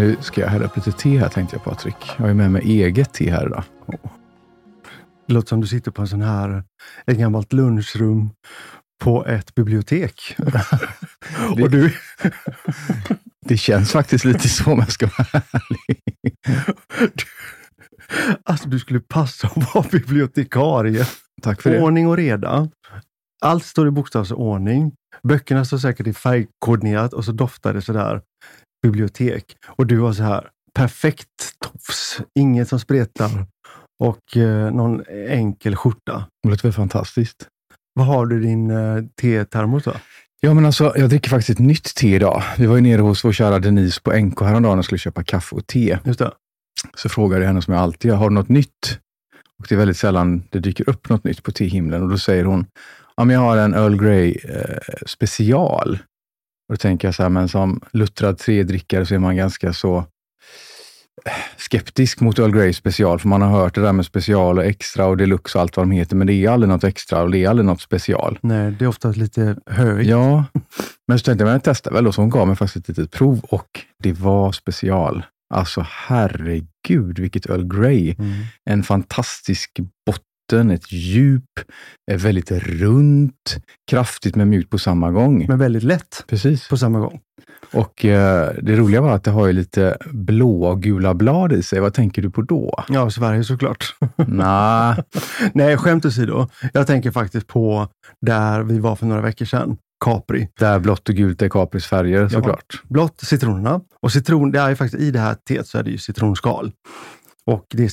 Nu 0.00 0.16
ska 0.20 0.40
jag 0.40 0.48
hälla 0.48 0.64
upp 0.64 0.76
lite 0.76 0.92
te 0.92 1.18
här 1.18 1.28
tänkte 1.28 1.56
jag 1.56 1.64
Patrik. 1.64 1.96
Jag 2.16 2.26
har 2.26 2.34
med 2.34 2.50
mig 2.50 2.62
eget 2.62 3.12
te 3.12 3.30
här 3.30 3.46
idag. 3.46 3.64
Det 5.26 5.32
låter 5.32 5.48
som 5.48 5.60
du 5.60 5.66
sitter 5.66 5.90
på 5.90 6.02
en 6.02 6.08
sån 6.08 6.22
här, 6.22 6.64
ett 7.06 7.18
gammalt 7.18 7.52
lunchrum 7.52 8.30
på 9.02 9.26
ett 9.26 9.54
bibliotek. 9.54 10.36
det, 11.56 11.62
och 11.62 11.70
du... 11.70 11.94
det 13.46 13.56
känns 13.56 13.92
faktiskt 13.92 14.24
lite 14.24 14.48
så 14.48 14.72
om 14.72 14.78
jag 14.78 14.92
ska 14.92 15.06
vara 15.06 15.42
ärlig. 15.52 16.00
Du, 17.14 17.24
alltså 18.44 18.68
du 18.68 18.78
skulle 18.78 19.00
passa 19.00 19.46
att 19.46 19.74
vara 19.74 19.86
bibliotekarie. 19.92 21.06
Tack 21.42 21.62
för 21.62 21.70
det. 21.70 21.80
Ordning 21.80 22.08
och 22.08 22.16
reda. 22.16 22.68
Allt 23.40 23.64
står 23.64 23.88
i 23.88 23.90
bokstavsordning. 23.90 24.92
Böckerna 25.22 25.64
står 25.64 25.78
säkert 25.78 26.06
i 26.06 26.12
färgkoordinerat 26.12 27.12
och 27.12 27.24
så 27.24 27.32
doftar 27.32 27.74
det 27.74 27.82
sådär 27.82 28.20
bibliotek. 28.82 29.44
Och 29.66 29.86
du 29.86 30.00
har 30.00 30.12
så 30.12 30.22
här 30.22 30.48
perfekt 30.74 31.28
tofs, 31.58 32.20
inget 32.38 32.68
som 32.68 32.80
spretar 32.80 33.30
och 34.00 34.36
eh, 34.36 34.72
någon 34.72 35.04
enkel 35.28 35.76
skjorta. 35.76 36.26
Det 36.42 36.48
låter 36.48 36.62
väl 36.62 36.72
fantastiskt. 36.72 37.46
Vad 37.94 38.06
har 38.06 38.26
du 38.26 38.40
din 38.40 38.70
eh, 38.70 39.04
tetermos 39.20 39.84
då? 39.84 39.92
Ja, 40.40 40.54
men 40.54 40.66
alltså, 40.66 40.92
jag 40.96 41.08
dricker 41.08 41.30
faktiskt 41.30 41.50
ett 41.50 41.66
nytt 41.66 41.94
te 41.94 42.14
idag. 42.14 42.42
Vi 42.58 42.66
var 42.66 42.76
ju 42.76 42.82
nere 42.82 43.00
hos 43.00 43.24
vår 43.24 43.32
kära 43.32 43.58
Denise 43.58 44.00
på 44.00 44.12
NK 44.12 44.40
häromdagen 44.40 44.78
och 44.78 44.84
skulle 44.84 44.98
köpa 44.98 45.24
kaffe 45.24 45.56
och 45.56 45.66
te. 45.66 45.98
Just 46.04 46.18
det. 46.18 46.32
Så 46.96 47.08
frågade 47.08 47.42
jag 47.42 47.48
henne 47.48 47.62
som 47.62 47.74
jag 47.74 47.82
alltid 47.82 48.08
gör, 48.08 48.16
har 48.16 48.28
du 48.28 48.34
något 48.34 48.48
nytt? 48.48 48.98
Och 49.58 49.66
det 49.68 49.74
är 49.74 49.78
väldigt 49.78 49.96
sällan 49.96 50.42
det 50.50 50.58
dyker 50.58 50.88
upp 50.88 51.08
något 51.08 51.24
nytt 51.24 51.42
på 51.42 51.52
tehimlen 51.52 52.02
och 52.02 52.08
då 52.08 52.18
säger 52.18 52.44
hon, 52.44 52.66
ja 53.16 53.24
men 53.24 53.34
jag 53.34 53.40
har 53.40 53.56
en 53.56 53.74
Earl 53.74 53.96
Grey 53.96 54.36
eh, 54.44 54.78
special. 55.06 55.98
Och 56.70 56.76
då 56.76 56.78
tänker 56.78 57.08
jag 57.08 57.14
så 57.14 57.22
här, 57.22 57.30
men 57.30 57.48
som 57.48 57.80
luttrad 57.92 58.38
tredrickare 58.38 59.06
så 59.06 59.14
är 59.14 59.18
man 59.18 59.36
ganska 59.36 59.72
så 59.72 59.96
eh, 61.26 61.32
skeptisk 61.56 62.20
mot 62.20 62.38
Earl 62.38 62.52
Grey 62.52 62.72
special, 62.72 63.18
för 63.18 63.28
man 63.28 63.42
har 63.42 63.50
hört 63.50 63.74
det 63.74 63.80
där 63.80 63.92
med 63.92 64.06
special 64.06 64.58
och 64.58 64.64
extra 64.64 65.06
och 65.06 65.16
deluxe 65.16 65.58
och 65.58 65.62
allt 65.62 65.76
vad 65.76 65.86
de 65.86 65.90
heter, 65.90 66.16
men 66.16 66.26
det 66.26 66.32
är 66.32 66.50
aldrig 66.50 66.68
något 66.68 66.84
extra 66.84 67.22
och 67.22 67.30
det 67.30 67.44
är 67.44 67.48
aldrig 67.48 67.66
något 67.66 67.80
special. 67.80 68.38
Nej, 68.42 68.70
det 68.78 68.84
är 68.84 68.88
ofta 68.88 69.10
lite 69.10 69.56
högt. 69.66 70.08
Ja, 70.08 70.44
men 71.08 71.18
så 71.18 71.24
tänkte 71.24 71.42
jag, 71.42 71.46
men 71.46 71.52
jag 71.52 71.64
testar 71.64 71.90
väl 71.90 72.06
och 72.06 72.14
så 72.14 72.20
hon 72.20 72.30
gav 72.30 72.46
mig 72.46 72.56
faktiskt 72.56 72.88
ett 72.88 72.98
litet 72.98 73.10
prov 73.10 73.40
och 73.42 73.80
det 74.02 74.12
var 74.12 74.52
special. 74.52 75.22
Alltså 75.54 75.86
herregud, 75.88 77.18
vilket 77.18 77.46
Earl 77.46 77.80
Grey. 77.80 78.14
Mm. 78.18 78.32
En 78.70 78.82
fantastisk 78.82 79.80
botten, 80.50 80.70
ett 80.70 80.92
djup, 80.92 81.60
väldigt 82.12 82.50
runt, 82.50 83.56
kraftigt 83.90 84.36
men 84.36 84.48
mjukt 84.48 84.70
på 84.70 84.78
samma 84.78 85.10
gång. 85.10 85.46
Men 85.48 85.58
väldigt 85.58 85.82
lätt 85.82 86.24
Precis. 86.28 86.68
på 86.68 86.76
samma 86.76 86.98
gång. 86.98 87.20
Och 87.72 88.04
eh, 88.04 88.50
det 88.62 88.76
roliga 88.76 89.00
var 89.00 89.14
att 89.14 89.24
det 89.24 89.30
har 89.30 89.46
ju 89.46 89.52
lite 89.52 89.96
blåa 90.10 90.70
och 90.70 90.82
gula 90.82 91.14
blad 91.14 91.52
i 91.52 91.62
sig. 91.62 91.80
Vad 91.80 91.94
tänker 91.94 92.22
du 92.22 92.30
på 92.30 92.42
då? 92.42 92.84
Ja, 92.88 93.10
Sverige 93.10 93.44
såklart. 93.44 93.94
Nej, 94.16 94.96
Nej, 95.54 95.76
skämt 95.76 96.04
åsido. 96.04 96.48
Jag 96.72 96.86
tänker 96.86 97.10
faktiskt 97.10 97.46
på 97.46 97.88
där 98.26 98.62
vi 98.62 98.78
var 98.78 98.96
för 98.96 99.06
några 99.06 99.22
veckor 99.22 99.44
sedan. 99.44 99.76
Capri. 100.04 100.48
där 100.58 100.78
blått 100.78 101.08
och 101.08 101.14
gult 101.14 101.42
är 101.42 101.48
Capris 101.48 101.86
färger 101.86 102.28
såklart. 102.28 102.82
Blått, 102.88 103.20
citronerna. 103.20 103.80
Och 104.02 104.12
citron, 104.12 104.50
det 104.50 104.58
är 104.58 104.68
ju 104.68 104.76
faktiskt 104.76 105.02
i 105.02 105.10
det 105.10 105.18
här 105.18 105.34
teet 105.48 105.66
så 105.66 105.78
är 105.78 105.82
det 105.82 105.90
ju 105.90 105.98
citronskal. 105.98 106.72
Och 107.46 107.66
det 107.74 107.84
är 107.84 107.88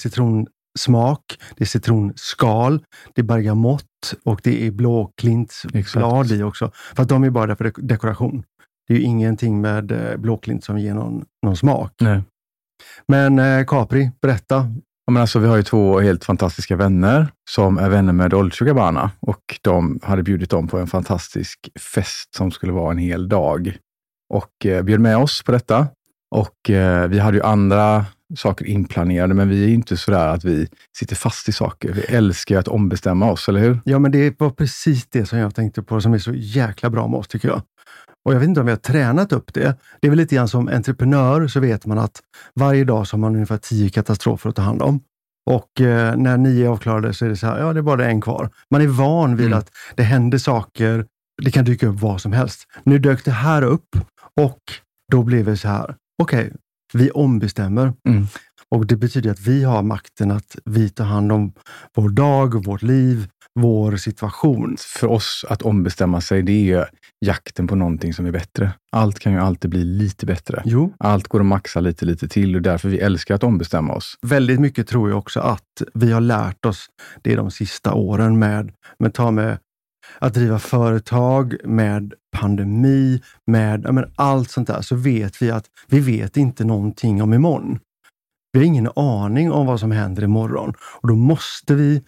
citronsmak, 0.77 1.39
det 1.57 1.63
är 1.63 1.65
citronskal, 1.65 2.83
det 3.15 3.21
är 3.21 3.25
bergamott 3.25 3.83
och 4.25 4.39
det 4.43 4.67
är 4.67 4.71
blåklintsblad 4.71 6.31
i 6.31 6.43
också. 6.43 6.71
För 6.95 7.03
att 7.03 7.09
de 7.09 7.23
är 7.23 7.29
bara 7.29 7.47
där 7.47 7.55
för 7.55 7.65
dek- 7.65 7.81
dekoration. 7.81 8.43
Det 8.87 8.93
är 8.93 8.97
ju 8.97 9.03
ingenting 9.03 9.61
med 9.61 9.91
eh, 9.91 10.17
blåklint 10.17 10.63
som 10.63 10.79
ger 10.79 10.93
någon, 10.93 11.25
någon 11.43 11.57
smak. 11.57 11.93
Nej. 12.01 12.23
Men 13.07 13.39
eh, 13.39 13.65
Capri, 13.65 14.11
berätta. 14.21 14.55
Ja, 15.05 15.11
men 15.11 15.21
alltså, 15.21 15.39
vi 15.39 15.47
har 15.47 15.57
ju 15.57 15.63
två 15.63 15.99
helt 15.99 16.25
fantastiska 16.25 16.75
vänner 16.75 17.27
som 17.49 17.77
är 17.77 17.89
vänner 17.89 18.13
med 18.13 18.29
Dolce 18.29 18.65
Gabbana 18.65 19.11
och 19.19 19.59
de 19.61 19.99
hade 20.03 20.23
bjudit 20.23 20.49
dem 20.49 20.67
på 20.67 20.77
en 20.77 20.87
fantastisk 20.87 21.69
fest 21.93 22.35
som 22.35 22.51
skulle 22.51 22.73
vara 22.73 22.91
en 22.91 22.97
hel 22.97 23.29
dag 23.29 23.77
och 24.33 24.65
eh, 24.65 24.83
bjöd 24.83 24.99
med 24.99 25.17
oss 25.17 25.43
på 25.43 25.51
detta. 25.51 25.87
Och 26.35 26.69
eh, 26.69 27.07
vi 27.07 27.19
hade 27.19 27.37
ju 27.37 27.43
andra 27.43 28.05
saker 28.35 28.65
inplanerade, 28.65 29.33
men 29.33 29.49
vi 29.49 29.63
är 29.63 29.69
inte 29.69 29.97
sådär 29.97 30.27
att 30.27 30.43
vi 30.43 30.67
sitter 30.97 31.15
fast 31.15 31.49
i 31.49 31.51
saker. 31.51 31.93
Vi 31.93 32.01
älskar 32.01 32.55
ju 32.55 32.59
att 32.59 32.67
ombestämma 32.67 33.31
oss, 33.31 33.49
eller 33.49 33.59
hur? 33.59 33.79
Ja, 33.85 33.99
men 33.99 34.11
det 34.11 34.39
var 34.39 34.49
precis 34.49 35.07
det 35.09 35.25
som 35.25 35.39
jag 35.39 35.55
tänkte 35.55 35.83
på 35.83 36.01
som 36.01 36.13
är 36.13 36.17
så 36.19 36.33
jäkla 36.33 36.89
bra 36.89 37.07
med 37.07 37.19
oss, 37.19 37.27
tycker 37.27 37.47
jag. 37.47 37.61
Och 38.25 38.33
jag 38.33 38.39
vet 38.39 38.47
inte 38.49 38.59
om 38.59 38.65
vi 38.65 38.71
har 38.71 38.77
tränat 38.77 39.33
upp 39.33 39.53
det. 39.53 39.77
Det 40.01 40.07
är 40.07 40.09
väl 40.09 40.17
lite 40.17 40.35
grann 40.35 40.47
som 40.47 40.67
entreprenör 40.67 41.47
så 41.47 41.59
vet 41.59 41.85
man 41.85 41.99
att 41.99 42.21
varje 42.55 42.83
dag 42.83 43.07
så 43.07 43.15
har 43.15 43.19
man 43.19 43.33
ungefär 43.35 43.57
tio 43.57 43.89
katastrofer 43.89 44.49
att 44.49 44.55
ta 44.55 44.61
hand 44.61 44.81
om. 44.81 44.99
Och 45.49 45.81
eh, 45.81 46.15
när 46.17 46.37
nio 46.37 46.65
är 46.65 46.69
avklarade 46.69 47.13
så 47.13 47.25
är 47.25 47.29
det 47.29 47.35
så 47.37 47.47
här, 47.47 47.59
ja 47.59 47.73
det 47.73 47.79
är 47.79 47.81
bara 47.81 48.05
en 48.05 48.21
kvar. 48.21 48.49
Man 48.71 48.81
är 48.81 48.87
van 48.87 49.35
vid 49.35 49.45
Mm. 49.47 49.59
att 49.59 49.69
det 49.95 50.03
händer 50.03 50.37
saker, 50.37 51.05
det 51.43 51.51
kan 51.51 51.65
dyka 51.65 51.87
upp 51.87 51.99
vad 51.99 52.21
som 52.21 52.33
helst. 52.33 52.63
Nu 52.83 52.99
dök 52.99 53.25
det 53.25 53.31
här 53.31 53.61
upp 53.61 53.89
och 54.41 54.59
då 55.11 55.23
blev 55.23 55.45
det 55.45 55.57
så 55.57 55.67
här, 55.67 55.95
okej, 56.23 56.53
vi 56.93 57.11
ombestämmer. 57.11 57.93
Mm. 58.07 58.27
Och 58.69 58.85
det 58.85 58.95
betyder 58.95 59.31
att 59.31 59.39
vi 59.39 59.63
har 59.63 59.83
makten 59.83 60.31
att 60.31 60.55
vi 60.65 60.89
tar 60.89 61.05
hand 61.05 61.31
om 61.31 61.53
vår 61.95 62.09
dag, 62.09 62.65
vårt 62.65 62.81
liv, 62.81 63.27
vår 63.59 63.97
situation. 63.97 64.75
För 64.79 65.07
oss 65.07 65.45
att 65.49 65.61
ombestämma 65.61 66.21
sig, 66.21 66.41
det 66.41 66.71
är 66.71 66.89
jakten 67.25 67.67
på 67.67 67.75
någonting 67.75 68.13
som 68.13 68.25
är 68.25 68.31
bättre. 68.31 68.71
Allt 68.91 69.19
kan 69.19 69.33
ju 69.33 69.39
alltid 69.39 69.71
bli 69.71 69.83
lite 69.83 70.25
bättre. 70.25 70.61
Jo, 70.65 70.93
Allt 70.97 71.27
går 71.27 71.39
att 71.39 71.45
maxa 71.45 71.79
lite, 71.79 72.05
lite 72.05 72.27
till 72.27 72.55
och 72.55 72.61
därför 72.61 72.89
vi 72.89 72.99
älskar 72.99 73.35
att 73.35 73.43
ombestämma 73.43 73.93
oss. 73.93 74.15
väldigt 74.21 74.59
mycket 74.59 74.87
tror 74.87 75.09
jag 75.09 75.17
också 75.17 75.39
att 75.39 75.81
vi 75.93 76.11
har 76.11 76.21
lärt 76.21 76.65
oss 76.65 76.85
det 77.21 77.35
de 77.35 77.51
sista 77.51 77.93
åren 77.93 78.39
med, 78.39 78.71
med, 78.99 79.13
ta 79.13 79.31
med 79.31 79.57
att 80.19 80.33
driva 80.33 80.59
företag, 80.59 81.55
med 81.63 82.13
pandemi, 82.37 83.21
med 83.47 83.81
ja, 83.85 83.91
men 83.91 84.11
allt 84.15 84.51
sånt 84.51 84.67
där, 84.67 84.81
så 84.81 84.95
vet 84.95 85.41
vi 85.41 85.51
att 85.51 85.65
vi 85.87 85.99
vet 85.99 86.37
inte 86.37 86.65
någonting 86.65 87.21
om 87.21 87.33
imorgon. 87.33 87.79
Vi 88.51 88.59
har 88.59 88.65
ingen 88.65 88.89
aning 88.95 89.51
om 89.51 89.65
vad 89.65 89.79
som 89.79 89.91
händer 89.91 90.23
imorgon 90.23 90.73
och 91.01 91.07
då 91.07 91.15
måste 91.15 91.75
vi 91.75 92.03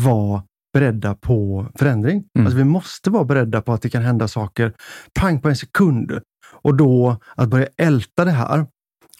vara 0.00 0.42
beredda 0.72 1.14
på 1.14 1.66
förändring. 1.74 2.24
Mm. 2.34 2.46
Alltså 2.46 2.58
vi 2.58 2.64
måste 2.64 3.10
vara 3.10 3.24
beredda 3.24 3.62
på 3.62 3.72
att 3.72 3.82
det 3.82 3.90
kan 3.90 4.02
hända 4.02 4.28
saker 4.28 4.72
pang 5.14 5.40
på 5.40 5.48
en 5.48 5.56
sekund. 5.56 6.20
Och 6.62 6.76
då 6.76 7.16
att 7.34 7.48
börja 7.48 7.68
älta 7.76 8.24
det 8.24 8.30
här. 8.30 8.66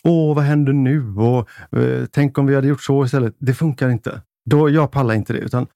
Åh, 0.04 0.36
vad 0.36 0.44
händer 0.44 0.72
nu? 0.72 1.14
Och, 1.16 1.48
eh, 1.78 2.06
tänk 2.10 2.38
om 2.38 2.46
vi 2.46 2.54
hade 2.54 2.66
gjort 2.66 2.82
så 2.82 3.04
istället. 3.04 3.34
Det 3.38 3.54
funkar 3.54 3.88
inte. 3.88 4.22
Då, 4.50 4.70
jag 4.70 4.90
pallar 4.90 5.14
inte 5.14 5.32
det, 5.32 5.38
utan 5.38 5.66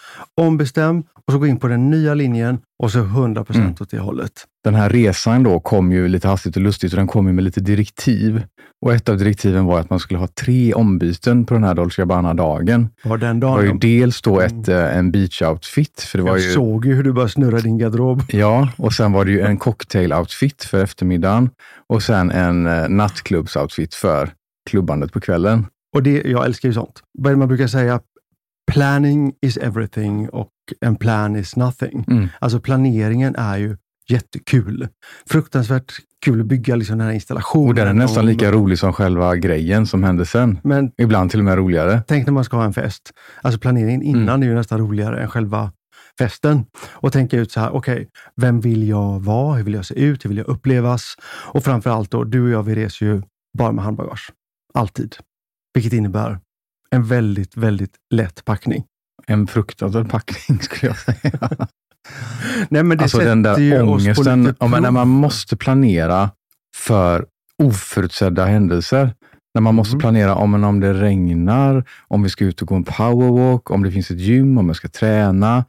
ombestäm 0.41 1.01
och 1.27 1.33
så 1.33 1.39
gå 1.39 1.47
in 1.47 1.57
på 1.59 1.69
den 1.69 1.91
nya 1.91 2.15
linjen 2.15 2.59
och 2.83 2.91
så 2.93 2.99
100 2.99 3.45
procent 3.45 3.65
Mm. 3.65 3.77
åt 3.81 3.91
det 3.91 3.99
hållet. 3.99 4.33
Den 4.65 4.75
här 4.75 4.91
resan 4.91 5.43
då 5.43 5.61
kom 5.61 5.93
ju 5.93 6.09
lite 6.09 6.29
hastigt 6.29 6.57
och 6.57 6.63
lustigt 6.63 6.93
och 6.93 6.97
den 6.97 7.07
kom 7.07 7.27
ju 7.27 7.33
med 7.33 7.45
lite 7.45 7.61
direktiv. 7.61 8.43
Och 8.87 8.93
ett 8.95 9.09
av 9.09 9.19
direktiven 9.19 9.65
var 9.65 9.81
att 9.81 9.91
man 9.91 9.99
skulle 10.01 10.19
ha 10.19 10.27
tre 10.27 10.75
ombyten 10.75 11.45
på 11.45 11.55
den 11.55 11.65
här 11.65 11.75
Dolce 11.75 12.03
Gabbana-dagen. 12.03 12.89
Var 13.05 13.19
den 13.19 13.41
Det 13.41 13.47
var 13.47 13.61
ju 13.63 13.69
dagen. 13.69 13.79
dels 13.79 14.23
då 14.23 14.41
Mm. 14.41 14.61
ett, 14.61 14.69
eh, 14.69 14.97
en 14.99 15.13
beach-outfit, 15.13 16.01
för 16.01 16.19
det 16.19 16.25
var 16.25 16.31
Jag 16.31 16.39
ju 16.41 16.53
såg 16.53 16.87
ju 16.87 16.95
hur 16.95 17.03
du 17.03 17.13
började 17.13 17.33
snurra 17.33 17.61
din 17.61 17.79
garderob. 17.79 18.23
Ja, 18.29 18.69
och 18.77 18.93
sen 18.93 19.13
var 19.13 19.25
det 19.25 19.31
ju 19.31 19.41
en 19.41 19.59
cocktail-outfit 19.59 20.65
för 20.65 20.83
eftermiddagen 20.85 21.51
och 21.89 22.03
sen 22.03 22.31
en 22.31 22.67
eh, 22.67 22.73
nattklubbs-outfit 22.89 23.95
för 23.95 24.31
klubbandet 24.71 25.13
på 25.13 25.21
kvällen. 25.21 25.67
Och 25.97 26.03
det, 26.03 26.23
jag 26.25 26.45
älskar 26.47 26.69
ju 26.69 26.73
sånt. 26.75 27.03
Vad 27.19 27.27
är 27.27 27.35
det 27.35 27.39
man 27.39 27.49
brukar 27.49 27.67
säga? 27.67 28.01
Planning 28.73 29.33
is 29.43 29.57
everything 29.57 30.29
och 30.29 30.51
en 30.81 30.97
plan 30.97 31.37
is 31.37 31.57
nothing. 31.57 32.05
Mm. 32.11 32.29
Alltså 32.39 32.61
planeringen 32.61 33.37
är 33.37 33.57
ju 33.57 33.77
jättekul. 34.09 34.89
Fruktansvärt 35.31 35.93
kul 36.25 36.41
att 36.41 36.47
bygga 36.47 36.77
liksom 36.77 36.99
den 36.99 37.07
här 37.07 37.15
installationen. 37.15 37.69
Och 37.69 37.75
den 37.75 37.89
är 37.89 37.93
nästan 37.93 38.25
och- 38.25 38.31
lika 38.31 38.53
rolig 38.53 38.79
som 38.79 38.93
själva 38.93 39.37
grejen 39.37 39.87
som 39.87 40.03
hände 40.05 40.27
sen. 40.27 40.59
Men 40.65 40.91
Ibland 40.99 41.31
till 41.31 41.39
och 41.41 41.45
med 41.45 41.57
roligare. 41.57 42.03
tänk 42.09 42.27
när 42.27 42.33
man 42.33 42.45
ska 42.45 42.57
ha 42.57 42.65
en 42.65 42.73
fest. 42.73 43.11
Alltså 43.43 43.61
planeringen 43.61 44.03
Mm. 44.03 44.17
innan 44.23 44.43
är 44.43 44.47
ju 44.47 44.55
nästan 44.55 44.79
roligare 44.79 45.23
än 45.23 45.29
själva 45.31 45.73
festen. 46.19 46.65
Och 46.89 47.13
tänka 47.13 47.37
ut 47.39 47.53
så 47.53 47.61
här, 47.61 47.75
okej, 47.75 48.09
vem 48.37 48.61
vill 48.61 48.89
jag 48.89 49.21
vara? 49.21 49.57
Hur 49.57 49.65
vill 49.65 49.75
jag 49.75 49.85
se 49.87 49.95
ut? 49.95 50.25
Hur 50.25 50.29
vill 50.29 50.39
jag 50.39 50.49
upplevas? 50.49 51.15
Och 51.29 51.65
framför 51.65 51.91
allt 51.91 52.11
då, 52.11 52.25
du 52.25 52.43
och 52.43 52.51
jag, 52.51 52.63
vi 52.63 52.75
reser 52.75 53.07
ju 53.07 53.23
bara 53.59 53.73
med 53.73 53.85
handbagage. 53.85 54.31
Alltid. 54.75 55.17
Vilket 55.75 55.93
innebär 55.93 56.39
en 56.91 57.05
väldigt, 57.05 57.57
väldigt 57.57 57.95
lätt 58.11 58.45
packning. 58.45 58.85
En 59.27 59.47
fruktansvärd 59.47 60.11
packning 60.11 60.59
skulle 60.63 60.93
jag 60.93 60.99
säga. 60.99 61.51
Nej, 62.69 62.83
men 62.83 62.99
det 62.99 63.05
Alltså 63.05 63.19
den 63.19 63.43
där 63.43 63.83
ångesten. 63.83 64.55
Ja, 64.61 64.67
men 64.67 64.83
när 64.83 64.91
man 64.91 65.09
måste 65.09 65.57
planera 65.57 66.31
för 66.77 67.27
oförutsedda 67.63 68.45
händelser. 68.45 69.15
När 69.55 69.61
man 69.61 69.75
måste 69.75 69.93
Mm. 69.93 70.01
planera 70.01 70.35
om, 70.35 70.65
om 70.65 70.81
det 70.81 70.95
regnar, 70.95 71.85
om 72.09 72.23
vi 72.23 72.29
ska 72.29 72.45
ut 72.45 72.63
och 72.63 72.69
gå 72.69 72.75
en 72.75 72.85
powerwalk, 72.85 73.71
om 73.71 73.83
det 73.83 73.91
finns 73.91 74.11
ett 74.11 74.19
gym, 74.19 74.59
om 74.59 74.67
jag 74.67 74.77
ska 74.77 74.89
träna. 74.89 75.65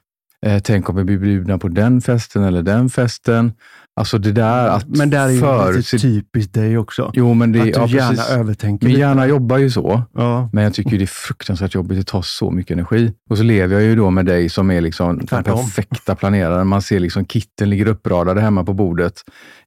Eh, 0.45 0.59
tänk 0.59 0.89
om 0.89 0.95
vi 0.95 1.03
blir 1.03 1.17
bjudna 1.17 1.57
på 1.57 1.67
den 1.67 2.01
festen 2.01 2.43
eller 2.43 2.61
den 2.63 2.89
festen. 2.89 3.53
Alltså 3.97 4.17
det 4.17 4.31
där 4.31 4.67
att 4.67 4.87
Men 4.87 5.09
där 5.09 5.25
är 5.27 5.29
ju 5.31 5.41
förutse- 5.41 5.75
lite 5.77 5.97
typiskt 5.99 6.53
dig 6.53 6.77
också. 6.77 7.11
Jo, 7.13 7.33
men 7.33 7.51
det, 7.51 7.59
att 7.59 7.65
du 7.65 7.71
ja, 7.71 7.87
gärna 7.87 8.09
precis. 8.15 8.29
övertänker 8.29 8.85
Min 8.85 8.93
lite. 8.93 8.99
hjärna 9.01 9.27
jobbar 9.27 9.57
ju 9.57 9.69
så, 9.69 10.03
Ja. 10.13 10.49
men 10.53 10.63
jag 10.63 10.73
tycker 10.73 10.97
det 10.97 11.03
är 11.03 11.05
fruktansvärt 11.07 11.75
jobbigt. 11.75 11.97
Det 11.97 12.03
tar 12.03 12.21
så 12.21 12.51
mycket 12.51 12.71
energi. 12.71 13.13
Och 13.29 13.37
så 13.37 13.43
lever 13.43 13.73
jag 13.75 13.83
ju 13.83 13.95
då 13.95 14.09
med 14.09 14.25
dig 14.25 14.49
som 14.49 14.71
är 14.71 14.81
liksom 14.81 15.17
den 15.17 15.43
perfekta 15.43 16.15
planeraren. 16.15 16.67
Man 16.67 16.81
ser 16.81 16.99
liksom 16.99 17.25
kitten 17.25 17.69
ligger 17.69 17.87
uppradade 17.87 18.41
hemma 18.41 18.63
på 18.63 18.73
bordet 18.73 19.13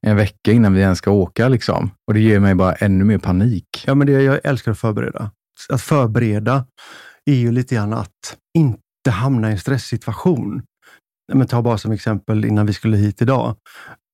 en 0.01 0.15
vecka 0.15 0.51
innan 0.51 0.73
vi 0.73 0.81
ens 0.81 0.97
ska 0.97 1.11
åka. 1.11 1.47
Liksom. 1.47 1.91
Och 2.07 2.13
det 2.13 2.19
ger 2.19 2.39
mig 2.39 2.55
bara 2.55 2.73
ännu 2.73 3.03
mer 3.03 3.17
panik. 3.17 3.83
ja, 3.87 3.95
men 3.95 4.07
det 4.07 4.13
jag 4.21 4.39
älskar 4.43 4.71
att 4.71 4.79
förbereda. 4.79 5.31
Att 5.69 5.81
förbereda 5.81 6.65
är 7.25 7.35
ju 7.35 7.51
lite 7.51 7.75
grann 7.75 7.93
att 7.93 8.37
inte 8.57 9.11
hamna 9.11 9.49
i 9.49 9.51
en 9.51 9.59
stresssituation. 9.59 10.61
Men 11.33 11.47
ta 11.47 11.61
bara 11.61 11.77
som 11.77 11.91
exempel 11.91 12.45
innan 12.45 12.65
vi 12.65 12.73
skulle 12.73 12.97
hit 12.97 13.21
idag. 13.21 13.55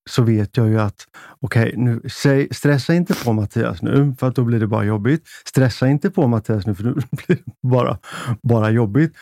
Så 0.07 0.21
vet 0.24 0.57
jag 0.57 0.68
ju 0.69 0.80
att, 0.80 1.06
okej, 1.42 1.74
nu 1.77 2.01
säg, 2.09 2.48
stressa 2.51 2.94
inte 2.94 3.13
på 3.25 3.33
Mattias 3.33 3.81
nu, 3.81 4.15
för 4.19 4.27
att 4.27 4.36
då 4.36 4.44
blir 4.44 4.59
det 4.59 4.68
bara 4.68 4.83
jobbigt. 4.83 5.24
Stressa 5.45 5.88
inte 5.88 6.09
på 6.09 6.27
Mattias 6.27 6.65
nu, 6.65 6.75
för 6.75 6.83
nu 6.83 6.94
blir 7.12 7.38
det 7.38 7.44
bara, 7.68 7.98
bara 8.44 8.69
jobbigt. 8.69 9.13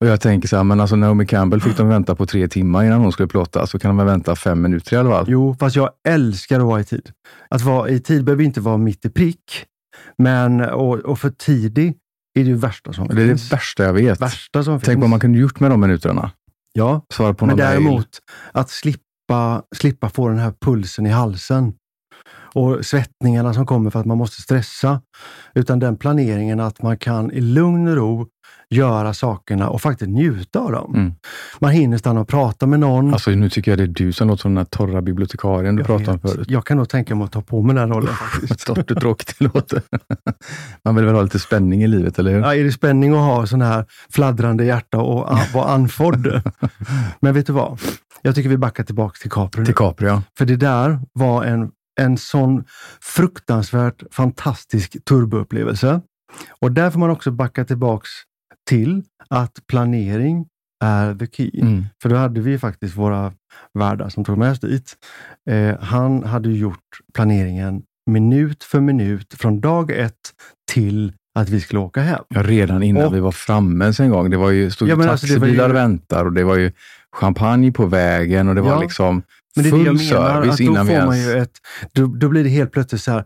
Och 0.00 0.06
jag 0.06 0.20
tänker 0.20 0.48
så 0.48 0.56
här, 0.56 0.64
men 0.64 0.80
alltså 0.80 0.96
Naomi 0.96 1.26
Campbell 1.26 1.60
fick 1.60 1.76
de 1.76 1.88
vänta 1.88 2.14
på 2.14 2.26
tre 2.26 2.48
timmar 2.48 2.84
innan 2.84 3.00
hon 3.00 3.12
skulle 3.12 3.28
plåta, 3.28 3.66
så 3.66 3.78
kan 3.78 3.88
de 3.88 3.96
väl 3.96 4.06
vänta 4.06 4.36
fem 4.36 4.62
minuter 4.62 4.96
i 4.96 4.96
alla 4.96 5.10
fall. 5.10 5.24
Jo, 5.28 5.56
fast 5.60 5.76
jag 5.76 5.90
älskar 6.08 6.60
att 6.60 6.66
vara 6.66 6.80
i 6.80 6.84
tid. 6.84 7.10
Att 7.48 7.62
vara 7.62 7.88
i 7.88 8.00
tid 8.00 8.24
behöver 8.24 8.44
inte 8.44 8.60
vara 8.60 8.76
mitt 8.76 9.04
i 9.04 9.10
prick. 9.10 9.66
Men, 10.18 10.60
och, 10.60 10.94
och 10.98 11.18
för 11.18 11.30
tidig 11.30 11.94
är 12.38 12.44
det 12.44 12.54
värsta 12.54 12.92
som 12.92 13.08
Det 13.08 13.22
är 13.22 13.26
finns. 13.28 13.48
det 13.48 13.56
värsta 13.56 13.84
jag 13.84 13.92
vet. 13.92 14.20
värsta 14.20 14.64
som 14.64 14.80
Tänk 14.80 14.84
finns. 14.86 15.00
vad 15.00 15.10
man 15.10 15.20
kunde 15.20 15.38
gjort 15.38 15.60
med 15.60 15.70
de 15.70 15.80
minuterna. 15.80 16.30
Ja, 16.72 17.06
men 17.18 17.26
någon 17.26 17.46
mail. 17.48 17.56
däremot 17.56 18.08
att 18.52 18.70
slippa, 18.70 19.02
slippa 19.76 20.08
få 20.08 20.28
den 20.28 20.38
här 20.38 20.52
pulsen 20.60 21.06
i 21.06 21.10
halsen 21.10 21.72
och 22.54 22.86
svettningarna 22.86 23.54
som 23.54 23.66
kommer 23.66 23.90
för 23.90 24.00
att 24.00 24.06
man 24.06 24.18
måste 24.18 24.42
stressa. 24.42 25.02
Utan 25.54 25.78
den 25.78 25.96
planeringen 25.96 26.60
att 26.60 26.82
man 26.82 26.98
kan 26.98 27.30
i 27.30 27.40
lugn 27.40 27.88
och 27.88 27.96
ro 27.96 28.26
göra 28.70 29.14
sakerna 29.14 29.68
och 29.68 29.82
faktiskt 29.82 30.10
njuta 30.10 30.60
av 30.60 30.72
dem. 30.72 30.94
Mm. 30.94 31.12
Man 31.58 31.70
hinner 31.70 31.98
stanna 31.98 32.20
och 32.20 32.28
prata 32.28 32.66
med 32.66 32.80
någon. 32.80 33.12
Alltså 33.12 33.30
nu 33.30 33.50
tycker 33.50 33.70
jag 33.70 33.78
det 33.78 33.84
är 33.84 33.86
du 33.86 34.12
som 34.12 34.28
låter 34.28 34.42
som 34.42 34.50
den 34.50 34.58
här 34.58 34.64
torra 34.64 35.02
bibliotekarien 35.02 35.76
du 35.76 35.80
Jag 35.80 35.86
pratade 35.86 36.10
om 36.10 36.20
förut. 36.20 36.50
Jag 36.50 36.66
kan 36.66 36.76
nog 36.76 36.88
tänka 36.88 37.14
mig 37.14 37.24
att 37.24 37.32
ta 37.32 37.42
på 37.42 37.62
mig 37.62 37.76
den 37.76 37.92
rollen 37.92 38.14
faktiskt. 38.14 38.66
Torrt 38.66 38.90
och 38.90 39.00
tråkigt 39.00 39.34
det 39.38 39.44
låter. 39.44 39.82
Man 40.84 40.94
vill 40.94 41.04
väl 41.04 41.14
ha 41.14 41.22
lite 41.22 41.38
spänning 41.38 41.82
i 41.82 41.86
livet, 41.86 42.18
eller 42.18 42.32
hur? 42.32 42.40
Ja, 42.40 42.54
är 42.54 42.64
det 42.64 42.72
spänning 42.72 43.12
att 43.12 43.18
ha 43.18 43.46
sån 43.46 43.62
här 43.62 43.84
fladdrande 44.10 44.64
hjärta 44.64 44.98
och 44.98 45.38
vara 45.54 45.68
andfådd? 45.68 46.42
Men 47.20 47.34
vet 47.34 47.46
du 47.46 47.52
vad? 47.52 47.80
Jag 48.22 48.34
tycker 48.34 48.48
vi 48.48 48.58
backar 48.58 48.84
tillbaka 48.84 49.16
till 49.20 49.30
Capri 49.30 49.60
nu. 49.60 49.66
Till 49.66 49.74
Capri, 49.74 50.06
ja. 50.06 50.22
För 50.38 50.44
det 50.44 50.56
där 50.56 50.98
var 51.12 51.44
en, 51.44 51.70
en 52.00 52.16
sån 52.16 52.64
fruktansvärt 53.00 54.02
fantastisk 54.10 55.04
turboupplevelse. 55.04 56.00
Och 56.60 56.72
där 56.72 56.90
får 56.90 57.00
man 57.00 57.10
också 57.10 57.30
backa 57.30 57.64
tillbaks 57.64 58.08
till 58.68 59.02
att 59.28 59.58
planering 59.66 60.46
är 60.84 61.14
the 61.14 61.26
key. 61.26 61.50
Mm. 61.60 61.84
För 62.02 62.08
då 62.08 62.16
hade 62.16 62.40
vi 62.40 62.58
faktiskt 62.58 62.96
våra 62.96 63.32
värdar 63.78 64.08
som 64.08 64.24
tog 64.24 64.38
med 64.38 64.52
oss 64.52 64.60
dit. 64.60 64.94
Eh, 65.50 65.78
han 65.80 66.24
hade 66.24 66.50
gjort 66.50 66.98
planeringen 67.14 67.82
minut 68.10 68.64
för 68.64 68.80
minut 68.80 69.34
från 69.34 69.60
dag 69.60 69.90
ett 69.90 70.14
till 70.72 71.12
att 71.38 71.48
vi 71.48 71.60
skulle 71.60 71.80
åka 71.80 72.00
hem. 72.00 72.24
Ja, 72.28 72.42
redan 72.42 72.82
innan 72.82 73.06
Och- 73.06 73.14
vi 73.14 73.20
var 73.20 73.32
framme 73.32 73.92
en 74.00 74.10
gång. 74.10 74.30
Det 74.30 74.36
var 74.36 74.50
ju, 74.50 74.70
stod 74.70 74.88
Ja, 74.88 74.94
alltså, 74.94 75.26
taxibilar 75.26 75.68
och 75.70 75.74
väntar 75.76 76.24
och 76.24 76.32
det 76.32 76.44
var 76.44 76.56
ju 76.56 76.72
champagne 77.16 77.72
på 77.72 77.86
vägen 77.86 78.48
och 78.48 78.54
det 78.54 78.60
var 78.60 78.70
Ja, 78.70 78.80
liksom 78.80 79.22
Men 79.56 79.64
det 79.64 79.70
det 79.70 79.70
full 79.70 79.82
menar, 79.84 79.98
service 79.98 80.60
innan 80.60 80.86
vi 80.86 80.92
ens... 80.92 81.16
ju 81.16 81.32
ett, 81.38 81.52
då, 81.92 82.06
då 82.06 82.28
blir 82.28 82.44
det 82.44 82.50
helt 82.50 82.72
plötsligt 82.72 83.02
så 83.02 83.10
här, 83.10 83.24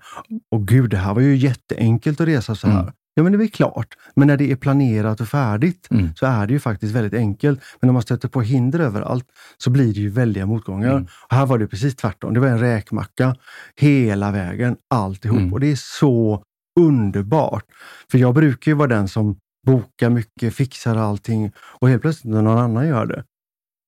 åh 0.50 0.64
gud, 0.64 0.90
det 0.90 0.96
här 0.96 1.14
var 1.14 1.22
ju 1.22 1.36
jätteenkelt 1.36 2.20
att 2.20 2.28
resa 2.28 2.54
så 2.54 2.66
här. 2.68 2.80
Mm. 2.80 2.92
Ja, 3.14 3.22
men 3.22 3.32
det 3.32 3.36
är 3.36 3.38
väl 3.38 3.50
klart. 3.50 3.94
Men 4.14 4.28
när 4.28 4.36
det 4.36 4.50
är 4.52 4.56
planerat 4.56 5.20
och 5.20 5.28
färdigt 5.28 5.88
Mm. 5.90 6.14
så 6.16 6.26
är 6.26 6.46
det 6.46 6.52
ju 6.52 6.60
faktiskt 6.60 6.94
väldigt 6.94 7.14
enkelt. 7.14 7.60
Men 7.80 7.88
när 7.88 7.92
man 7.92 8.02
stöter 8.02 8.28
på 8.28 8.40
hinder 8.42 8.78
överallt 8.80 9.26
så 9.58 9.70
blir 9.70 9.94
det 9.94 10.00
ju 10.00 10.08
väldiga 10.10 10.46
motgångar. 10.46 10.90
Mm. 10.90 11.02
Och 11.28 11.36
här 11.36 11.46
var 11.46 11.58
det 11.58 11.66
precis 11.66 11.96
tvärtom. 11.96 12.34
Det 12.34 12.40
var 12.40 12.48
en 12.48 12.58
räkmacka 12.60 13.36
hela 13.76 14.30
vägen, 14.30 14.76
alltihop. 14.90 15.38
Mm. 15.38 15.52
Och 15.52 15.60
det 15.60 15.72
är 15.72 15.76
så 16.00 16.42
underbart. 16.80 17.64
För 18.10 18.18
jag 18.18 18.34
brukar 18.34 18.70
ju 18.70 18.76
vara 18.76 18.88
den 18.88 19.08
som 19.08 19.36
bokar 19.66 20.10
mycket, 20.10 20.54
fixar 20.54 20.96
allting 20.96 21.52
och 21.58 21.88
helt 21.88 22.02
plötsligt 22.02 22.34
när 22.34 22.42
någon 22.42 22.58
annan 22.58 22.88
gör 22.88 23.06
det 23.06 23.24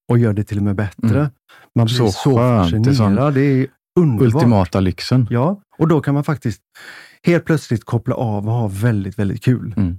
och 0.08 0.18
gör 0.18 0.32
det 0.32 0.44
till 0.44 0.58
och 0.58 0.64
med 0.64 0.76
bättre. 0.76 1.18
Mm. 1.18 1.30
Man 1.74 1.86
blir 1.86 1.96
Så 1.96 2.08
så, 2.10 2.36
skönt. 2.36 2.70
Det 2.70 2.76
är 2.76 2.82
sån 2.82 2.94
fascinerad. 2.94 3.34
Det 3.34 3.40
är 3.40 3.66
underbart. 4.00 4.34
Ultimata 4.34 4.80
lyxen. 4.80 5.26
Ja, 5.30 5.60
och 5.78 5.88
då 5.88 6.00
kan 6.00 6.14
man 6.14 6.24
faktiskt 6.24 6.60
helt 7.26 7.44
plötsligt 7.44 7.84
koppla 7.84 8.14
av 8.14 8.46
och 8.48 8.52
ha 8.54 8.68
väldigt, 8.72 9.18
väldigt 9.18 9.44
kul. 9.44 9.72
Men 9.76 9.98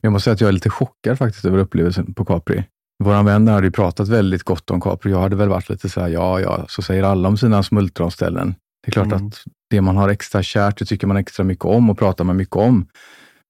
Jag 0.00 0.12
måste 0.12 0.24
säga 0.24 0.34
att 0.34 0.40
jag 0.40 0.48
är 0.48 0.52
lite 0.52 0.70
chockad 0.70 1.18
faktiskt 1.18 1.44
över 1.44 1.58
upplevelsen 1.58 2.14
på 2.14 2.24
Capri. 2.24 2.64
Vår 3.04 3.22
vän 3.22 3.44
där 3.44 3.52
hade 3.52 3.66
ju 3.66 3.70
pratat 3.70 4.08
väldigt 4.08 4.42
gott 4.42 4.70
om 4.70 4.80
Capri. 4.80 5.10
Jag 5.12 5.20
hade 5.20 5.36
väl 5.36 5.48
varit 5.48 5.68
lite 5.68 5.88
så 5.88 6.00
här, 6.00 6.08
ja, 6.08 6.40
ja, 6.40 6.64
så 6.68 6.82
säger 6.82 7.02
alla 7.02 7.28
om 7.28 7.36
sina 7.36 7.62
smultronställen. 7.62 8.54
Det 8.84 8.90
är 8.90 8.92
klart 8.92 9.06
Mm. 9.06 9.26
att 9.26 9.34
det 9.70 9.80
man 9.80 9.96
har 9.96 10.08
extra 10.08 10.42
kärt, 10.42 10.78
det 10.78 10.84
tycker 10.84 11.06
man 11.06 11.16
extra 11.16 11.44
mycket 11.44 11.64
om 11.64 11.90
och 11.90 11.98
pratar 11.98 12.24
man 12.24 12.36
mycket 12.36 12.56
om. 12.56 12.86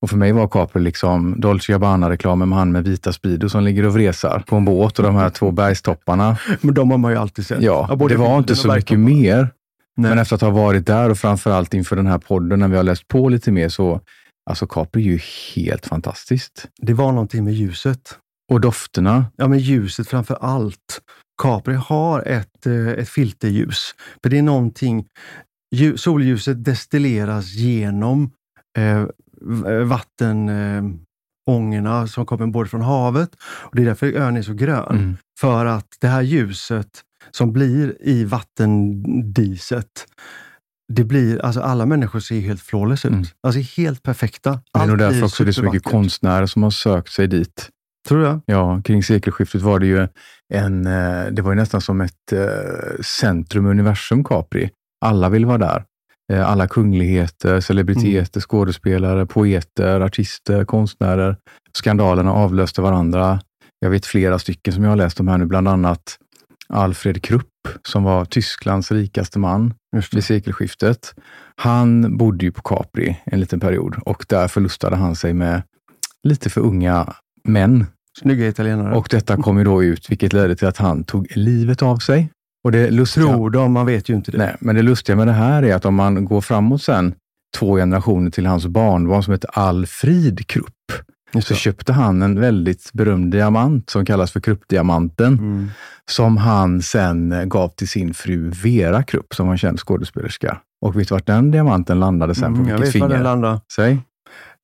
Och 0.02 0.10
för 0.10 0.16
mig 0.16 0.32
var 0.32 0.49
Capri 0.49 0.82
liksom 0.82 1.40
Dolce 1.40 1.72
Gabbana-reklamen 1.72 2.49
med 2.49 2.58
han 2.58 2.72
med 2.72 2.84
vita 2.84 3.12
Speedo 3.12 3.49
som 3.49 3.64
ligger 3.64 3.87
och 3.87 3.94
vresar 3.94 4.42
på 4.46 4.56
en 4.56 4.64
båt 4.64 4.99
och 4.99 5.04
de 5.04 5.14
här 5.14 5.31
två 5.31 5.50
bergstopparna. 5.50 6.37
Men 6.60 6.75
de 6.75 6.90
har 6.90 6.99
man 6.99 7.12
ju 7.12 7.19
alltid 7.19 7.46
sett. 7.46 7.62
Ja, 7.62 7.96
både 7.99 8.14
det 8.14 8.19
var 8.19 8.38
inte 8.38 8.56
så 8.56 8.75
mycket 8.75 8.99
mer. 8.99 9.49
Nej. 9.96 10.08
Men 10.10 10.19
efter 10.19 10.34
att 10.34 10.40
ha 10.43 10.50
varit 10.50 10.87
där 10.87 11.10
och 11.10 11.19
framförallt 11.19 11.75
inför 11.75 11.96
den 11.96 12.06
här 12.06 12.19
podden, 12.19 12.58
när 12.58 12.69
vi 12.69 12.76
har 12.76 12.82
läst 12.84 13.08
på 13.08 13.28
lite 13.28 13.52
mer, 13.52 13.69
så 13.69 14.00
alltså 14.50 14.66
Capri 14.66 15.02
är 15.02 15.06
ju 15.12 15.20
helt 15.54 15.87
fantastiskt. 15.87 16.66
Det 16.78 16.94
var 16.94 17.12
någonting 17.12 17.44
med 17.44 17.54
ljuset. 17.54 18.19
Och 18.52 18.60
dofterna. 18.60 19.26
Ja, 19.37 19.48
men 19.48 19.58
ljuset 19.58 20.08
framför 20.08 20.34
allt. 20.40 21.00
Capri 21.43 21.75
har 21.75 22.22
ett, 22.22 22.66
eh, 22.66 22.88
ett 22.88 23.08
filterljus. 23.08 23.94
För 24.22 24.31
det 24.31 24.38
är 24.38 24.43
någonting, 24.43 25.06
lju- 25.75 25.96
solljuset 25.96 26.64
destilleras 26.64 27.54
genom 27.54 28.31
eh, 28.78 29.04
v- 29.40 29.78
vatten, 29.84 30.49
eh, 30.49 30.84
som 32.06 32.26
kommer 32.26 32.46
både 32.46 32.69
från 32.69 32.81
havet 32.81 33.31
och 33.42 33.76
det 33.76 33.82
är 33.82 33.87
därför 33.87 34.12
ön 34.12 34.37
är 34.37 34.42
så 34.42 34.54
grön. 34.54 34.97
Mm. 34.97 35.16
För 35.40 35.66
att 35.66 35.87
det 36.00 36.09
här 36.09 36.23
ljuset 36.23 36.88
som 37.30 37.52
blir 37.52 37.97
i 38.00 38.25
vattendiset, 38.25 40.06
det 40.92 41.04
blir, 41.04 41.45
alltså 41.45 41.61
alla 41.61 41.87
människor 41.87 42.21
ser 42.21 42.40
helt 42.40 42.62
flawless 42.62 43.04
ut. 43.04 43.12
Mm. 43.12 43.26
Alltså 43.42 43.61
helt 43.61 44.02
perfekta. 44.02 44.61
Det 44.75 44.80
är 44.80 44.87
nog 44.87 44.99
därför 44.99 45.25
också 45.25 45.45
det 45.45 45.50
är 45.50 45.52
så 45.52 45.62
mycket 45.62 45.85
konstnärer 45.85 46.47
som 46.47 46.62
har 46.62 46.71
sökt 46.71 47.12
sig 47.12 47.26
dit. 47.28 47.68
Tror 48.09 48.25
jag. 48.25 48.40
Ja, 48.47 48.83
kring 48.85 49.02
sekelskiftet 49.02 49.62
var 49.62 49.78
det 49.78 49.87
ju 49.87 50.09
en, 50.54 50.87
eh, 50.87 51.26
det 51.30 51.42
var 51.42 51.52
ju 51.52 51.56
nästan 51.56 51.80
som 51.80 52.00
ett 52.00 52.33
eh, 52.33 53.02
centrum 53.02 53.66
universum, 53.66 54.25
Capri. 54.25 54.71
Alla 55.04 55.28
vill 55.28 55.47
vara 55.47 55.59
där. 55.59 55.85
Eh, 56.33 56.50
Alla 56.50 56.68
kungligheter, 56.68 57.61
celebriteter, 57.61 58.40
skådespelare, 58.40 59.26
poeter, 59.26 60.00
artister, 60.00 60.64
konstnärer. 60.64 61.37
Skandalerna 61.73 62.33
avlöste 62.33 62.83
varandra. 62.83 63.40
Jag 63.78 63.90
vet 63.90 64.06
flera 64.06 64.38
stycken 64.38 64.75
som 64.75 64.83
jag 64.83 64.90
har 64.90 64.97
läst 64.97 65.21
om 65.21 65.28
här 65.28 65.38
nu, 65.38 65.47
bland 65.47 65.68
annat 65.68 66.18
Alfred 66.68 67.23
Krupp, 67.23 67.68
som 67.88 68.04
var 68.04 68.25
Tysklands 68.25 68.92
rikaste 68.92 69.38
man 69.38 69.75
vid 70.12 70.25
sekelskiftet. 70.25 71.14
Han 71.56 72.16
bodde 72.16 72.44
ju 72.44 72.52
på 72.52 72.62
Capri 72.62 73.20
en 73.25 73.40
liten 73.40 73.61
period 73.61 73.96
och 74.04 74.25
där 74.28 74.49
förlustade 74.49 74.96
han 74.96 75.16
sig 75.16 75.35
med 75.35 75.62
lite 76.23 76.50
för 76.50 76.61
unga 76.61 77.14
män. 77.44 77.87
Snygga 78.18 78.49
italienare. 78.49 78.94
Och 78.96 79.08
detta 79.11 79.37
kom 79.37 79.58
ju 79.58 79.64
då 79.64 79.82
ut, 79.85 80.11
vilket 80.11 80.32
ledde 80.32 80.56
till 80.56 80.68
att 80.68 80.76
han 80.76 81.04
tog 81.04 81.26
livet 81.37 81.82
av 81.82 81.96
sig. 81.96 82.30
Och 82.64 82.73
det 82.73 82.90
lustiga, 82.90 83.26
Tror 83.26 83.50
de, 83.50 83.73
man 83.73 83.87
vet 83.87 84.08
ju 84.08 84.14
inte 84.14 84.30
det. 84.30 84.38
nej, 84.38 84.56
men 84.61 84.75
det 84.76 84.82
lustiga 84.82 85.16
med 85.16 85.26
det 85.26 85.32
här 85.32 85.62
är 85.62 85.75
att 85.75 85.85
om 85.85 85.94
man 85.94 86.25
går 86.25 86.40
framåt 86.40 86.82
sen 86.82 87.14
två 87.58 87.76
generationer 87.76 88.30
till 88.30 88.46
hans 88.46 88.66
barnbarn 88.66 89.23
som 89.23 89.32
heter 89.32 89.50
Alfrid 89.52 90.46
Krupp, 90.46 90.92
så 91.42 91.54
köpte 91.54 91.92
han 91.92 92.23
en 92.23 92.40
väldigt 92.40 92.90
berömd 92.92 93.33
diamant 93.33 93.90
som 93.90 94.04
kallas 94.04 94.30
för 94.33 94.40
Kruppdiamanten, 94.40 95.33
Mm. 95.38 95.68
som 96.11 96.37
han 96.37 96.83
sen 96.83 97.49
gav 97.49 97.68
till 97.68 97.88
sin 97.88 98.14
fru 98.14 98.50
Vera 98.50 99.02
Krupp, 99.02 99.35
som 99.35 99.47
var 99.47 99.54
en 99.54 99.59
känd 99.59 99.78
skådespelerska. 99.80 100.59
Och 100.80 100.99
vet 101.00 101.09
du 101.09 101.14
vart 101.14 101.26
den 101.26 101.50
diamanten 101.50 102.00
landade 102.00 102.35
sen? 102.35 102.45
Mm, 102.45 102.64
på 102.64 102.71
jag 102.71 102.78
vilket 102.78 102.95
vet 102.95 103.00
var 103.00 103.09
den 103.09 103.16
finger? 103.18 103.25
landar. 103.25 103.61
Säg. 103.76 103.99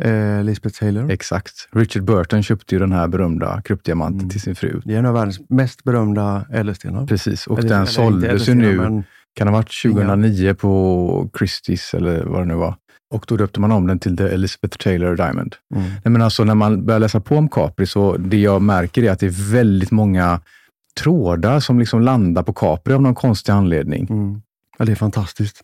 Eh, 0.04 0.44
Lisbeth 0.44 0.78
Taylor. 0.80 1.10
Exakt. 1.10 1.68
Richard 1.72 2.04
Burton 2.04 2.42
köpte 2.42 2.74
ju 2.74 2.78
den 2.78 2.92
här 2.92 3.08
berömda 3.08 3.62
Kruppdiamanten 3.64 4.18
Mm. 4.20 4.30
till 4.30 4.40
sin 4.40 4.54
fru. 4.56 4.80
Det 4.84 4.94
är 4.94 4.98
en 4.98 5.06
av 5.06 5.14
världens 5.14 5.40
mest 5.48 5.84
berömda 5.84 6.44
ädelstenar. 6.52 7.06
Precis, 7.06 7.46
och 7.46 7.58
Eller- 7.58 7.68
den 7.68 7.78
eller 7.78 7.86
såldes 7.90 8.48
ju 8.48 8.54
nu, 8.54 8.76
men 8.76 9.04
kan 9.34 9.46
det 9.46 9.50
ha 9.52 9.58
varit 9.58 9.72
2009 9.82 10.54
på 10.54 11.30
Christie's 11.38 11.96
eller 11.96 12.24
vad 12.24 12.40
det 12.40 12.44
nu 12.44 12.54
var. 12.54 12.74
Och 13.12 13.24
då 13.28 13.36
döpte 13.36 13.60
man 13.60 13.72
om 13.72 13.86
den 13.86 13.98
till 13.98 14.16
The 14.16 14.24
Elizabeth 14.24 14.78
Taylor 14.78 15.16
Diamond. 15.16 15.56
Mm. 15.74 15.88
Nej, 15.88 16.12
men 16.12 16.22
alltså, 16.22 16.44
när 16.44 16.54
man 16.54 16.86
börjar 16.86 17.00
läsa 17.00 17.20
på 17.20 17.36
om 17.36 17.48
Capri, 17.48 17.86
så 17.86 18.16
det 18.16 18.40
jag 18.40 18.62
märker 18.62 19.02
är 19.02 19.10
att 19.10 19.20
det 19.20 19.26
är 19.26 19.52
väldigt 19.52 19.90
många 19.90 20.40
trådar 21.00 21.60
som 21.60 21.78
liksom 21.78 22.00
landar 22.00 22.42
på 22.42 22.52
Capri 22.52 22.94
av 22.94 23.02
någon 23.02 23.14
konstig 23.14 23.52
anledning. 23.52 24.06
Mm. 24.10 24.42
Ja, 24.78 24.84
det 24.84 24.92
är 24.92 24.96
fantastiskt. 24.96 25.60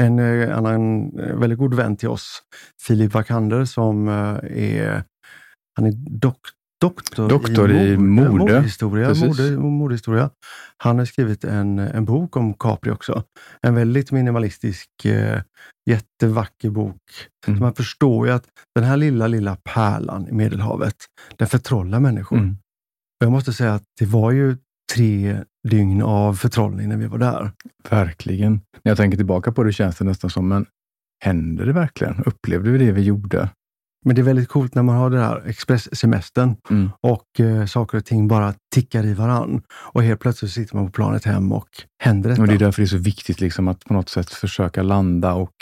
En 0.00 0.18
eh, 0.18 0.56
annan 0.58 1.12
eh, 1.18 1.36
väldigt 1.36 1.58
god 1.58 1.74
vän 1.74 1.96
till 1.96 2.08
oss, 2.08 2.42
Filip 2.86 3.14
Wakander, 3.14 3.64
som 3.64 4.08
eh, 4.08 4.14
är, 4.64 5.04
han 5.76 5.86
är 5.86 5.92
dok 6.20 6.40
doktor, 6.80 7.28
Doktor 7.28 7.70
i 7.70 7.96
mode. 7.96 8.30
modehistoria, 8.30 9.14
mode, 9.14 9.56
modehistoria. 9.58 10.30
Han 10.76 10.98
har 10.98 11.04
skrivit 11.04 11.44
en, 11.44 11.78
en 11.78 12.04
bok 12.04 12.36
om 12.36 12.54
Capri 12.54 12.90
också. 12.90 13.24
En 13.62 13.74
väldigt 13.74 14.12
minimalistisk, 14.12 15.04
eh, 15.04 15.42
jättevacker 15.90 16.70
bok. 16.70 17.00
Mm. 17.46 17.60
Man 17.60 17.74
förstår 17.74 18.26
ju 18.26 18.32
att 18.32 18.44
den 18.74 18.84
här 18.84 18.96
lilla, 18.96 19.26
lilla 19.26 19.56
pärlan 19.56 20.28
i 20.28 20.32
Medelhavet, 20.32 20.96
den 21.36 21.48
förtrollar 21.48 22.00
människor. 22.00 22.38
Mm. 22.38 22.56
Jag 23.18 23.32
måste 23.32 23.52
säga 23.52 23.74
att 23.74 23.84
det 23.98 24.06
var 24.06 24.30
ju 24.30 24.56
tre 24.94 25.44
dygn 25.68 26.02
av 26.02 26.34
förtrollning 26.34 26.88
när 26.88 26.96
vi 26.96 27.06
var 27.06 27.18
där. 27.18 27.52
Verkligen. 27.90 28.52
När 28.52 28.90
jag 28.90 28.96
tänker 28.96 29.16
tillbaka 29.16 29.52
på 29.52 29.62
det 29.62 29.72
känns 29.72 29.96
det 29.96 30.04
nästan 30.04 30.30
som, 30.30 30.48
men 30.48 30.66
hände 31.24 31.64
det 31.64 31.72
verkligen? 31.72 32.22
Upplevde 32.26 32.70
vi 32.70 32.78
det 32.78 32.92
vi 32.92 33.02
gjorde? 33.02 33.48
Men 34.04 34.14
det 34.14 34.20
är 34.20 34.24
väldigt 34.24 34.48
coolt 34.48 34.74
när 34.74 34.82
man 34.82 34.96
har 34.96 35.10
den 35.10 35.20
här 35.20 35.42
expresssemestern 35.46 36.56
Mm. 36.70 36.90
och 37.02 37.40
eh, 37.40 37.66
saker 37.66 37.98
och 37.98 38.04
ting 38.04 38.28
bara 38.28 38.54
tickar 38.74 39.04
i 39.06 39.14
varann. 39.14 39.62
Och 39.92 40.02
helt 40.02 40.20
plötsligt 40.20 40.50
sitter 40.52 40.76
man 40.76 40.86
på 40.86 40.92
planet 40.92 41.24
hem 41.24 41.52
och 41.52 41.68
händer 42.02 42.30
detta. 42.30 42.42
Och 42.42 42.48
det 42.48 42.54
är 42.54 42.58
därför 42.58 42.82
det 42.82 42.86
är 42.86 42.88
så 42.88 42.96
viktigt 42.98 43.40
liksom, 43.40 43.68
att 43.68 43.84
på 43.84 43.94
något 43.94 44.08
sätt 44.08 44.30
försöka 44.30 44.82
landa 44.82 45.34
och 45.34 45.54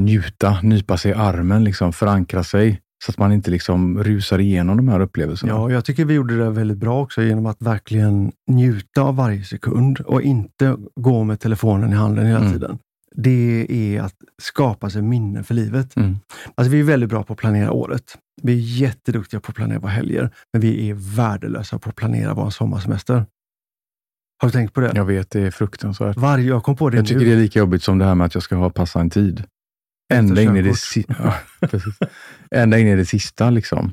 njuta, 0.00 0.58
nypa 0.62 0.96
sig 0.96 1.10
i 1.10 1.14
armen, 1.14 1.64
liksom, 1.64 1.92
förankra 1.92 2.44
sig 2.44 2.80
så 3.04 3.10
att 3.12 3.18
man 3.18 3.32
inte 3.32 3.50
liksom 3.50 4.02
rusar 4.04 4.38
igenom 4.38 4.76
de 4.76 4.88
här 4.88 5.00
upplevelserna. 5.00 5.52
Ja, 5.52 5.70
jag 5.70 5.84
tycker 5.84 6.04
vi 6.04 6.14
gjorde 6.14 6.36
det 6.38 6.50
väldigt 6.50 6.78
bra 6.78 7.02
också 7.02 7.22
genom 7.22 7.46
att 7.46 7.56
verkligen 7.62 8.32
njuta 8.50 9.02
av 9.02 9.16
varje 9.16 9.44
sekund 9.44 10.00
och 10.00 10.22
inte 10.22 10.76
gå 11.00 11.24
med 11.24 11.40
telefonen 11.40 11.92
i 11.92 11.96
handen 11.96 12.26
hela 12.26 12.38
Mm. 12.38 12.52
tiden. 12.52 12.78
Det 13.16 13.66
är 13.70 14.00
att 14.02 14.14
skapa 14.42 14.90
sig 14.90 15.02
minnen 15.02 15.44
för 15.44 15.54
livet. 15.54 15.96
Mm. 15.96 16.16
Alltså, 16.54 16.70
vi 16.72 16.80
är 16.80 16.84
väldigt 16.84 17.08
bra 17.10 17.22
på 17.24 17.32
att 17.32 17.38
planera 17.38 17.72
året. 17.72 18.18
Vi 18.42 18.52
är 18.52 18.80
jätteduktiga 18.80 19.40
på 19.40 19.50
att 19.50 19.56
planera 19.56 19.78
våra 19.78 19.90
helger, 19.90 20.30
men 20.52 20.62
vi 20.62 20.90
är 20.90 20.94
värdelösa 21.16 21.78
på 21.78 21.88
att 21.90 21.96
planera 21.96 22.34
vår 22.34 22.50
sommarsemester. 22.50 23.26
Har 24.42 24.48
du 24.48 24.52
tänkt 24.52 24.74
på 24.74 24.80
det? 24.80 24.92
Jag 24.94 25.04
vet, 25.04 25.30
det 25.30 25.40
är 25.40 25.50
fruktansvärt. 25.50 26.16
Varje, 26.16 26.48
jag 26.48 26.62
kom 26.62 26.76
på 26.76 26.90
det 26.90 26.96
Jag 26.96 27.02
nu. 27.02 27.08
tycker 27.08 27.24
det 27.24 27.32
är 27.32 27.36
lika 27.36 27.58
jobbigt 27.58 27.82
som 27.82 27.98
det 27.98 28.04
här 28.04 28.14
med 28.14 28.24
att 28.24 28.34
jag 28.34 28.42
ska 28.42 28.56
ha 28.56 28.70
passa 28.70 29.00
en 29.00 29.10
tid. 29.10 29.44
Ända 30.12 30.42
in, 30.42 30.56
i 30.56 30.62
det 30.62 30.76
si- 30.76 31.04
ja. 31.18 31.34
Ända 32.50 32.78
in 32.78 32.86
i 32.86 32.96
det 32.96 33.04
sista. 33.06 33.50
Liksom. 33.50 33.92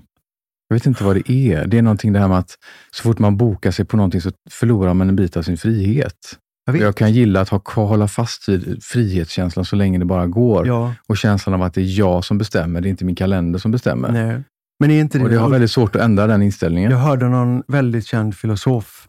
Jag 0.67 0.75
vet 0.75 0.85
inte 0.85 1.03
vad 1.03 1.15
det 1.15 1.31
är. 1.31 1.67
Det 1.67 1.77
är 1.77 1.81
någonting 1.81 2.13
det 2.13 2.19
här 2.19 2.27
med 2.27 2.37
att 2.37 2.55
så 2.91 3.03
fort 3.03 3.19
man 3.19 3.37
bokar 3.37 3.71
sig 3.71 3.85
på 3.85 3.97
någonting 3.97 4.21
så 4.21 4.31
förlorar 4.49 4.93
man 4.93 5.09
en 5.09 5.15
bit 5.15 5.37
av 5.37 5.41
sin 5.41 5.57
frihet. 5.57 6.37
Jag. 6.67 6.77
Jag 6.77 6.95
kan 6.95 7.13
gilla 7.13 7.41
att 7.41 7.49
ha 7.49 7.61
hålla 7.65 8.07
fast 8.07 8.49
vid 8.49 8.83
frihetskänslan 8.83 9.65
så 9.65 9.75
länge 9.75 9.99
det 9.99 10.05
bara 10.05 10.27
går. 10.27 10.67
Ja, 10.67 10.93
Och 11.07 11.17
känslan 11.17 11.53
av 11.53 11.61
att 11.61 11.73
det 11.73 11.81
är 11.81 11.99
jag 11.99 12.25
som 12.25 12.37
bestämmer, 12.37 12.81
det 12.81 12.87
är 12.87 12.89
inte 12.89 13.05
min 13.05 13.15
kalender 13.15 13.59
som 13.59 13.71
bestämmer. 13.71 14.11
nej. 14.11 14.43
Men 14.79 14.91
är 14.91 14.99
inte 14.99 15.17
det, 15.17 15.23
Och 15.23 15.29
det 15.29 15.37
har 15.37 15.49
väldigt 15.49 15.71
svårt 15.71 15.95
att 15.95 16.01
ändra 16.01 16.27
den 16.27 16.41
inställningen. 16.41 16.91
Jag 16.91 16.97
hörde 16.97 17.29
någon 17.29 17.63
väldigt 17.67 18.05
känd 18.05 18.35
filosof 18.35 19.07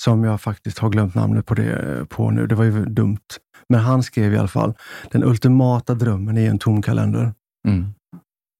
som 0.00 0.24
jag 0.24 0.40
faktiskt 0.40 0.78
har 0.78 0.90
glömt 0.90 1.14
namnet 1.14 1.46
på, 1.46 1.54
det, 1.54 2.06
på 2.08 2.30
nu. 2.30 2.46
Det 2.46 2.54
var 2.54 2.64
ju 2.64 2.84
dumt. 2.84 3.18
Men 3.68 3.80
han 3.80 4.02
skrev 4.02 4.34
i 4.34 4.38
alla 4.38 4.48
fall, 4.48 4.74
den 5.12 5.24
ultimata 5.24 5.94
drömmen 5.94 6.38
är 6.38 6.50
en 6.50 6.58
tom 6.58 6.82
kalender. 6.82 7.32
Mm. 7.68 7.86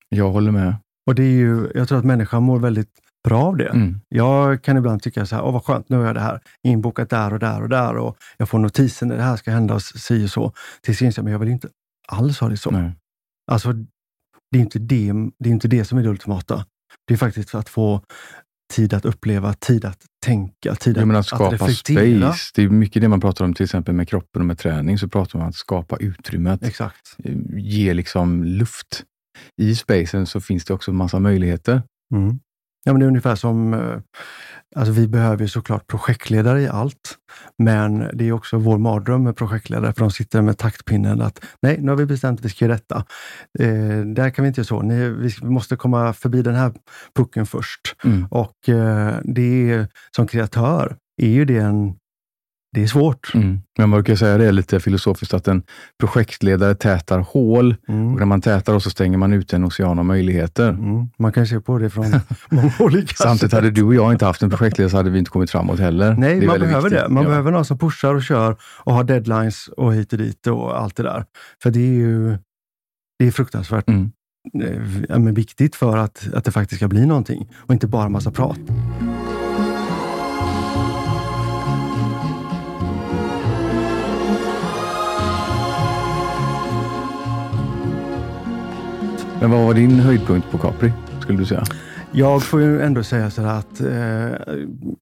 Jag 0.08 0.30
håller 0.30 0.50
med. 0.52 0.74
Och 1.06 1.14
det 1.14 1.22
är 1.22 1.36
ju, 1.36 1.70
jag 1.74 1.88
tror 1.88 1.98
att 1.98 2.04
människan 2.04 2.42
mår 2.42 2.58
väldigt 2.58 2.90
bra 3.26 3.42
av 3.42 3.56
det. 3.56 3.68
Mm. 3.68 4.00
Jag 4.08 4.62
kan 4.62 4.76
ibland 4.76 5.02
tycka 5.02 5.26
så 5.26 5.36
här, 5.36 5.44
åh 5.44 5.52
vad 5.52 5.64
skönt, 5.64 5.88
nu 5.88 5.96
har 5.96 6.06
jag 6.06 6.14
det 6.14 6.20
här 6.20 6.40
inbokat 6.62 7.10
där 7.10 7.32
och 7.32 7.38
där 7.38 7.62
och 7.62 7.68
där 7.68 7.96
och 7.96 8.16
jag 8.36 8.48
får 8.48 8.58
notisen 8.58 9.08
det 9.08 9.22
här 9.22 9.36
ska 9.36 9.50
hända 9.50 9.74
och 9.74 9.82
si 9.82 10.26
och 10.26 10.30
så. 10.30 10.52
Tills 10.82 11.00
jag 11.00 11.08
inser, 11.08 11.22
men 11.22 11.32
jag 11.32 11.38
vill 11.38 11.48
inte 11.48 11.68
alls 12.08 12.40
ha 12.40 12.48
det 12.48 12.56
så. 12.56 12.70
Nej. 12.70 12.92
Alltså, 13.52 13.72
det 14.50 14.58
är 14.58 14.60
inte 14.60 14.78
det, 14.78 15.12
det 15.38 15.48
är 15.48 15.52
inte 15.52 15.68
det 15.68 15.84
som 15.84 15.98
är 15.98 16.02
det 16.02 16.08
ultimata. 16.08 16.66
Det 17.06 17.14
är 17.14 17.18
faktiskt 17.18 17.54
att 17.54 17.68
få 17.68 18.00
tid 18.74 18.94
att 18.94 19.04
uppleva, 19.04 19.52
tid 19.52 19.84
att 19.84 20.04
tänka, 20.24 20.74
tid 20.74 20.98
att, 20.98 21.16
att 21.16 21.26
skapa 21.26 21.54
reflektera. 21.54 22.32
space. 22.32 22.52
Det 22.54 22.62
är 22.62 22.68
mycket 22.68 23.02
det 23.02 23.08
man 23.08 23.20
pratar 23.20 23.44
om 23.44 23.54
till 23.54 23.64
exempel 23.64 23.94
med 23.94 24.08
kroppen 24.08 24.42
och 24.42 24.46
med 24.46 24.58
träning. 24.58 24.98
Så 24.98 25.08
pratar 25.08 25.38
man 25.38 25.44
om 25.44 25.48
att 25.48 25.54
skapa 25.54 25.96
utrymme, 25.96 26.50
att 26.50 26.62
Exakt. 26.62 27.16
eh, 27.24 27.34
ge 27.56 27.94
liksom 27.94 28.44
luft. 28.44 29.04
I 29.62 29.74
spacen 29.74 30.26
så 30.26 30.40
finns 30.40 30.64
det 30.64 30.74
också 30.74 30.92
massa 30.92 31.18
möjligheter. 31.18 31.82
Mm. 32.14 32.38
Ja, 32.86 32.92
men 32.92 33.00
det 33.00 33.06
är 33.06 33.08
ungefär 33.08 33.34
som, 33.34 33.74
eh, 33.74 33.98
alltså 34.76 34.92
vi 34.92 35.08
behöver 35.08 35.42
ju 35.42 35.48
såklart 35.48 35.86
projektledare 35.86 36.62
i 36.62 36.68
allt, 36.68 37.14
men 37.58 38.10
det 38.12 38.28
är 38.28 38.32
också 38.32 38.58
vår 38.58 38.78
mardröm 38.78 39.22
med 39.22 39.36
projektledare, 39.36 39.92
för 39.92 40.00
de 40.00 40.10
sitter 40.10 40.42
med 40.42 40.58
taktpinnen 40.58 41.20
att 41.20 41.44
nej, 41.62 41.78
nu 41.80 41.90
har 41.90 41.96
vi 41.96 42.06
bestämt 42.06 42.40
att 42.40 42.44
vi 42.44 42.48
ska 42.48 42.64
göra 42.64 42.74
detta. 42.74 43.04
Eh, 43.58 44.00
där 44.00 44.30
kan 44.30 44.42
vi 44.42 44.48
inte 44.48 44.60
göra 44.60 44.66
så. 44.66 44.82
Ni, 44.82 45.08
vi 45.08 45.30
måste 45.42 45.76
komma 45.76 46.12
förbi 46.12 46.42
den 46.42 46.54
här 46.54 46.72
pucken 47.16 47.46
först. 47.46 47.96
Mm. 48.04 48.26
Och 48.30 48.68
eh, 48.68 49.14
det 49.24 49.70
är, 49.70 49.88
som 50.16 50.26
kreatör 50.26 50.96
är 51.22 51.28
ju 51.28 51.44
det 51.44 51.58
en, 51.58 51.94
det 52.76 52.82
är 52.82 52.86
svårt. 52.86 53.34
Mm. 53.34 53.60
Men 53.78 53.88
man 53.90 53.96
brukar 54.02 54.16
säga 54.16 54.38
det 54.38 54.52
lite 54.52 54.80
filosofiskt, 54.80 55.34
att 55.34 55.48
en 55.48 55.62
projektledare 56.00 56.74
tätar 56.74 57.18
hål 57.18 57.76
Mm. 57.88 58.12
och 58.12 58.18
när 58.18 58.26
man 58.26 58.40
tätar 58.40 58.72
då 58.72 58.80
så 58.80 58.90
stänger 58.90 59.18
man 59.18 59.32
ut 59.32 59.52
en 59.52 59.64
ocean 59.64 59.98
av 59.98 60.04
möjligheter. 60.04 60.68
Mm. 60.68 61.08
Man 61.18 61.32
kan 61.32 61.46
se 61.46 61.60
på 61.60 61.78
det 61.78 61.90
från 61.90 62.06
många 62.50 62.72
olika 62.78 63.14
Samtidigt 63.14 63.52
hade 63.52 63.70
du 63.70 63.82
och 63.82 63.94
jag 63.94 64.12
inte 64.12 64.24
haft 64.24 64.42
en 64.42 64.50
projektledare 64.50 64.90
så 64.90 64.96
hade 64.96 65.10
vi 65.10 65.18
inte 65.18 65.30
kommit 65.30 65.50
framåt 65.50 65.78
heller. 65.78 66.14
Nej, 66.18 66.46
man 66.46 66.60
behöver 66.60 66.82
viktigt. 66.90 66.98
det. 67.04 67.08
Man 67.08 67.22
Ja. 67.22 67.28
behöver 67.28 67.50
någon 67.50 67.64
som 67.64 67.78
pushar 67.78 68.14
och 68.14 68.22
kör 68.22 68.56
och 68.62 68.94
har 68.94 69.04
deadlines 69.04 69.68
och 69.68 69.94
hit 69.94 70.12
och 70.12 70.18
dit 70.18 70.46
och 70.46 70.80
allt 70.80 70.96
det 70.96 71.02
där. 71.02 71.24
För 71.62 71.70
det 71.70 71.80
är 71.80 71.92
ju 71.92 72.38
det 73.18 73.26
är 73.26 73.30
fruktansvärt 73.30 73.88
Mm. 73.88 74.10
eh, 75.10 75.18
viktigt 75.34 75.76
för 75.76 75.96
att, 75.96 76.28
att 76.34 76.44
det 76.44 76.50
faktiskt 76.52 76.78
ska 76.78 76.88
bli 76.88 77.06
någonting 77.06 77.48
och 77.56 77.72
inte 77.74 77.86
bara 77.86 78.08
massa 78.08 78.30
prat. 78.30 78.58
Men 89.40 89.50
vad 89.50 89.66
var 89.66 89.74
din 89.74 90.00
höjdpunkt 90.00 90.50
på 90.50 90.58
Capri, 90.58 90.92
skulle 91.20 91.38
du 91.38 91.46
säga? 91.46 91.64
Jag 92.12 92.42
får 92.42 92.60
ju 92.60 92.82
ändå 92.82 93.02
säga 93.02 93.30
så 93.30 93.42
att 93.42 93.80
eh, 93.80 94.32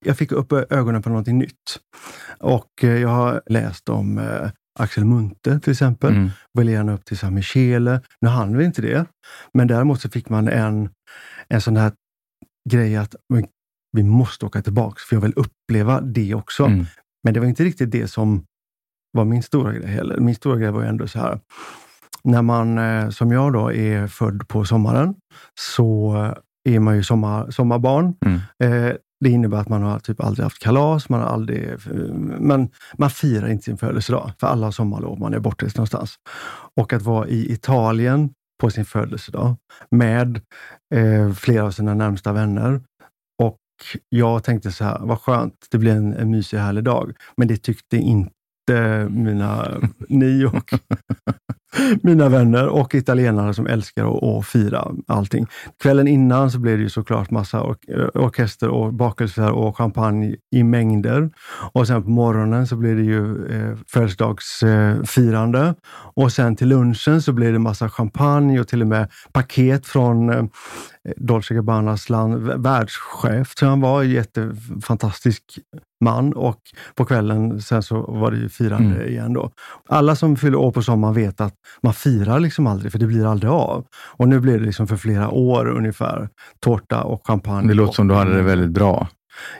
jag 0.04 0.18
fick 0.18 0.32
upp 0.32 0.52
ögonen 0.52 1.02
på 1.02 1.08
någonting 1.08 1.38
nytt. 1.38 1.80
Och 2.38 2.84
eh, 2.84 2.90
jag 2.90 3.08
har 3.08 3.42
läst 3.46 3.88
om 3.88 4.18
eh, 4.18 4.50
Axel 4.78 5.04
Munthe 5.04 5.60
till 5.60 5.70
exempel. 5.70 6.12
Mm. 6.12 6.30
Ville 6.58 6.72
gärna 6.72 6.94
upp 6.94 7.04
till 7.04 7.18
San 7.18 7.34
Michele. 7.34 8.00
Nu 8.20 8.28
hann 8.28 8.56
vi 8.56 8.64
inte 8.64 8.82
det. 8.82 9.06
Men 9.52 9.66
däremot 9.66 10.00
så 10.00 10.10
fick 10.10 10.28
man 10.28 10.48
en, 10.48 10.88
en 11.48 11.60
sån 11.60 11.76
här 11.76 11.92
grej 12.70 12.96
att 12.96 13.14
men, 13.28 13.46
vi 13.92 14.02
måste 14.02 14.46
åka 14.46 14.62
tillbaks 14.62 15.02
för 15.02 15.16
jag 15.16 15.20
vill 15.20 15.34
uppleva 15.36 16.00
det 16.00 16.34
också. 16.34 16.64
Mm. 16.64 16.86
Men 17.24 17.34
det 17.34 17.40
var 17.40 17.46
inte 17.46 17.64
riktigt 17.64 17.90
det 17.90 18.08
som 18.08 18.44
var 19.12 19.24
min 19.24 19.42
stora 19.42 19.72
grej 19.72 19.86
heller. 19.86 20.20
Min 20.20 20.34
stora 20.34 20.56
grej 20.56 20.70
var 20.70 20.82
ju 20.82 20.88
ändå 20.88 21.08
så 21.08 21.18
här. 21.18 21.40
När 22.24 22.42
man, 22.42 22.78
eh, 22.78 23.10
som 23.10 23.32
jag 23.32 23.52
då, 23.52 23.72
är 23.72 24.06
född 24.06 24.48
på 24.48 24.64
sommaren 24.64 25.14
så 25.60 26.14
är 26.68 26.80
man 26.80 26.96
ju 26.96 27.02
sommar, 27.02 27.50
sommarbarn. 27.50 28.14
Mm. 28.26 28.40
Eh, 28.88 28.94
det 29.24 29.30
innebär 29.30 29.58
att 29.58 29.68
man 29.68 29.82
har 29.82 29.98
typ 29.98 30.20
aldrig 30.20 30.44
haft 30.44 30.62
kalas, 30.62 31.08
man 31.08 31.20
har 31.20 31.26
aldrig... 31.28 31.68
eh, 31.70 31.78
Man, 32.40 32.68
man 32.98 33.10
firar 33.10 33.48
inte 33.48 33.64
sin 33.64 33.76
födelsedag, 33.78 34.30
för 34.40 34.46
alla 34.46 34.66
har 34.66 34.70
sommarlov, 34.72 35.20
man 35.20 35.34
är 35.34 35.38
bortrest 35.38 35.76
någonstans. 35.76 36.14
Och 36.76 36.92
att 36.92 37.02
vara 37.02 37.28
i 37.28 37.52
Italien 37.52 38.30
på 38.60 38.70
sin 38.70 38.84
födelsedag 38.84 39.56
med 39.90 40.40
eh, 40.94 41.32
flera 41.32 41.64
av 41.64 41.70
sina 41.70 41.94
närmsta 41.94 42.32
vänner. 42.32 42.80
Och 43.42 43.58
jag 44.08 44.44
tänkte 44.44 44.72
så 44.72 44.84
här, 44.84 44.98
vad 45.00 45.20
skönt, 45.20 45.54
det 45.70 45.78
blir 45.78 45.92
en, 45.92 46.12
en 46.14 46.30
mysig 46.30 46.58
härlig 46.58 46.84
dag. 46.84 47.12
Men 47.36 47.48
det 47.48 47.56
tyckte 47.56 47.96
inte 47.96 49.08
mina, 49.10 49.68
ni 50.08 50.44
och 50.44 50.74
mina 52.02 52.28
vänner 52.28 52.68
och 52.68 52.94
italienare 52.94 53.54
som 53.54 53.66
älskar 53.66 54.38
att, 54.38 54.46
fira 54.46 54.88
allting. 55.06 55.46
Kvällen 55.82 56.08
innan 56.08 56.50
så 56.50 56.58
blev 56.58 56.76
det 56.76 56.82
ju 56.82 56.88
såklart 56.88 57.30
massa 57.30 57.60
or- 57.62 58.16
orkester 58.18 58.68
och 58.68 58.94
bakelser 58.94 59.50
och 59.52 59.76
champagne 59.76 60.36
i 60.54 60.62
mängder. 60.62 61.30
Och 61.72 61.86
sen 61.86 62.02
på 62.02 62.10
morgonen 62.10 62.66
så 62.66 62.76
blev 62.76 62.96
det 62.96 63.02
ju 63.02 63.46
eh, 63.46 63.76
födelsedagsfirande. 63.86 65.74
Och 66.16 66.32
sen 66.32 66.56
till 66.56 66.68
lunchen 66.68 67.22
så 67.22 67.32
blev 67.32 67.52
det 67.52 67.58
massa 67.58 67.88
champagne 67.88 68.60
och 68.60 68.68
till 68.68 68.82
och 68.82 68.88
med 68.88 69.10
paket 69.32 69.86
från 69.86 70.30
eh, 70.30 70.44
Dolce 71.16 71.54
Gabbanas 71.54 72.10
land, 72.10 72.36
världschef 72.62 73.54
tror 73.54 73.68
han 73.68 73.80
var, 73.80 74.02
jättefantastisk 74.02 75.42
man 76.04 76.32
och 76.32 76.60
på 76.94 77.04
kvällen 77.04 77.60
sen 77.62 77.82
så 77.82 78.02
var 78.02 78.30
det 78.30 78.36
ju 78.36 78.48
firande 78.48 78.94
Mm. 78.94 79.08
igen 79.08 79.32
då. 79.32 79.50
Alla 79.88 80.16
som 80.16 80.36
fyller 80.36 80.58
år 80.58 80.72
på 80.72 80.82
sommaren 80.82 81.14
vet 81.14 81.40
att 81.40 81.54
man 81.82 81.94
firar 81.94 82.40
liksom 82.40 82.66
aldrig, 82.66 82.92
för 82.92 82.98
det 82.98 83.06
blir 83.06 83.30
aldrig 83.30 83.50
av. 83.50 83.86
Och 84.16 84.28
nu 84.28 84.40
blev 84.40 84.60
det 84.60 84.66
liksom 84.66 84.86
för 84.86 84.96
flera 84.96 85.28
år 85.30 85.66
ungefär, 85.68 86.28
tårta 86.60 87.02
och 87.02 87.26
champagne. 87.26 87.68
Det 87.68 87.74
låter 87.74 87.88
och, 87.88 87.94
som 87.94 88.08
du 88.08 88.14
hade 88.14 88.34
det 88.36 88.42
väldigt 88.42 88.70
bra. 88.70 89.08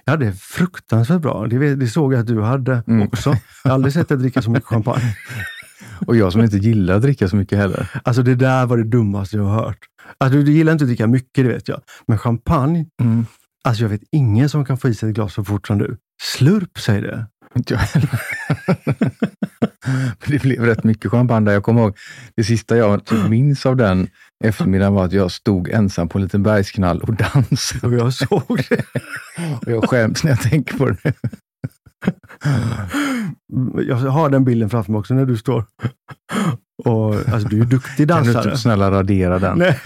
Hade 0.06 0.26
det 0.26 0.32
fruktansvärt 0.32 1.20
bra. 1.23 1.46
Det, 1.46 1.75
det 1.75 1.87
såg 1.88 2.14
jag 2.14 2.20
att 2.20 2.26
du 2.26 2.42
hade 2.42 2.82
Mm. 2.87 3.08
också. 3.08 3.30
Jag 3.64 3.70
har 3.70 3.75
aldrig 3.75 3.92
sett 3.94 4.08
dig 4.08 4.18
dricka 4.18 4.42
så 4.42 4.50
mycket 4.50 4.66
champagne. 4.68 5.16
Och 6.06 6.16
jag 6.16 6.32
som 6.32 6.40
inte 6.42 6.56
gillar 6.56 6.94
att 6.94 7.02
dricka 7.02 7.28
så 7.28 7.37
mycket 7.37 7.58
heller. 7.58 7.90
Alltså 8.04 8.23
det 8.23 8.34
där 8.34 8.66
var 8.66 8.76
det 8.76 8.84
dummaste 8.84 9.37
jag 9.37 9.44
har 9.44 9.54
hört. 9.64 9.78
Alltså, 10.18 10.38
du 10.38 10.52
gillar 10.52 10.73
inte 10.73 10.84
att 10.84 10.88
dricka 10.88 11.06
mycket, 11.06 11.44
det 11.44 11.52
vet 11.52 11.68
jag. 11.68 11.80
Men 12.06 12.18
champagne, 12.18 12.87
Mm. 13.00 13.26
alltså 13.64 13.82
jag 13.82 13.88
vet 13.90 14.00
ingen 14.12 14.49
som 14.49 14.64
kan 14.64 14.78
få 14.78 14.88
i 14.88 14.94
sig 14.94 15.08
ett 15.08 15.14
glas 15.14 15.34
så 15.34 15.44
fort 15.44 15.66
som 15.66 15.78
du. 15.78 15.96
Slurp, 16.23 16.78
säger 16.78 17.02
det. 17.02 17.26
Inte 17.56 17.75
jag 17.75 17.80
heller. 17.80 18.20
Men 19.87 20.30
det 20.30 20.42
blev 20.42 20.64
rätt 20.64 20.84
mycket 20.84 21.11
champagne 21.11 21.46
där. 21.46 21.52
Jag 21.52 21.62
kommer 21.62 21.80
ihåg, 21.82 21.96
det 22.37 22.44
sista 22.44 22.76
jag 22.76 23.04
typ 23.04 23.28
minns 23.28 23.66
av 23.66 23.76
den 23.76 24.08
eftermiddagen 24.44 24.94
var 24.94 25.04
att 25.04 25.12
jag 25.12 25.32
stod 25.32 25.68
ensam 25.68 26.08
på 26.08 26.18
en 26.18 26.23
liten 26.25 26.42
bergsknall 26.42 27.00
och 27.00 27.14
dansade. 27.14 27.87
Och 27.87 27.94
jag 27.94 28.14
såg 28.14 28.62
det. 28.68 28.84
Och 29.66 29.73
jag 29.73 29.88
skäms 29.90 30.25
när 30.25 30.30
jag 30.30 30.40
tänker 30.42 30.78
på 30.78 30.88
det. 30.90 31.14
Jag 33.87 33.96
har 33.96 34.30
den 34.30 34.44
bilden 34.44 34.70
framför 34.70 34.92
mig 34.92 34.99
också 34.99 35.14
när 35.14 35.26
du 35.26 35.37
står. 35.37 35.64
Och, 36.84 37.14
alltså, 37.14 37.49
du 37.49 37.56
är 37.56 37.61
ju 37.61 37.66
duktig 37.66 38.08
Kan 38.08 38.23
du 38.25 38.32
dansare. 38.32 38.44
inte 38.44 38.58
snälla 38.62 38.90
radera 38.90 39.38
den? 39.38 39.58
Nej. 39.58 39.80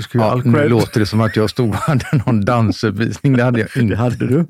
Du 0.00 0.04
ska 0.04 0.18
ju 0.18 0.24
Ja, 0.24 0.30
all 0.30 0.46
nu 0.46 0.52
cred. 0.58 0.70
låter 0.70 1.00
det 1.00 1.06
som 1.06 1.20
att 1.20 1.36
jag 1.36 1.50
stod 1.50 1.68
och 1.68 1.74
hade 1.74 2.04
någon 2.26 2.44
dansuppvisning. 2.44 3.36
Det 3.36 3.42
hade 3.44 3.60
jag 3.60 3.68
inte. 3.76 3.94
Det 3.94 3.96
hade 3.96 4.26
du. 4.26 4.46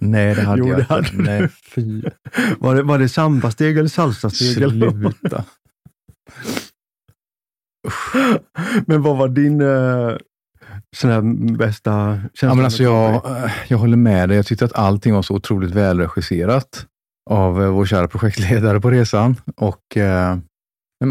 Nej, 0.00 0.34
det 0.34 0.42
hade 0.42 0.58
Jo, 0.58 0.68
jag 0.68 0.76
det 0.76 0.80
inte. 0.80 0.94
hade 0.94 1.08
du. 1.10 1.22
Nej, 1.22 1.48
fy. 1.74 2.02
Var 2.58 2.74
det, 2.74 2.82
var 2.82 2.98
det 2.98 3.08
sambasteg 3.08 3.78
eller 3.78 3.88
salsasteg? 3.88 4.54
Sluta. 4.54 5.44
Men 8.86 9.02
vad 9.02 9.16
var 9.16 9.28
din 9.28 9.60
eh, 9.60 10.16
sån 10.96 11.10
här 11.10 11.22
bästa 11.56 12.20
känsla? 12.34 12.48
Ja, 12.48 12.54
men 12.54 12.64
alltså 12.64 12.82
jag, 12.82 13.14
eh, 13.44 13.50
jag 13.68 13.78
håller 13.78 13.96
med 13.96 14.28
dig. 14.28 14.36
Jag 14.36 14.46
tyckte 14.46 14.64
att 14.64 14.72
allting 14.72 15.14
var 15.14 15.22
så 15.22 15.34
otroligt 15.34 15.70
välregisserat 15.70 16.86
av 17.30 17.62
eh, 17.62 17.68
vår 17.70 17.86
kära 17.86 18.08
projektledare 18.08 18.80
på 18.80 18.90
resan. 18.90 19.36
Och 19.56 19.96
eh, 19.96 20.36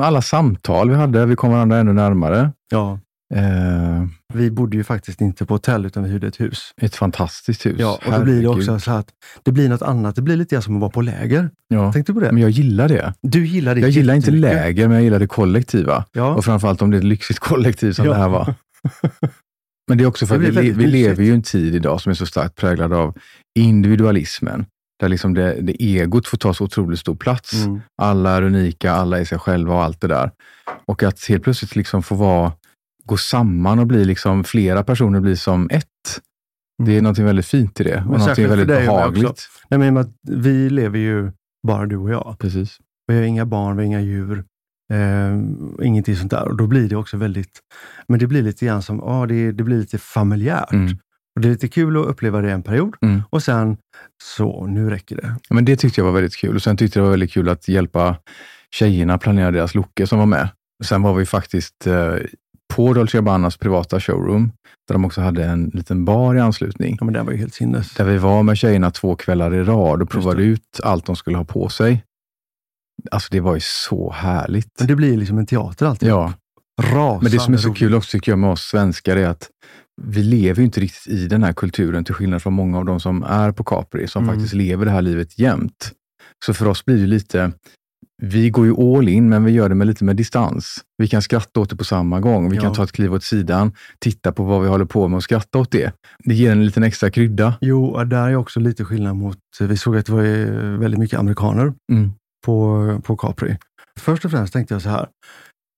alla 0.01 0.21
samtal 0.21 0.89
vi 0.89 0.95
hade, 0.95 1.25
vi 1.25 1.35
kom 1.35 1.51
varandra 1.51 1.77
ännu 1.77 1.93
närmare. 1.93 2.51
Ja, 2.71 2.99
Eh, 3.35 4.05
vi 4.33 4.51
bodde 4.51 4.77
ju 4.77 4.83
faktiskt 4.83 5.21
inte 5.21 5.45
på 5.45 5.53
hotell 5.53 5.85
utan 5.85 6.03
vi 6.03 6.09
hyrde 6.09 6.27
ett 6.27 6.39
hus. 6.41 6.71
ett 6.81 6.95
fantastiskt 6.95 7.65
hus. 7.65 7.75
Ja, 7.79 7.99
och 8.05 8.11
då 8.11 8.23
blir 8.23 8.41
det 8.41 8.47
också 8.47 8.79
så 8.79 8.91
att 8.91 9.07
det 9.43 9.51
blir 9.51 9.69
något 9.69 9.81
annat. 9.81 10.15
Det 10.15 10.21
blir 10.21 10.35
lite 10.35 10.55
grann 10.55 10.61
som 10.61 10.75
att 10.75 10.81
vara 10.81 10.91
på 10.91 11.01
läger. 11.01 11.49
Ja. 11.67 11.93
Tänkte 11.93 12.13
på 12.13 12.19
det? 12.19 12.31
Men 12.31 12.41
jag 12.41 12.49
gillar 12.51 12.87
det. 12.87 13.13
Du 13.21 13.45
gillar 13.45 13.75
det 13.75 13.81
Jag 13.81 13.89
gillar 13.89 14.13
inte 14.13 14.31
läger, 14.31 14.87
men 14.87 14.95
jag 14.95 15.03
gillar 15.03 15.19
det 15.19 15.27
kollektiva. 15.27 16.05
Ja, 16.11 16.35
Och 16.35 16.45
framförallt 16.45 16.81
om 16.81 16.91
det 16.91 16.97
är 16.97 16.99
ett 16.99 17.03
lyxigt 17.03 17.39
kollektiv 17.39 17.91
som 17.93 18.05
Ja. 18.05 18.11
det 18.11 18.17
här 18.17 18.29
var. 18.29 18.53
Men 19.87 19.97
det 19.97 20.03
är 20.03 20.07
också 20.07 20.25
för 20.27 20.35
att 20.35 20.41
vi, 20.41 20.71
vi 20.71 20.87
lever 20.87 21.23
ju 21.23 21.29
i 21.31 21.33
en 21.35 21.41
tid 21.43 21.75
idag 21.75 22.01
som 22.01 22.09
är 22.09 22.13
så 22.13 22.25
starkt 22.25 22.55
präglad 22.55 22.93
av 22.93 23.17
individualismen. 23.59 24.65
Där 24.99 25.09
liksom 25.09 25.33
det, 25.33 25.61
det 25.61 25.83
egot 25.83 26.27
får 26.27 26.37
ta 26.37 26.53
så 26.53 26.63
otroligt 26.63 26.99
stor 26.99 27.15
plats. 27.15 27.53
mm. 27.53 27.81
Alla 28.01 28.31
är 28.37 28.41
unika, 28.41 28.91
alla 28.91 29.19
är 29.19 29.25
sig 29.25 29.39
själva 29.39 29.73
och 29.73 29.83
allt 29.83 30.01
det 30.01 30.07
där. 30.07 30.31
Och 30.85 31.03
att 31.03 31.25
helt 31.29 31.43
plötsligt 31.43 31.75
liksom 31.75 32.03
få 32.03 32.15
vara, 32.15 32.51
gå 33.05 33.17
samman 33.17 33.79
och 33.79 33.87
bli 33.87 34.05
liksom 34.05 34.43
flera 34.43 34.83
personer 34.83 35.19
blir 35.19 35.35
som 35.35 35.69
ett. 35.71 35.85
Det 36.83 36.97
är 36.97 37.01
något 37.01 37.17
väldigt 37.17 37.45
fint 37.45 37.81
i 37.81 37.83
det 37.83 38.03
och 38.09 38.19
något 38.19 38.37
väldigt 38.37 38.67
behagligt. 38.67 39.49
Nej, 39.69 39.79
men 39.79 39.97
att 39.97 40.09
vi 40.29 40.69
lever 40.69 40.99
ju 40.99 41.31
bara 41.67 41.85
du 41.85 41.97
och 41.97 42.09
jag. 42.09 42.35
Precis. 42.39 42.77
Vi 43.07 43.15
har 43.15 43.23
inga 43.23 43.45
barn, 43.45 43.77
vi 43.77 43.83
har 43.83 43.85
inga 43.85 44.01
djur. 44.01 44.43
Eh, 44.93 45.39
ingenting 45.85 46.15
sånt 46.15 46.31
där. 46.31 46.47
Och 46.47 46.57
då 46.57 46.67
blir 46.67 46.89
det 46.89 46.95
också 46.95 47.17
väldigt, 47.17 47.59
men 48.07 48.19
det 48.19 48.27
blir 48.27 48.41
lite 48.41 48.65
grann 48.65 48.81
som, 48.81 48.97
ja, 49.05 49.25
det, 49.25 49.51
det 49.51 49.63
blir 49.63 49.77
lite 49.77 49.97
familjärt. 49.97 50.71
Mm. 50.71 50.97
Och 51.35 51.41
det 51.41 51.47
är 51.47 51.51
lite 51.51 51.67
kul 51.67 51.97
att 51.97 52.05
uppleva 52.05 52.41
det 52.41 52.51
en 52.51 52.63
period. 52.63 52.95
Mm. 53.01 53.21
Och 53.29 53.43
sen, 53.43 53.77
så 54.23 54.67
nu 54.67 54.89
räcker 54.89 55.15
det. 55.15 55.35
Men 55.49 55.65
det 55.65 55.75
tyckte 55.75 56.01
jag 56.01 56.05
var 56.05 56.13
väldigt 56.13 56.35
kul. 56.35 56.55
Och 56.55 56.61
sen 56.61 56.77
tyckte 56.77 56.99
jag 56.99 57.03
det 57.03 57.05
var 57.05 57.11
väldigt 57.11 57.31
kul 57.31 57.49
att 57.49 57.67
hjälpa 57.67 58.17
tjejerna 58.71 59.17
planera 59.17 59.51
deras 59.51 59.75
lookar 59.75 60.05
som 60.05 60.19
var 60.19 60.25
med. 60.25 60.49
Sen 60.83 61.01
var 61.01 61.13
vi 61.13 61.25
faktiskt 61.25 61.87
eh, 61.87 62.15
på 62.75 62.93
Dolce 62.93 63.17
Gabbanas 63.17 63.57
privata 63.57 63.99
showroom, 63.99 64.51
där 64.87 64.93
de 64.95 65.05
också 65.05 65.21
hade 65.21 65.45
en 65.45 65.71
liten 65.73 66.05
bar 66.05 66.35
i 66.35 66.39
anslutning. 66.39 66.97
Ja, 66.99 67.05
men 67.05 67.13
det 67.13 67.23
var 67.23 67.31
ju 67.31 67.37
helt 67.37 67.53
sinnes. 67.53 67.93
Där 67.93 68.05
vi 68.05 68.17
var 68.17 68.43
med 68.43 68.57
tjejerna 68.57 68.91
två 68.91 69.15
kvällar 69.15 69.53
i 69.55 69.63
rad 69.63 70.01
och 70.01 70.09
provade 70.09 70.43
ut 70.43 70.79
allt 70.83 71.05
de 71.05 71.15
skulle 71.15 71.37
ha 71.37 71.45
på 71.45 71.69
sig. 71.69 72.03
Alltså 73.11 73.27
det 73.31 73.39
var 73.39 73.53
ju 73.55 73.61
så 73.63 74.11
härligt. 74.11 74.79
Men 74.79 74.87
det 74.87 74.95
blir 74.95 75.17
liksom 75.17 75.37
en 75.37 75.45
teater 75.45 75.85
alltid. 75.85 76.09
Ja, 76.09 76.33
Rasande 76.81 77.19
men 77.23 77.31
det 77.31 77.39
som 77.39 77.53
är 77.53 77.57
så 77.57 77.67
roligt. 77.67 77.79
kul 77.79 77.95
också 77.95 78.11
tycker 78.11 78.31
jag 78.31 78.39
med 78.39 78.49
oss 78.49 78.61
svenskar 78.61 79.17
är 79.17 79.27
att 79.27 79.49
vi 80.01 80.23
lever 80.23 80.59
ju 80.59 80.65
inte 80.65 80.79
riktigt 80.79 81.07
i 81.13 81.27
den 81.27 81.43
här 81.43 81.53
kulturen, 81.53 82.03
till 82.05 82.13
skillnad 82.15 82.41
från 82.41 82.53
många 82.53 82.77
av 82.77 82.85
de 82.85 82.99
som 82.99 83.23
är 83.23 83.51
på 83.51 83.63
Capri, 83.63 84.07
som 84.07 84.23
Mm. 84.23 84.35
faktiskt 84.35 84.53
lever 84.53 84.85
det 84.85 84.91
här 84.91 85.01
livet 85.01 85.39
jämt. 85.39 85.91
Så 86.45 86.53
för 86.53 86.67
oss 86.67 86.85
blir 86.85 86.97
det 86.97 87.07
lite, 87.07 87.51
vi 88.21 88.49
går 88.49 88.65
ju 88.65 88.73
all 88.97 89.09
in, 89.09 89.29
men 89.29 89.43
vi 89.43 89.51
gör 89.51 89.69
det 89.69 89.75
med 89.75 89.87
lite 89.87 90.03
med 90.03 90.15
distans. 90.15 90.77
Vi 90.97 91.07
kan 91.07 91.21
skratta 91.21 91.59
åt 91.59 91.69
det 91.69 91.75
på 91.75 91.83
samma 91.83 92.19
gång. 92.19 92.49
Vi 92.49 92.55
Ja. 92.55 92.61
kan 92.61 92.73
ta 92.73 92.83
ett 92.83 92.91
kliv 92.91 93.13
åt 93.13 93.23
sidan, 93.23 93.71
titta 93.99 94.31
på 94.31 94.43
vad 94.43 94.61
vi 94.61 94.67
håller 94.67 94.85
på 94.85 95.07
med 95.07 95.17
och 95.17 95.23
skratta 95.23 95.59
åt 95.59 95.71
det. 95.71 95.91
Det 96.23 96.33
ger 96.33 96.51
en 96.51 96.65
liten 96.65 96.83
extra 96.83 97.09
krydda. 97.11 97.53
Jo, 97.61 98.03
där 98.03 98.29
är 98.29 98.35
också 98.35 98.59
lite 98.59 98.85
skillnad 98.85 99.15
mot, 99.15 99.37
vi 99.59 99.77
såg 99.77 99.97
att 99.97 100.05
det 100.05 100.11
var 100.11 100.77
väldigt 100.77 100.99
mycket 100.99 101.19
amerikaner 101.19 101.73
Mm. 101.91 102.11
på, 102.45 103.01
på 103.03 103.17
Capri. 103.17 103.57
Först 103.99 104.25
och 104.25 104.31
främst 104.31 104.53
tänkte 104.53 104.73
jag 104.75 104.81
så 104.81 104.89
här, 104.89 105.07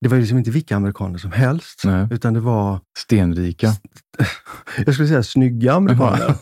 det 0.01 0.07
var 0.07 0.17
liksom 0.17 0.37
inte 0.37 0.51
vilka 0.51 0.75
amerikaner 0.75 1.17
som 1.17 1.31
helst, 1.31 1.81
Nej. 1.85 2.07
utan 2.11 2.33
det 2.33 2.39
var, 2.39 2.79
Stenrika. 2.97 3.73
jag 4.85 4.93
skulle 4.93 5.07
säga 5.07 5.23
snygga 5.23 5.73
amerikaner. 5.73 6.35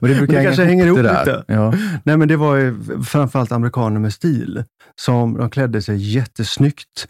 Men 0.00 0.10
det 0.10 0.16
brukar 0.16 0.20
Men 0.20 0.26
det 0.26 0.36
hänga 0.36 0.48
kanske 0.48 0.64
hänger 0.64 0.86
ihop 0.86 0.98
lite. 0.98 1.44
Ja. 1.48 1.74
Nej, 2.04 2.16
men 2.16 2.28
det 2.28 2.36
var 2.36 2.56
ju 2.56 2.82
framförallt 3.04 3.52
amerikaner 3.52 4.00
med 4.00 4.12
stil. 4.12 4.64
Som, 5.00 5.36
de 5.36 5.50
klädde 5.50 5.82
sig 5.82 5.96
jättesnyggt. 5.96 7.08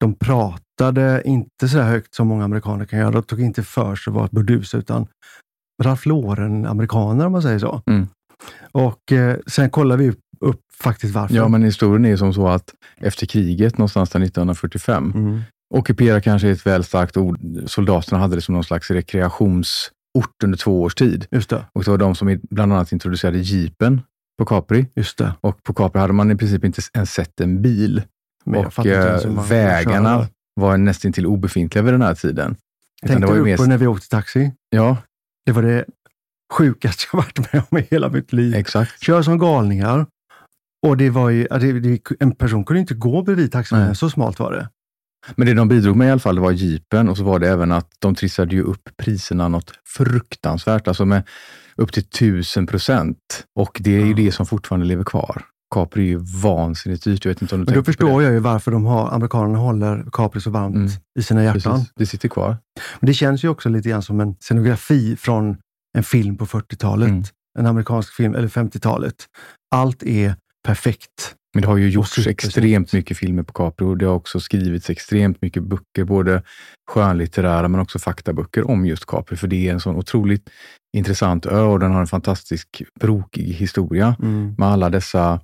De 0.00 0.14
pratade 0.14 1.22
inte 1.24 1.68
så 1.68 1.80
högt 1.80 2.14
som 2.14 2.28
många 2.28 2.44
amerikaner 2.44 2.84
kan 2.84 2.98
göra. 2.98 3.10
De 3.10 3.22
tog 3.22 3.40
inte 3.40 3.62
för 3.62 3.96
sig 3.96 4.10
att 4.10 4.14
vara 4.14 4.28
burdus, 4.32 4.74
utan 4.74 5.06
Ralph 5.82 6.08
Lauren-amerikaner 6.08 7.26
om 7.26 7.32
man 7.32 7.42
säger 7.42 7.58
så. 7.58 7.82
Mm. 7.86 8.08
Och 8.72 9.12
eh, 9.12 9.36
sen 9.46 9.70
kollar 9.70 9.96
vi 9.96 10.14
upp, 10.40 10.50
upp 10.54 10.60
faktiskt 10.82 11.14
varför. 11.14 11.34
ja, 11.34 11.48
men 11.48 11.62
historien 11.62 12.04
är 12.04 12.16
som 12.16 12.34
så 12.34 12.48
att 12.48 12.74
efter 12.96 13.26
kriget, 13.26 13.78
någonstans 13.78 14.10
där 14.10 14.20
1945, 14.20 15.12
Mm. 15.14 15.40
Ockupera 15.74 16.20
kanske 16.20 16.48
är 16.48 16.52
ett 16.52 16.66
väl 16.66 16.84
starkt 16.84 17.16
ord. 17.16 17.38
Soldaterna 17.66 18.18
hade 18.20 18.34
det 18.34 18.40
som 18.40 18.54
någon 18.54 18.64
slags 18.64 18.90
rekreationsort 18.90 20.42
under 20.44 20.58
två 20.58 20.82
års 20.82 20.94
tid. 20.94 21.26
Just 21.30 21.50
det. 21.50 21.64
Och 21.72 21.84
det 21.84 21.90
var 21.90 21.98
de 21.98 22.14
som 22.14 22.40
bland 22.50 22.72
annat 22.72 22.92
introducerade 22.92 23.38
jeepen 23.38 24.00
på 24.38 24.44
Capri. 24.46 24.86
Just 24.94 25.18
det. 25.18 25.32
Och 25.40 25.62
på 25.62 25.74
Capri 25.74 26.00
hade 26.00 26.12
man 26.12 26.30
i 26.30 26.36
princip 26.36 26.64
inte 26.64 26.82
ens 26.94 27.10
sett 27.12 27.40
en 27.40 27.62
bil. 27.62 28.02
Men 28.44 28.66
och 28.66 28.86
eh, 28.86 29.48
vägarna 29.48 30.18
köra. 30.18 30.26
var 30.54 30.76
nästintill 30.76 31.26
obefintliga 31.26 31.82
vid 31.82 31.94
den 31.94 32.02
här 32.02 32.14
tiden. 32.14 32.56
Var 33.02 33.14
ju 33.18 33.20
du 33.34 33.42
mest, 33.44 33.62
på 33.62 33.68
när 33.68 33.78
vi 33.78 33.86
åkte 33.86 34.08
taxi? 34.08 34.52
Ja, 34.70 34.96
Det 35.46 35.52
var 35.52 35.62
det 35.62 35.84
sjukaste 36.52 37.04
jag 37.12 37.16
varit 37.16 37.52
med 37.52 37.62
om 37.70 37.78
i 37.78 37.86
hela 37.90 38.08
mitt 38.08 38.32
liv. 38.32 38.54
exakt. 38.54 39.02
Kör 39.02 39.22
som 39.22 39.38
galningar. 39.38 40.06
Och 40.86 40.96
det 40.96 41.10
var 41.10 41.30
ju, 41.30 41.46
en 42.20 42.32
person 42.34 42.64
kunde 42.64 42.80
inte 42.80 42.94
gå 42.94 43.22
bredvid 43.22 43.52
taxibilen, 43.52 43.94
så 43.94 44.10
smalt 44.10 44.38
var 44.38 44.52
det. 44.52 44.68
Men 45.36 45.46
det 45.46 45.54
de 45.54 45.68
bidrog 45.68 45.96
med 45.96 46.08
i 46.08 46.10
alla 46.10 46.20
fall, 46.20 46.34
det 46.34 46.40
var 46.40 46.52
jeepen 46.52 47.08
och 47.08 47.16
så 47.16 47.24
var 47.24 47.38
det 47.38 47.48
även 47.48 47.72
att 47.72 47.90
de 47.98 48.14
trissade 48.14 48.54
ju 48.56 48.62
upp 48.62 48.88
priserna 48.96 49.48
något 49.48 49.72
fruktansvärt, 49.86 50.88
alltså 50.88 51.04
med 51.04 51.22
upp 51.76 51.92
till 51.92 52.04
tusen 52.04 52.66
procent. 52.66 53.44
Och 53.58 53.78
det 53.80 54.00
är 54.02 54.06
ju 54.06 54.14
det 54.14 54.32
som 54.32 54.46
fortfarande 54.46 54.86
lever 54.86 55.04
kvar. 55.04 55.42
Capri 55.74 56.02
är 56.02 56.06
ju 56.06 56.18
vansinnigt 56.42 57.04
dyrt. 57.04 57.24
Jag 57.24 57.30
vet 57.32 57.42
inte 57.42 57.54
om 57.54 57.60
du 57.60 57.64
Men 57.64 57.74
då 57.74 57.84
förstår 57.84 58.18
det. 58.18 58.24
jag 58.24 58.32
ju 58.32 58.38
varför 58.38 58.70
de 58.70 58.84
har, 58.86 59.10
amerikanerna 59.10 59.58
håller 59.58 60.04
Capri 60.12 60.40
så 60.40 60.50
varmt 60.50 60.76
Mm. 60.76 60.90
i 61.18 61.22
sina 61.22 61.44
hjärtan. 61.44 61.72
Precis, 61.72 61.92
det 61.96 62.06
sitter 62.06 62.28
kvar. 62.28 62.56
Men 63.00 63.06
det 63.06 63.14
känns 63.14 63.44
ju 63.44 63.48
också 63.48 63.68
lite 63.68 63.88
grann 63.88 64.02
som 64.02 64.20
en 64.20 64.34
scenografi 64.40 65.16
från 65.16 65.56
en 65.98 66.04
film 66.04 66.36
på 66.36 66.46
40-talet. 66.46 67.08
Mm. 67.08 67.22
En 67.58 67.66
amerikansk 67.66 68.14
film, 68.14 68.34
eller 68.34 68.48
50-talet. 68.48 69.14
Allt 69.74 70.02
är 70.02 70.36
perfekt. 70.66 71.34
Men 71.54 71.62
det 71.62 71.68
har 71.68 71.76
ju 71.76 71.88
gjorts 71.90 72.26
extremt 72.26 72.92
mycket 72.92 73.16
filmer 73.18 73.42
på 73.42 73.52
Capri 73.52 73.86
och 73.86 73.98
det 73.98 74.06
har 74.06 74.14
också 74.14 74.40
skrivits 74.40 74.90
extremt 74.90 75.42
mycket 75.42 75.62
böcker, 75.62 76.04
både 76.04 76.42
skönlitterära 76.90 77.68
men 77.68 77.80
också 77.80 77.98
faktaböcker 77.98 78.70
om 78.70 78.86
just 78.86 79.06
Capri, 79.06 79.36
för 79.36 79.48
det 79.48 79.68
är 79.68 79.72
en 79.72 79.80
sån 79.80 79.96
otroligt 79.96 80.50
intressant 80.96 81.46
ö 81.46 81.60
och 81.60 81.80
den 81.80 81.92
har 81.92 82.00
en 82.00 82.06
fantastisk 82.06 82.82
brokig 83.00 83.42
historia 83.44 84.16
Mm. 84.22 84.54
med 84.58 84.68
alla 84.68 84.90
dessa 84.90 85.40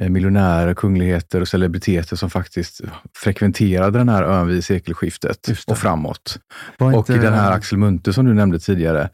eh, 0.00 0.08
miljonärer, 0.08 0.74
kungligheter 0.74 1.40
och 1.40 1.48
celebriteter 1.48 2.16
som 2.16 2.30
faktiskt 2.30 2.80
frekventerade 3.18 3.98
den 3.98 4.08
här 4.08 4.22
ön 4.22 4.46
vid 4.48 4.64
sekelskiftet 4.64 5.48
och 5.66 5.78
framåt. 5.78 6.38
Var 6.78 6.92
Och 6.92 7.10
inte- 7.10 7.22
den 7.22 7.34
här 7.34 7.52
Axel 7.52 7.78
Munthe 7.78 8.12
som 8.12 8.26
du 8.26 8.34
nämnde 8.34 8.58
tidigare, 8.58 9.08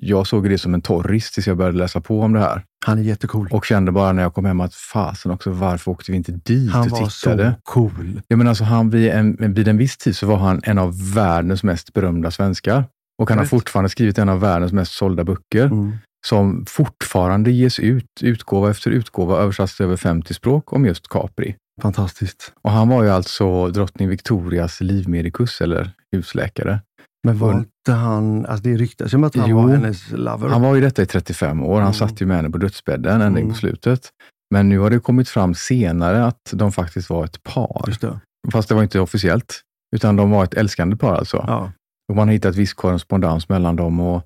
jag 0.00 0.26
såg 0.26 0.48
det 0.48 0.58
som 0.58 0.74
en 0.74 0.82
torris 0.82 1.30
tills 1.30 1.46
jag 1.46 1.56
började 1.56 1.78
läsa 1.78 2.00
på 2.00 2.20
om 2.20 2.32
det 2.32 2.40
här. 2.40 2.64
Han 2.86 2.98
är 2.98 3.02
jättecool. 3.02 3.48
Och 3.52 3.64
kände 3.64 3.92
bara 3.92 4.12
när 4.12 4.22
jag 4.22 4.34
kom 4.34 4.44
hem 4.44 4.60
att 4.60 4.74
fasen 4.74 5.32
också, 5.32 5.50
varför 5.50 5.90
åkte 5.90 6.12
vi 6.12 6.16
inte 6.16 6.32
dit 6.32 6.72
Han 6.72 6.82
och 6.82 6.90
var 6.90 7.06
tittade? 7.06 7.54
så 7.64 7.72
cool. 7.72 8.20
Jag 8.28 8.38
menar, 8.38 8.48
alltså, 8.48 8.64
han, 8.64 8.90
vid, 8.90 9.10
en, 9.10 9.54
vid 9.54 9.68
en 9.68 9.76
viss 9.76 9.96
tid 9.96 10.16
så 10.16 10.26
var 10.26 10.36
han 10.36 10.60
en 10.64 10.78
av 10.78 11.14
världens 11.14 11.62
mest 11.62 11.92
berömda 11.92 12.30
svenskar. 12.30 12.84
Och 13.22 13.30
han 13.30 13.38
har 13.38 13.44
fortfarande 13.44 13.88
skrivit 13.88 14.18
en 14.18 14.28
av 14.28 14.40
världens 14.40 14.72
mest 14.72 14.92
sålda 14.92 15.24
böcker. 15.24 15.64
Mm. 15.64 15.92
som 16.26 16.64
fortfarande 16.68 17.50
ges 17.50 17.78
ut, 17.78 18.06
utgåva 18.20 18.70
efter 18.70 18.90
utgåva, 18.90 19.38
översatts 19.38 19.76
till 19.76 19.84
över 19.86 19.96
50 19.96 20.34
språk 20.34 20.72
om 20.72 20.86
just 20.86 21.08
Capri. 21.08 21.56
Fantastiskt. 21.82 22.52
Och 22.62 22.70
han 22.70 22.88
var 22.88 23.02
ju 23.02 23.10
alltså 23.10 23.68
drottning 23.68 24.08
Victorias 24.08 24.80
livmedikus, 24.80 25.60
eller 25.60 25.90
husläkare. 26.12 26.80
Men 27.26 27.38
var 27.38 27.52
inte 27.58 27.92
han, 27.92 28.46
alltså 28.46 28.62
det 28.62 28.76
ryktas 28.76 29.12
ju 29.12 29.16
om 29.16 29.24
att 29.24 29.36
han 29.36 29.50
Jo. 29.50 29.62
var 29.62 29.68
hennes 29.68 30.10
lover. 30.10 30.48
Han 30.48 30.62
var 30.62 30.74
ju 30.74 30.80
detta 30.80 31.02
i 31.02 31.06
35 31.06 31.62
år. 31.62 31.74
Han 31.74 31.82
Mm. 31.82 31.94
satt 31.94 32.20
ju 32.22 32.26
med 32.26 32.36
henne 32.36 32.50
på 32.50 32.58
dödsbädden 32.58 33.20
ända 33.20 33.40
Mm. 33.40 33.48
på 33.48 33.54
slutet. 33.54 34.08
Men 34.54 34.68
nu 34.68 34.78
har 34.78 34.90
det 34.90 35.00
kommit 35.00 35.28
fram 35.28 35.54
senare 35.54 36.24
att 36.26 36.40
de 36.52 36.72
faktiskt 36.72 37.10
var 37.10 37.24
ett 37.24 37.42
par. 37.42 37.96
Det. 38.00 38.20
Fast 38.52 38.68
det 38.68 38.74
var 38.74 38.82
inte 38.82 39.00
officiellt, 39.00 39.60
utan 39.96 40.16
de 40.16 40.30
var 40.30 40.44
ett 40.44 40.54
älskande 40.54 40.96
par 40.96 41.14
alltså. 41.14 41.44
Ja. 41.46 41.72
Och 42.10 42.16
man 42.16 42.28
har 42.28 42.32
hittat 42.32 42.56
viss 42.56 42.74
korrespondens 42.74 43.48
mellan 43.48 43.76
dem. 43.76 44.00
Och 44.00 44.22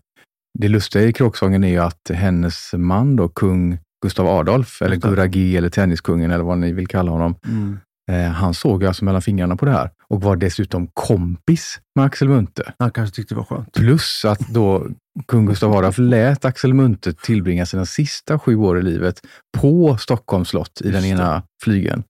det 0.58 0.68
lustiga 0.68 1.04
i 1.04 1.12
kråksången 1.12 1.64
är 1.64 1.68
ju 1.68 1.78
att 1.78 2.10
hennes 2.14 2.70
man, 2.76 3.16
då, 3.16 3.28
kung 3.28 3.78
Gustav 4.04 4.26
Adolf, 4.26 4.82
eller. 4.82 4.96
Guragi, 4.96 5.56
eller 5.56 5.68
Tenniskungen, 5.68 6.30
eller 6.30 6.44
vad 6.44 6.58
ni 6.58 6.72
vill 6.72 6.86
kalla 6.88 7.10
honom, 7.10 7.34
Mm. 7.46 7.78
eh, 8.10 8.32
han 8.32 8.54
såg 8.54 8.84
alltså 8.84 9.04
mellan 9.04 9.22
fingrarna 9.22 9.56
på 9.56 9.64
det 9.64 9.70
här 9.72 9.90
och 10.12 10.20
var 10.22 10.36
dessutom 10.36 10.88
kompis 10.94 11.80
med 11.96 12.04
Axel 12.04 12.28
Munthe. 12.28 12.72
Han 12.78 12.90
kanske 12.90 13.16
tyckte 13.16 13.34
det 13.34 13.38
var 13.38 13.44
skönt. 13.44 13.72
Plus 13.72 14.24
att 14.24 14.48
då 14.48 14.86
kung 15.26 15.46
Gustav 15.46 15.72
Adolf 15.72 15.98
lät 15.98 16.44
Axel 16.44 16.74
Munthe 16.74 17.12
tillbringa 17.12 17.66
sina 17.66 17.86
sista 17.86 18.38
sju 18.38 18.56
år 18.56 18.78
i 18.78 18.82
livet 18.82 19.20
på 19.58 19.96
Stockholms 19.96 20.48
slott 20.48 20.80
i 20.80 20.90
den 20.90 20.92
Just 20.94 21.16
det. 21.16 21.22
ena 21.22 21.42
flygen. 21.62 22.04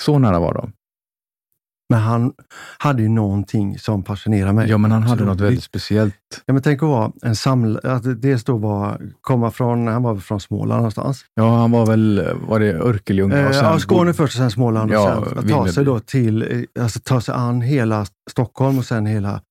Så 0.00 0.18
nära 0.18 0.38
var 0.38 0.54
de. 0.54 0.72
Men 1.88 2.00
han 2.00 2.32
hade 2.78 3.02
ju 3.02 3.08
någonting 3.08 3.78
som 3.78 4.04
fascinerar 4.04 4.52
mig. 4.52 4.70
Ja, 4.70 4.78
men 4.78 4.90
han 4.90 5.02
hade 5.02 5.24
något 5.24 5.40
väldigt 5.40 5.64
speciellt. 5.64 6.14
Ja, 6.46 6.52
men 6.52 6.62
tänk 6.62 6.82
att 6.82 6.88
vara 6.88 7.12
en 7.22 7.36
samlare, 7.36 7.92
att 7.92 8.22
dels 8.22 8.44
då 8.44 8.56
var, 8.56 9.00
komma 9.20 9.50
från, 9.50 9.86
han 9.86 10.02
var 10.02 10.12
väl 10.12 10.22
från 10.22 10.40
Småland 10.40 10.78
någonstans. 10.78 11.24
Ja, 11.34 11.56
han 11.56 11.70
var 11.70 11.86
väl, 11.86 12.28
var 12.48 12.60
det 12.60 12.74
Örkelljunga? 12.74 13.36
Eh, 13.38 13.56
ja, 13.56 13.78
Skåne 13.78 14.14
först 14.14 14.34
och 14.34 14.38
sen 14.38 14.50
Småland. 14.50 14.90
Ja, 14.92 15.16
och 15.16 15.28
sen 15.28 15.38
att 15.38 15.48
ta 15.48 15.68
sig 15.68 15.84
då 15.84 16.00
till, 16.00 16.42
eh, 16.42 16.82
alltså 16.82 17.00
ta 17.00 17.20
sig 17.20 17.34
an 17.34 17.60
hela 17.60 18.06
Stockholm 18.30 18.78
och 18.78 18.84
sen 18.84 19.06
hela 19.06 19.42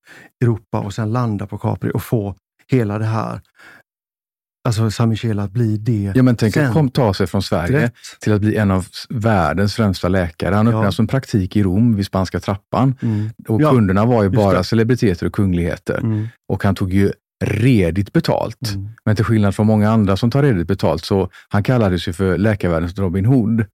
Europa 0.41 0.79
och 0.79 0.93
sen 0.93 1.11
landa 1.11 1.47
på 1.47 1.57
Capri 1.57 1.91
och 1.93 2.03
få 2.03 2.35
hela 2.71 2.99
det 2.99 3.05
här, 3.05 3.41
alltså 4.67 4.91
San 4.91 5.09
Michel 5.09 5.39
att 5.39 5.51
bli 5.51 5.77
det. 5.77 6.11
Ja, 6.15 6.23
men 6.23 6.35
tänk 6.35 6.57
att 6.57 6.63
Sen- 6.63 6.73
kom, 6.73 6.89
ta 6.89 7.13
sig 7.13 7.27
från 7.27 7.43
Sverige 7.43 7.79
Rätt. 7.83 7.93
till 8.19 8.33
att 8.33 8.41
bli 8.41 8.55
en 8.55 8.71
av 8.71 8.87
världens 9.09 9.75
främsta 9.75 10.07
läkare. 10.07 10.55
Han 10.55 10.65
Ja. 10.65 10.71
öppnade 10.71 10.91
som 10.91 11.07
praktik 11.07 11.55
i 11.55 11.63
Rom 11.63 11.95
vid 11.95 12.05
Spanska 12.05 12.39
trappan. 12.39 12.95
Mm. 13.01 13.29
Och 13.47 13.61
Ja, 13.61 13.69
kunderna 13.71 14.05
var 14.05 14.23
ju 14.23 14.29
just 14.29 14.35
bara 14.35 14.57
det. 14.57 14.63
celebriteter 14.63 15.25
och 15.25 15.33
kungligheter. 15.33 15.97
Mm. 15.97 16.27
Och 16.49 16.63
han 16.63 16.75
tog 16.75 16.93
ju 16.93 17.11
redigt 17.45 18.13
betalt. 18.13 18.71
Mm. 18.75 18.89
Men 19.05 19.15
till 19.15 19.25
skillnad 19.25 19.55
från 19.55 19.67
många 19.67 19.89
andra 19.91 20.17
som 20.17 20.31
tar 20.31 20.43
redigt 20.43 20.67
betalt, 20.67 21.05
så 21.05 21.29
han 21.49 21.63
kallades 21.63 22.07
ju 22.07 22.13
för 22.13 22.37
läkarvärldens 22.37 22.97
Robin 22.99 23.25
Hood. 23.25 23.65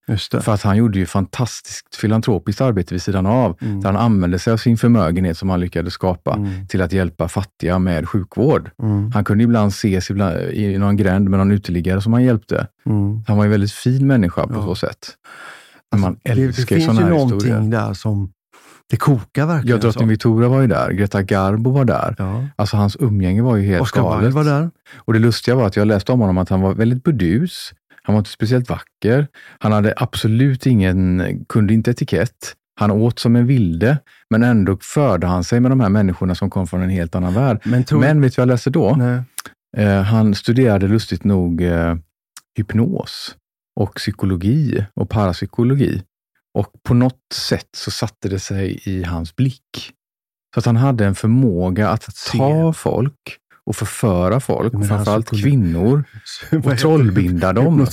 För 0.41 0.49
att 0.53 0.61
han 0.61 0.77
gjorde 0.77 0.99
ju 0.99 1.05
fantastiskt 1.05 1.95
filantropiskt 1.95 2.61
arbete 2.61 2.93
vid 2.93 3.01
sidan 3.01 3.25
av. 3.25 3.57
Mm. 3.61 3.81
Där 3.81 3.91
han 3.91 4.01
använde 4.01 4.39
sig 4.39 4.53
av 4.53 4.57
sin 4.57 4.77
förmögenhet 4.77 5.37
som 5.37 5.49
han 5.49 5.59
lyckades 5.59 5.93
skapa 5.93 6.33
Mm. 6.33 6.67
till 6.67 6.81
att 6.81 6.93
hjälpa 6.93 7.27
fattiga 7.27 7.79
med 7.79 8.09
sjukvård. 8.09 8.69
Mm. 8.83 9.11
Han 9.11 9.23
kunde 9.23 9.43
ibland 9.43 9.69
ses 9.71 10.09
ibland, 10.09 10.37
i 10.39 10.77
någon 10.77 10.97
gränd 10.97 11.29
med 11.29 11.39
någon 11.39 11.51
uteliggare 11.51 12.01
som 12.01 12.13
han 12.13 12.23
hjälpte. 12.23 12.67
Mm. 12.85 13.23
Han 13.27 13.37
var 13.37 13.45
en 13.45 13.51
väldigt 13.51 13.71
fin 13.71 14.07
människa 14.07 14.47
på 14.47 14.53
Ja. 14.53 14.65
så 14.65 14.75
sätt. 14.75 14.97
Men 15.91 16.01
man 16.01 16.09
Alltså, 16.09 16.21
det, 16.29 16.35
det 16.35 16.41
älskar 16.47 16.75
finns 16.75 16.99
ju 16.99 17.05
någonting 17.09 17.35
historier. 17.39 17.71
där 17.71 17.93
som, 17.93 18.31
det 18.93 18.97
kokar 18.97 19.45
verkligen. 19.45 19.77
Ja, 19.77 19.81
drottning. 19.81 20.07
Victoria 20.07 20.49
var 20.49 20.61
ju 20.61 20.67
där. 20.67 20.91
Greta 20.91 21.21
Garbo 21.23 21.71
var 21.71 21.85
där. 21.85 22.15
Ja. 22.17 22.47
Alltså 22.55 22.77
hans 22.77 22.97
umgänge 22.99 23.41
var 23.41 23.55
ju 23.55 23.67
helt 23.67 23.81
Oscar 23.81 24.01
Wilde 24.01 24.17
galet. 24.17 24.33
var 24.33 24.43
där. 24.43 24.71
Och 24.95 25.13
det 25.13 25.19
lustiga 25.19 25.55
var 25.55 25.67
att 25.67 25.75
jag 25.75 25.87
läste 25.87 26.11
om 26.11 26.19
honom 26.19 26.37
att 26.37 26.49
han 26.49 26.61
var 26.61 26.73
väldigt 26.73 27.03
burdus. 27.03 27.73
Han 28.03 28.13
var 28.13 28.19
inte 28.19 28.29
speciellt 28.29 28.69
vacker. 28.69 29.27
Han 29.59 29.71
hade 29.71 29.93
absolut 29.97 30.65
ingen, 30.65 31.23
kunde 31.49 31.73
inte 31.73 31.91
etikett. 31.91 32.53
Han 32.79 32.91
åt 32.91 33.19
som 33.19 33.35
en 33.35 33.47
vilde, 33.47 33.97
men 34.29 34.43
ändå 34.43 34.77
förde 34.81 35.27
han 35.27 35.43
sig 35.43 35.59
med 35.59 35.71
de 35.71 35.79
här 35.79 35.89
människorna 35.89 36.35
som 36.35 36.49
kom 36.49 36.67
från 36.67 36.81
en 36.81 36.89
helt 36.89 37.15
annan 37.15 37.33
värld. 37.33 37.61
Men, 37.63 37.83
tror, 37.83 37.99
Men 37.99 38.21
vet 38.21 38.35
du 38.35 38.41
vad 38.41 38.47
jag 38.47 38.53
läste 38.53 38.69
då? 38.69 38.97
Eh, 39.77 40.01
han 40.01 40.35
studerade 40.35 40.87
lustigt 40.87 41.23
nog 41.23 41.61
eh, 41.61 41.95
hypnos 42.57 43.35
och 43.79 43.95
psykologi 43.95 44.85
och 44.95 45.09
parapsykologi. 45.09 46.03
Och 46.53 46.67
på 46.83 46.93
något 46.93 47.19
sätt 47.33 47.67
så 47.77 47.91
satte 47.91 48.29
det 48.29 48.39
sig 48.39 48.81
i 48.85 49.03
hans 49.03 49.35
blick. 49.35 49.91
Så 50.53 50.59
att 50.59 50.65
han 50.65 50.75
hade 50.75 51.05
en 51.05 51.15
förmåga 51.15 51.89
att 51.89 52.09
ta 52.31 52.73
folk 52.73 53.37
och 53.65 53.75
förföra 53.75 54.39
folk, 54.39 54.71
Du 54.71 54.77
menar 54.77 54.95
framförallt 54.95 55.25
psykologi? 55.25 55.43
kvinnor, 55.51 56.03
och 56.63 56.77
trollbinda 56.77 57.53
dem. 57.53 57.87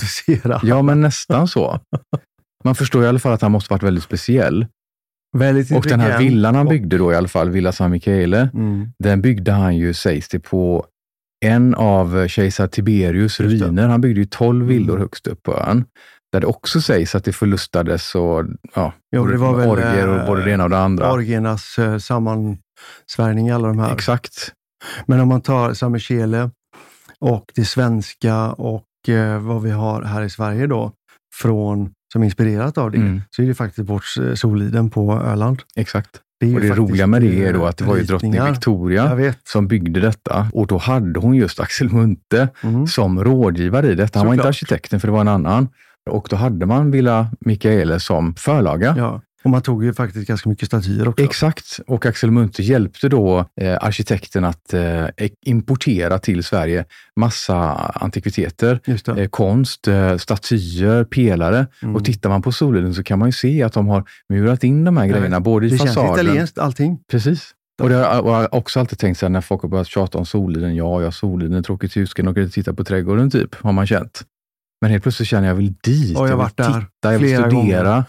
Ja, 0.63 0.81
men 0.81 1.01
nästan 1.01 1.47
så. 1.47 1.79
Man 2.63 2.75
förstår 2.75 3.03
i 3.03 3.07
alla 3.07 3.19
fall 3.19 3.33
att 3.33 3.41
han 3.41 3.51
måste 3.51 3.73
varit 3.73 3.83
väldigt 3.83 4.03
speciell. 4.03 4.65
Väldigt 5.37 5.71
Och 5.71 5.83
den 5.83 5.99
här 5.99 6.19
villan 6.19 6.55
han 6.55 6.67
byggde 6.67 6.97
då 6.97 7.11
i 7.11 7.15
alla 7.15 7.27
fall, 7.27 7.49
Villa 7.49 7.71
San 7.71 7.91
Michele, 7.91 8.49
Mm. 8.53 8.91
den 8.99 9.21
byggde 9.21 9.51
han 9.51 9.77
ju, 9.77 9.93
sägs 9.93 10.29
det, 10.29 10.39
på 10.39 10.85
en 11.45 11.75
av 11.75 12.27
kejsar 12.27 12.67
Tiberius 12.67 13.39
ruiner. 13.39 13.87
Han 13.87 14.01
byggde 14.01 14.19
ju 14.19 14.25
tolv 14.25 14.65
villor 14.67 14.89
Mm. 14.95 15.01
högst 15.01 15.27
upp 15.27 15.43
på 15.43 15.57
ön. 15.57 15.85
Där 16.31 16.39
det 16.39 16.47
också 16.47 16.81
sägs 16.81 17.15
att 17.15 17.23
det 17.23 17.33
förlustades 17.33 18.15
och 18.15 18.45
ja, 18.75 18.93
Jo, 19.11 19.21
både 19.21 19.33
det 19.33 19.37
var 19.39 19.55
väl, 19.55 19.69
orger 19.69 20.07
och 20.07 20.27
både 20.27 20.43
det 20.43 20.51
ena 20.51 20.63
och 20.63 20.69
det 20.69 20.79
andra. 20.79 21.13
Orgiernas 21.13 21.79
eh, 21.79 21.97
sammansvärjning, 21.97 23.49
alla 23.49 23.67
de 23.67 23.79
här. 23.79 23.93
Exakt. 23.93 24.51
Men 25.05 25.19
om 25.19 25.27
man 25.27 25.41
tar 25.41 25.73
San 25.73 25.91
Michele 25.91 26.49
och 27.19 27.45
det 27.55 27.65
svenska 27.65 28.51
och 28.51 29.09
eh, 29.09 29.39
vad 29.41 29.61
vi 29.61 29.71
har 29.71 30.01
här 30.01 30.21
i 30.21 30.29
Sverige 30.29 30.67
då, 30.67 30.91
från, 31.35 31.91
som 32.13 32.21
är 32.21 32.25
inspirerat 32.25 32.77
av 32.77 32.91
det, 32.91 32.97
Mm. 32.97 33.21
så 33.29 33.41
är 33.41 33.47
det 33.47 33.53
faktiskt 33.55 33.89
eh, 33.89 34.33
Soliden 34.33 34.89
på 34.89 35.13
Öland. 35.13 35.61
Exakt. 35.75 36.09
Det 36.39 36.55
Och 36.55 36.61
det 36.61 36.69
roliga 36.75 37.07
med 37.07 37.21
det 37.21 37.45
är 37.45 37.53
då 37.53 37.61
eh, 37.63 37.69
att 37.69 37.77
det 37.77 37.83
var 37.85 37.95
ju 37.97 38.03
drottning. 38.03 38.31
Victoria 38.45 39.33
som 39.43 39.67
byggde 39.67 39.99
detta 39.99 40.47
och 40.53 40.67
då 40.67 40.77
hade 40.77 41.19
hon 41.19 41.33
just 41.35 41.59
Axel 41.59 41.89
Munthe 41.93 42.49
Mm. 42.63 42.87
som 42.87 43.23
rådgivare 43.23 43.91
i 43.91 43.95
detta. 43.95 44.19
Han 44.19 44.25
var 44.27 44.33
inte 44.33 44.41
Såklart. 44.43 44.55
arkitekten 44.55 44.99
för 44.99 45.07
det 45.07 45.11
var 45.11 45.21
en 45.21 45.27
annan. 45.27 45.67
Och 46.09 46.27
då 46.29 46.35
hade 46.35 46.65
man 46.65 46.91
Villa 46.91 47.27
Mikaele 47.39 47.99
som 47.99 48.35
förlaga. 48.35 48.95
Ja. 48.97 49.21
Och 49.43 49.49
man 49.49 49.61
tog 49.61 49.83
ju 49.83 49.93
faktiskt 49.93 50.27
ganska 50.27 50.49
mycket 50.49 50.67
statyer 50.67 51.07
också. 51.07 51.23
Exakt, 51.23 51.79
och 51.87 52.05
Axel 52.05 52.31
Munthe 52.31 52.63
hjälpte 52.63 53.09
då 53.09 53.45
eh, 53.61 53.77
arkitekten 53.81 54.45
att 54.45 54.73
eh, 54.73 55.05
importera 55.45 56.19
till 56.19 56.43
Sverige 56.43 56.85
massa 57.19 57.57
antikviteter, 57.75 58.79
eh, 59.17 59.27
konst, 59.29 59.87
eh, 59.87 60.17
statyer, 60.17 61.03
pelare. 61.03 61.67
Mm. 61.81 61.95
Och 61.95 62.05
tittar 62.05 62.29
man 62.29 62.41
på 62.41 62.51
Soliden 62.51 62.93
så 62.93 63.03
kan 63.03 63.19
man 63.19 63.27
ju 63.27 63.33
se 63.33 63.63
att 63.63 63.73
de 63.73 63.87
har 63.87 64.03
murat 64.29 64.63
in 64.63 64.83
de 64.83 64.97
här 64.97 65.03
Jag 65.05 65.15
grejerna, 65.15 65.39
vet. 65.39 65.43
både 65.43 65.65
i 65.65 65.69
det 65.69 65.77
känns 65.77 65.95
fasaden. 65.95 66.13
italienskt 66.25 66.57
allting. 66.57 66.99
Precis. 67.11 67.51
Och 67.81 67.89
det 67.89 67.95
har 67.95 68.01
jag 68.01 68.23
har 68.23 68.55
också 68.55 68.79
alltid 68.79 68.99
tänkt 68.99 69.19
så 69.19 69.25
här 69.25 69.29
när 69.31 69.41
folk 69.41 69.61
har 69.61 69.69
börjat 69.69 69.87
tjata 69.87 70.17
om 70.17 70.25
Soliden. 70.25 70.75
Ja, 70.75 71.01
ja, 71.01 71.11
Soliden, 71.11 71.63
tråkigt 71.63 71.97
hus, 71.97 72.13
kan 72.13 72.27
åka 72.27 72.39
dit 72.39 72.47
och 72.47 72.53
titta 72.53 72.73
på 72.73 72.83
trädgården 72.83 73.31
typ, 73.31 73.55
har 73.55 73.71
man 73.71 73.87
känt. 73.87 74.21
Men 74.81 74.91
helt 74.91 75.03
plötsligt 75.03 75.27
känner 75.27 75.47
jag, 75.47 75.53
jag 75.53 75.57
vill 75.57 75.73
dit, 75.83 76.17
Och 76.17 76.23
jag 76.23 76.23
har 76.23 76.27
vill 76.27 76.37
varit 76.37 76.57
där 76.57 76.79
titta, 76.81 77.13
jag 77.13 77.19
vill 77.19 77.29
studera. 77.29 77.49
gånger. 77.49 78.03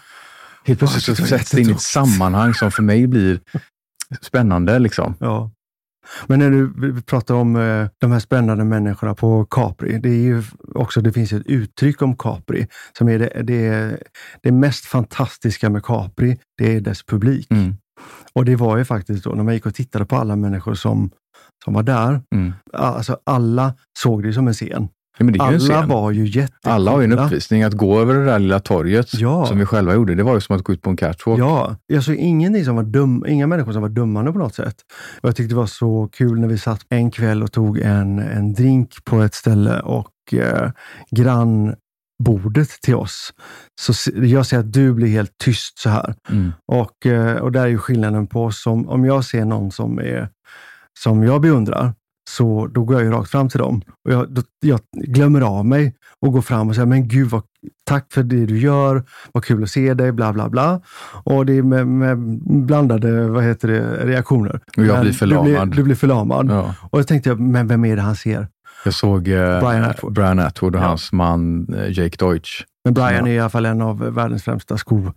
Helt 0.65 0.79
plötsligt 0.79 1.09
Ja, 1.09 1.15
så 1.15 1.27
sätts 1.27 1.51
det 1.51 1.61
in 1.61 1.69
i 1.69 1.73
ett 1.73 1.81
sammanhang 1.81 2.55
som 2.55 2.71
för 2.73 2.83
mig 2.83 3.07
blir 3.07 3.41
spännande. 4.21 4.79
Liksom. 4.79 5.15
Ja. 5.21 5.51
Men 6.27 6.39
när 6.39 6.51
du 6.51 7.03
pratar 7.03 7.35
om 7.35 7.57
eh, 7.57 7.89
de 8.01 8.13
här 8.13 8.19
spännande 8.19 8.65
människorna 8.65 9.15
på 9.15 9.45
Capri, 9.45 9.99
det 9.99 10.09
är 10.09 10.23
ju 10.23 10.43
också, 10.75 11.01
det 11.01 11.13
finns 11.13 11.33
ett 11.33 11.47
uttryck 11.47 12.03
om 12.03 12.17
Capri 12.17 12.67
som 12.99 13.09
är 13.09 13.19
det, 13.19 13.43
det, 13.43 13.99
det 14.43 14.53
mest 14.53 14.85
fantastiska 14.85 15.71
med 15.71 15.85
Capri, 15.85 16.39
det 16.59 16.77
är 16.77 16.81
dess 16.81 17.03
publik. 17.03 17.51
Mm, 17.51 17.75
Och 18.33 18.45
det 18.45 18.57
var 18.57 18.77
ju 18.77 18.85
faktiskt 18.85 19.25
då, 19.25 19.31
när 19.31 19.43
man 19.43 19.55
gick 19.55 19.67
och 19.67 19.75
tittade 19.75 20.05
på 20.05 20.17
alla 20.17 20.37
människor 20.37 20.75
som, 20.75 21.11
som 21.65 21.75
var 21.75 21.83
där, 21.83 22.23
mm. 22.35 22.53
alltså 22.73 23.19
alla 23.27 23.75
såg 23.99 24.23
det 24.23 24.33
som 24.33 24.49
en 24.49 24.55
scen. 24.55 24.89
Ja, 25.19 25.53
ju 25.53 25.73
Alla 25.73 25.87
var 25.87 26.11
ju 26.11 26.27
jättecoola. 26.27 26.75
Alla 26.75 26.91
har 26.91 27.01
ju 27.01 27.05
en 27.05 27.19
uppvisning. 27.19 27.63
Att 27.63 27.73
gå 27.73 28.01
över 28.01 28.15
det 28.15 28.25
där 28.25 28.39
lilla 28.39 28.61
torget 28.61 29.15
Ja. 29.15 29.47
som 29.47 29.59
vi 29.59 29.67
själva 29.67 29.95
gjorde, 29.95 30.15
det 30.15 30.23
var 30.23 30.35
ju 30.35 30.41
som 30.41 30.57
att 30.57 30.63
gå 30.63 30.73
ut 30.73 30.83
på 30.83 30.91
en 30.91 30.97
catwalk. 30.97 31.41
Ja, 31.41 31.77
jag 31.87 32.05
såg 32.05 32.15
ingenting 32.15 32.65
som 32.65 32.77
var 32.77 32.83
dum, 32.83 33.25
inga 33.29 33.47
människor 33.47 33.73
som 33.73 33.83
var 33.83 33.89
dummande 33.89 34.33
på 34.33 34.39
något 34.39 34.55
sätt. 34.55 34.77
Och 35.21 35.29
jag 35.29 35.37
tyckte 35.37 35.55
det 35.55 35.59
var 35.59 35.67
så 35.67 36.09
kul 36.13 36.41
när 36.41 36.49
vi 36.49 36.59
satt 36.59 36.81
en 36.89 37.11
kväll 37.11 37.43
och 37.43 37.53
tog 37.53 37.79
en, 37.79 38.19
en 38.19 38.53
drink 38.55 39.05
på 39.05 39.23
ett 39.23 39.35
ställe 39.35 39.81
och 39.81 40.11
eh, 40.33 40.71
grannbordet 41.11 42.69
till 42.83 42.95
oss. 42.95 43.33
Så 43.81 44.11
jag 44.15 44.47
ser 44.47 44.59
att 44.59 44.73
du 44.73 44.93
blir 44.93 45.09
helt 45.09 45.39
tyst 45.45 45.79
så 45.79 45.89
här. 45.89 46.15
Mm. 46.31 46.53
Och, 46.73 47.07
eh, 47.07 47.37
och 47.37 47.53
där 47.53 47.63
är 47.63 47.67
ju 47.67 47.79
skillnaden 47.79 48.27
på 48.27 48.45
oss. 48.45 48.67
Om, 48.67 48.89
om 48.89 49.05
jag 49.05 49.25
ser 49.25 49.45
någon 49.45 49.71
som, 49.73 49.99
är, 49.99 50.29
som 50.99 51.23
jag 51.23 51.41
beundrar, 51.41 51.95
så 52.37 52.67
då 52.67 52.85
går 52.85 52.97
jag 52.97 53.05
ju 53.05 53.11
rakt 53.11 53.31
fram 53.31 53.49
till 53.49 53.59
dem. 53.59 53.83
Och 54.05 54.13
jag, 54.13 54.31
då, 54.31 54.43
jag 54.61 54.81
glömmer 54.93 55.41
av 55.41 55.67
mig 55.67 55.95
och 56.21 56.33
går 56.33 56.43
fram 56.43 56.69
och 56.69 56.75
säger, 56.75 56.87
men 56.87 57.09
gud, 57.09 57.31
vad, 57.31 57.43
tack 57.87 58.13
för 58.13 58.23
det 58.23 58.47
du 58.47 58.59
gör. 58.59 59.03
Vad 59.33 59.45
kul 59.45 59.63
att 59.63 59.71
se 59.71 59.95
dig, 59.95 60.13
bla 60.13 60.33
bla 60.33 60.49
bla. 60.49 60.81
Och 61.25 61.47
det 61.47 61.53
är 61.59 61.63
med, 61.63 61.87
med 61.87 62.19
blandade 62.67 63.29
vad 63.29 63.45
heter 63.45 63.69
det, 63.69 64.07
reaktioner. 64.07 64.61
Och 64.77 64.85
jag 64.85 64.93
Men 64.95 65.01
blir 65.03 65.13
förlamad. 65.13 65.47
Du 65.47 65.67
blir, 65.67 65.77
du 65.77 65.83
blir 65.83 65.95
förlamad. 65.95 66.51
Ja. 66.51 66.75
Och 66.91 66.99
jag 66.99 67.07
tänkte, 67.07 67.35
men 67.35 67.67
vem 67.69 67.85
är 67.85 67.97
det 67.97 68.03
han 68.03 68.17
ser? 68.17 68.49
Jag 68.85 68.95
såg 68.95 69.29
eh, 69.29 69.61
Brian 69.61 69.85
Atwood. 69.85 70.13
Brian 70.13 70.39
Atwood 70.39 70.75
och 70.77 70.83
Ja. 70.83 70.87
hans 70.87 71.13
man 71.13 71.67
eh, 71.75 71.99
Jake 71.99 72.17
Deutsch. 72.25 72.65
Men 72.85 72.95
Brian 72.95 73.13
Ja. 73.15 73.29
är 73.29 73.33
i 73.33 73.41
alla 73.41 73.51
fall 73.51 73.67
en 73.67 73.83
av 73.83 73.99
världens 73.99 74.43
främsta 74.43 74.79
sko, 74.79 75.13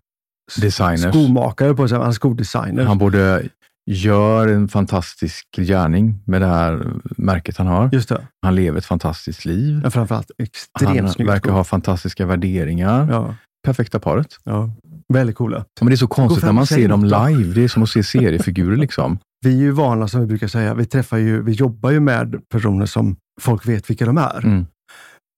Designers. 0.62 1.02
skomakare, 1.16 1.74
på 1.74 1.88
sig. 1.88 1.98
han 1.98 2.08
är 2.08 2.12
skodesigner. 2.12 2.84
Han 2.86 2.98
både 2.98 3.44
gör 3.92 4.48
en 4.48 4.68
fantastisk 4.68 5.48
gärning 5.58 6.20
med 6.26 6.42
det 6.42 6.48
här 6.48 6.88
märket 7.18 7.58
han 7.58 7.68
har. 7.68 7.90
Just 7.94 8.10
det. 8.10 8.28
Han 8.42 8.56
lever 8.56 8.78
ett 8.78 8.86
fantastiskt 8.86 9.46
liv. 9.46 9.80
Men 9.82 9.92
framförallt 9.92 10.32
extremt 10.38 11.18
Han 11.18 11.26
verkar 11.28 11.40
skor. 11.40 11.52
ha 11.52 11.64
fantastiska 11.64 12.26
värderingar. 12.26 13.08
Ja, 13.12 13.36
Perfekta 13.66 14.00
paret. 14.00 14.28
ja. 14.44 14.70
Väldigt 15.14 15.36
coola. 15.36 15.66
Men 15.82 15.88
det 15.88 15.94
är 15.96 15.98
så 15.98 16.08
konstigt 16.08 16.44
när 16.44 16.52
man 16.52 16.68
ser 16.68 16.88
dem 16.90 17.04
live. 17.04 17.54
Det 17.54 17.64
är 17.64 17.68
som 17.68 17.84
att 17.84 17.90
se 17.90 18.04
seriefigurer 18.04 18.78
liksom. 18.78 19.20
Vi 19.46 19.54
är 19.54 19.60
ju 19.62 19.72
vana, 19.72 20.08
som 20.08 20.22
vi 20.22 20.28
brukar 20.28 20.48
säga, 20.48 20.74
vi 20.74 20.86
träffar 20.86 21.18
ju, 21.18 21.42
vi 21.42 21.52
jobbar 21.52 21.92
ju 21.92 22.00
med 22.00 22.50
personer 22.50 22.86
som 22.86 23.16
folk 23.42 23.68
vet 23.68 23.90
vilka 23.90 24.06
de 24.06 24.18
är. 24.18 24.46
Mm. 24.46 24.66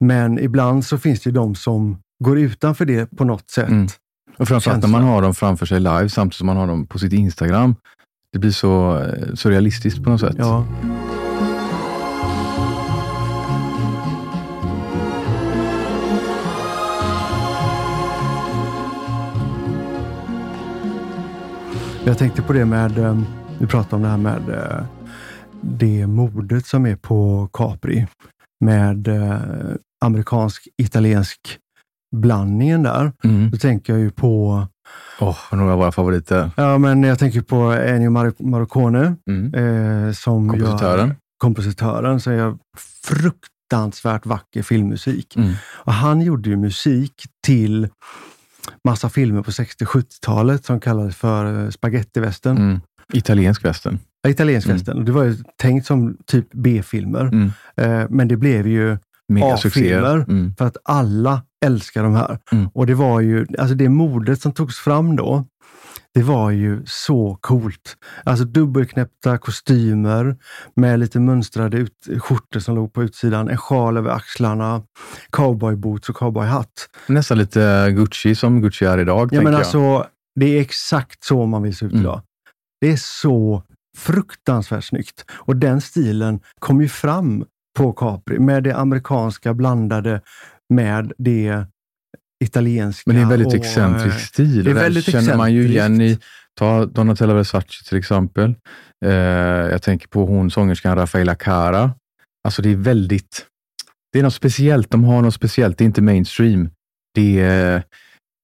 Men 0.04 0.40
ibland 0.40 0.86
så 0.86 0.98
finns 0.98 1.22
det 1.22 1.30
ju 1.30 1.34
de 1.34 1.56
som 1.56 1.98
går 2.24 2.40
utanför 2.40 2.86
det 2.86 3.18
på 3.18 3.24
något 3.24 3.50
sätt. 3.50 3.70
Mm. 3.70 3.88
Och 4.38 4.48
framförallt 4.48 4.82
när 4.82 4.90
man 4.90 5.04
har 5.04 5.22
dem 5.22 5.34
framför 5.34 5.66
sig 5.66 5.80
live 5.80 6.10
samtidigt 6.10 6.36
som 6.38 6.48
man 6.48 6.58
har 6.58 6.68
dem 6.68 6.88
på 6.88 7.00
sitt 7.00 7.14
Instagram. 7.14 7.76
Det 8.34 8.40
blir 8.40 8.52
så, 8.52 8.98
eh, 8.98 9.34
surrealistiskt 9.34 9.40
så 9.40 9.50
realistiskt 9.50 10.04
på 10.04 10.10
något 10.10 10.20
sätt. 10.20 10.36
Ja. 10.38 10.66
Jag 22.06 22.18
tänkte 22.18 22.42
på 22.42 22.54
det 22.54 22.66
med, 22.66 22.98
eh, 22.98 23.22
vi 23.60 23.68
pratade 23.68 23.96
om 23.96 24.02
det 24.02 24.08
här 24.08 24.18
med 24.18 24.50
eh, 24.50 24.86
det 25.62 26.08
modet 26.08 26.66
som 26.66 26.86
är 26.86 26.96
på 26.96 27.50
Capri 27.54 28.08
med 28.60 29.08
amerikansk-italiensk 30.06 31.60
blandningen 32.18 32.84
där. 32.84 33.12
Mm. 33.24 33.50
Då 33.52 33.58
tänker 33.58 33.94
jag 33.94 34.00
ju 34.00 34.12
på, 34.12 34.66
Oh, 35.20 35.38
några 35.52 35.72
av 35.74 35.80
våra 35.80 35.92
favoriter. 35.92 36.52
ja 36.58 36.78
men 36.78 37.04
jag 37.04 37.20
tänker 37.20 37.42
på 37.42 37.56
Ennio 37.72 38.10
Mar- 38.10 38.34
Morricone 38.44 39.16
Mm. 39.30 39.54
eh, 40.08 40.12
som 40.14 40.50
Kompositören. 40.50 41.08
Gör, 41.08 41.16
kompositören 41.38 42.20
som 42.20 42.34
gör 42.34 42.58
fruktansvärt 43.04 44.26
vacker 44.26 44.64
filmmusik. 44.64 45.36
Mm. 45.36 45.54
Och 45.64 45.94
han 45.94 46.22
gjorde 46.22 46.50
ju 46.50 46.56
musik 46.58 47.14
till 47.46 47.90
massa 48.84 49.10
filmer 49.10 49.42
på 49.42 49.52
60-70-talet 49.52 50.66
som 50.66 50.80
kallades 50.80 51.16
för 51.16 51.64
eh, 51.64 51.70
spagettivästern. 51.70 52.58
Mm. 52.58 52.80
Italiensk 53.14 53.66
västern. 53.66 54.00
Ja, 54.22 54.30
Italiensk 54.30 54.68
Mm. 54.68 54.78
västern. 54.78 55.06
Det 55.06 55.12
var 55.12 55.24
ju 55.24 55.36
tänkt 55.62 55.86
som 55.86 56.18
typ 56.26 56.48
B-filmer. 56.54 57.22
Mm. 57.22 57.52
Eh, 57.78 58.08
men 58.10 58.28
det 58.28 58.38
blev 58.38 58.68
ju. 58.68 58.98
A-filmer. 59.44 60.26
Mm. 60.30 60.56
för 60.58 60.66
att 60.66 60.78
alla 60.84 61.42
älskar 61.66 62.04
de 62.04 62.16
här. 62.16 62.40
Mm. 62.52 62.70
Och 62.74 62.88
det 62.88 62.94
var 62.94 63.22
ju, 63.22 63.46
alltså 63.60 63.76
det 63.76 63.90
modet 63.90 64.42
som 64.42 64.52
togs 64.52 64.78
fram 64.78 65.16
då, 65.16 65.46
det 66.14 66.24
var 66.24 66.52
ju 66.52 66.86
så 66.86 67.38
coolt. 67.42 67.98
Alltså 68.24 68.46
dubbelknäppta 68.46 69.38
kostymer 69.38 70.38
med 70.76 71.00
lite 71.00 71.20
mönstrade 71.20 71.78
ut, 71.78 72.08
skjortor 72.20 72.60
som 72.60 72.76
låg 72.76 72.94
på 72.94 73.04
utsidan, 73.04 73.50
en 73.50 73.58
sjal 73.58 73.98
över 73.98 74.10
axlarna, 74.12 74.82
cowboyboots 75.30 76.10
och 76.10 76.16
cowboyhatt. 76.16 76.90
Nästan 77.08 77.38
lite 77.38 77.92
Gucci 77.92 78.36
som 78.36 78.62
Gucci 78.62 78.86
är 78.86 78.98
idag. 78.98 79.30
Ja, 79.32 79.42
men 79.42 79.54
jag. 79.54 79.60
alltså, 79.60 80.06
det 80.40 80.58
är 80.58 80.62
exakt 80.62 81.24
så 81.24 81.46
man 81.46 81.64
vill 81.64 81.76
se 81.78 81.86
ut 81.86 81.92
Mm. 81.92 82.04
idag. 82.04 82.22
Det 82.82 82.92
är 82.92 82.98
så 82.98 83.64
fruktansvärt 83.98 84.84
snyggt. 84.84 85.26
Och 85.32 85.56
den 85.56 85.82
stilen 85.82 86.40
kom 86.60 86.82
ju 86.82 86.90
fram 86.90 87.46
på 87.78 87.94
Capri 87.94 88.40
med 88.40 88.64
det 88.64 88.76
amerikanska 88.76 89.54
blandade 89.54 90.22
med 90.74 91.14
det 91.18 91.66
italienska. 92.44 93.04
Men 93.06 93.16
det 93.16 93.22
är 93.22 93.24
en 93.24 93.30
väldigt 93.30 93.48
och, 93.48 93.56
excentrisk 93.56 94.20
stil. 94.20 94.64
det 94.64 94.74
väldigt 94.74 95.06
känner 95.06 95.38
man 95.38 95.54
ju 95.54 95.68
igen 95.68 96.02
i, 96.02 96.20
ta 96.60 96.86
Donatella 96.86 97.34
Versace 97.34 97.90
till 97.90 97.98
exempel. 97.98 98.56
Eh, 99.06 99.12
jag 99.72 99.82
tänker 99.82 100.08
på 100.08 100.26
hon 100.26 100.52
sångerskan 100.52 100.96
Rafaela 100.96 101.36
Cara. 101.36 101.92
Alltså 102.44 102.62
det 102.62 102.70
är 102.70 102.76
väldigt, 102.76 103.46
det 104.14 104.20
är 104.20 104.24
något 104.24 104.34
speciellt. 104.34 104.92
De 104.92 105.04
har 105.04 105.22
något 105.22 105.34
speciellt. 105.34 105.78
Det 105.78 105.84
är 105.84 105.86
inte 105.86 106.02
mainstream. 106.02 106.70
Det 107.16 107.40
är 107.40 107.84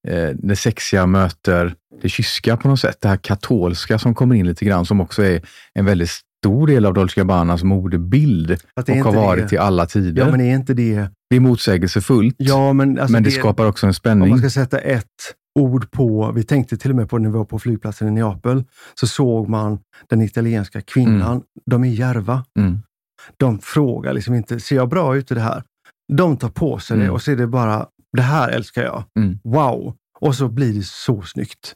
eh, 0.08 0.30
det 0.34 0.56
sexiga 0.56 1.06
möter 1.06 1.76
det 2.02 2.10
kyska 2.10 2.58
på 2.58 2.68
något 2.68 2.80
sätt. 2.80 2.98
Det 3.02 3.08
här 3.08 3.18
katolska 3.18 4.00
som 4.00 4.16
kommer 4.16 4.36
in 4.36 4.48
lite 4.48 4.66
grann, 4.66 4.86
som 4.86 5.02
också 5.02 5.24
är 5.24 5.42
en 5.74 5.86
väldigt 5.86 6.12
stor 6.44 6.68
del 6.68 6.86
av 6.86 6.94
Dolce 6.94 7.20
Gabbanas 7.22 7.64
modebild 7.64 8.48
det 8.86 8.92
och 8.92 8.98
har 8.98 9.14
varit 9.14 9.50
det. 9.50 9.56
i 9.56 9.60
alla 9.60 9.86
tider. 9.86 10.22
Ja, 10.26 10.32
men 10.32 10.42
är 10.42 10.56
inte 10.56 10.74
det... 10.74 11.08
Det 11.30 11.36
är 11.36 11.40
motsägelsefullt, 11.40 12.36
Ja, 12.38 12.74
men, 12.74 13.00
alltså 13.00 13.12
men 13.12 13.24
det, 13.24 13.32
skapar 13.32 13.66
också 13.66 13.86
en 13.86 13.90
Om 13.90 13.94
spänning. 13.94 14.30
man 14.30 14.40
ska 14.40 14.50
sätta 14.50 14.80
ett 14.80 15.06
ord 15.60 15.92
på, 15.92 16.32
vi 16.36 16.44
tänkte 16.44 16.78
till 16.78 16.90
och 16.90 16.96
med 16.96 17.10
på 17.10 17.18
när 17.18 17.30
vi 17.30 17.38
var 17.38 17.46
på 17.46 17.60
flygplatsen 17.60 18.08
i 18.08 18.12
Neapel, 18.12 18.64
så 19.00 19.08
såg 19.08 19.50
man 19.50 19.80
den 20.10 20.22
italienska 20.22 20.82
kvinnan. 20.82 21.42
De 21.66 21.84
är 21.84 21.88
järva. 21.90 22.46
Mm. 22.60 22.80
De 23.38 23.60
frågar 23.60 24.14
liksom 24.14 24.34
inte, 24.34 24.60
ser 24.60 24.76
jag 24.76 24.90
bra 24.90 25.16
ut 25.18 25.32
i 25.32 25.34
det 25.36 25.42
här? 25.42 25.64
De 26.14 26.38
tar 26.38 26.50
på 26.50 26.80
sig 26.80 26.98
det 26.98 27.04
Mm. 27.04 27.14
och 27.14 27.22
så 27.22 27.32
är 27.32 27.36
det 27.36 27.48
bara, 27.48 27.86
det 28.18 28.22
här 28.22 28.50
älskar 28.50 28.84
jag. 28.84 29.04
Mm. 29.20 29.40
Wow! 29.44 29.94
Och 30.20 30.36
så 30.36 30.48
blir 30.48 30.74
det 30.74 30.84
så 30.86 31.22
snyggt. 31.22 31.76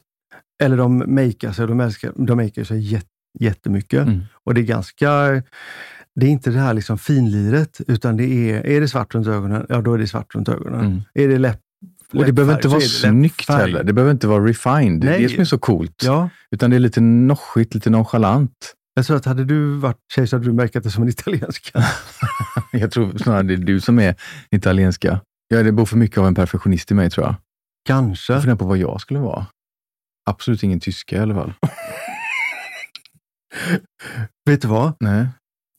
Eller 0.62 0.76
de 0.76 0.98
makear 0.98 1.52
sig, 1.52 1.66
de, 1.66 1.80
älskar, 1.80 2.12
de 2.16 2.36
makear 2.36 2.64
sig 2.64 2.92
jät, 2.92 3.06
jättemycket. 3.40 4.06
Mm. 4.06 4.20
Och 4.44 4.54
det 4.54 4.60
är 4.60 4.64
ganska, 4.64 5.08
det 6.14 6.26
är 6.26 6.30
inte 6.30 6.50
det 6.50 6.58
här 6.58 6.74
liksom 6.74 6.98
finliret, 6.98 7.80
utan 7.88 8.16
det 8.16 8.24
är, 8.24 8.66
är 8.66 8.80
det 8.80 8.88
svart 8.88 9.14
runt 9.14 9.26
ögonen, 9.26 9.66
ja 9.68 9.80
då 9.80 9.94
är 9.94 9.98
det 9.98 10.06
svart 10.06 10.34
runt 10.34 10.48
ögonen. 10.48 10.80
Mm. 10.80 11.02
Är 11.14 11.28
det 11.28 11.38
läpp, 11.38 11.60
Och 12.14 12.24
det 12.24 12.32
behöver 12.32 12.54
inte 12.54 12.68
vara 12.68 12.80
snyggt 12.80 13.48
heller. 13.48 13.84
Det 13.84 13.92
behöver 13.92 14.12
inte 14.12 14.26
vara 14.26 14.44
refined. 14.44 15.00
Det 15.00 15.06
är 15.06 15.10
Nej. 15.10 15.22
det 15.22 15.28
som 15.28 15.40
är 15.40 15.44
så 15.44 15.58
coolt. 15.58 16.02
Ja, 16.04 16.28
Utan 16.50 16.70
det 16.70 16.76
är 16.76 16.80
lite 16.80 17.00
noschigt, 17.00 17.74
lite 17.74 17.90
nonchalant. 17.90 18.74
jag 18.94 19.06
tror 19.06 19.16
att 19.16 19.24
hade 19.24 19.44
du 19.44 19.76
varit 19.76 19.98
tjej 20.14 20.26
så 20.26 20.36
hade 20.36 20.46
du 20.46 20.52
märkt 20.52 20.82
det 20.82 20.90
som 20.90 21.02
en 21.02 21.08
italienska. 21.08 21.84
Jag 22.72 22.90
tror 22.90 23.18
snarare 23.18 23.42
det 23.42 23.54
är 23.54 23.56
du 23.58 23.80
som 23.80 23.98
är 23.98 24.14
italienska. 24.50 25.20
Ja, 25.48 25.62
det 25.62 25.72
bor 25.72 25.86
för 25.86 25.96
mycket 25.96 26.18
av 26.18 26.26
en 26.26 26.34
perfektionist 26.34 26.90
i 26.90 26.94
mig 26.94 27.10
tror 27.10 27.26
jag. 27.26 27.34
Kanske. 27.86 28.32
Jag 28.32 28.42
funderar 28.42 28.58
på 28.58 28.64
vad 28.64 28.78
jag 28.78 29.00
skulle 29.00 29.20
vara. 29.20 29.46
Absolut 30.30 30.62
ingen 30.62 30.80
tyska 30.80 31.16
i 31.16 31.18
alla 31.18 31.34
fall. 31.34 31.52
Vet 34.46 34.62
du 34.62 34.68
vad? 34.68 34.92
Nej. 35.00 35.26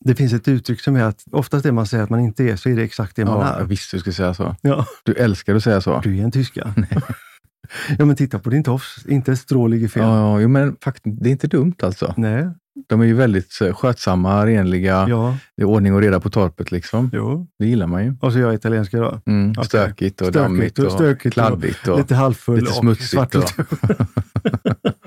Det 0.06 0.16
finns 0.16 0.34
ett 0.34 0.48
uttryck 0.48 0.82
som 0.82 0.96
är 0.96 1.04
att 1.04 1.24
oftast 1.32 1.64
det 1.64 1.72
man 1.72 1.86
säger 1.88 2.04
att 2.04 2.10
man 2.10 2.20
inte 2.20 2.44
är, 2.44 2.56
så 2.56 2.70
är 2.70 2.76
det 2.76 2.84
exakt 2.84 3.16
det 3.16 3.26
man 3.26 3.40
Ja, 3.40 3.52
jag 3.54 3.62
är. 3.62 3.66
visste 3.66 3.96
du 3.96 4.00
skulle 4.00 4.14
säga 4.14 4.34
så. 4.34 4.56
Ja, 4.62 4.86
Du 5.04 5.14
älskar 5.14 5.56
att 5.56 5.64
säga 5.64 5.82
så. 5.82 6.00
du 6.04 6.18
är 6.20 6.24
en 6.24 6.32
tyska. 6.32 6.74
ja, 7.98 8.06
men 8.06 8.16
titta 8.16 8.40
på 8.40 8.50
din 8.50 8.64
tofs. 8.64 9.06
Inte 9.06 9.32
ett 9.32 9.40
strå 9.40 9.68
ligger 9.68 9.88
fel. 9.88 10.04
Ja, 10.04 10.42
ja, 10.42 10.48
men 10.48 10.76
faktiskt, 10.84 11.16
det 11.22 11.30
är 11.30 11.32
inte 11.32 11.48
dumt 11.48 11.76
alltså. 11.84 12.14
Nej, 12.18 12.48
De 12.90 13.02
är 13.02 13.06
ju 13.06 13.14
väldigt 13.14 13.62
eh, 13.62 13.74
skötsamma, 13.74 14.46
renliga, 14.46 15.06
ja, 15.10 15.38
det 15.58 15.62
är 15.64 15.66
ordning 15.68 15.94
och 15.94 16.02
reda 16.02 16.20
på 16.20 16.30
torpet. 16.30 16.72
Liksom. 16.72 17.10
jo. 17.14 17.48
Det 17.60 17.66
gillar 17.66 17.88
man 17.88 18.06
ju. 18.06 18.16
Och 18.22 18.34
så 18.34 18.40
jag 18.40 18.50
är 18.50 18.54
italienska 18.56 18.98
då. 19.00 19.22
Mm, 19.26 19.52
Okej. 19.52 19.66
Stökigt 19.66 20.22
och 20.22 20.28
Stökigt 20.28 20.44
dammigt 20.44 20.80
och 20.80 20.86
och, 20.86 20.92
stökigt 20.92 21.26
och 21.26 21.34
kladdigt. 21.34 21.88
Och, 21.88 21.98
Lite 21.98 22.16
halvfull 22.16 22.56
lite 22.60 22.70
och 22.70 22.76
smutsigt 22.76 23.36
och- 23.36 23.36
runt 23.36 23.56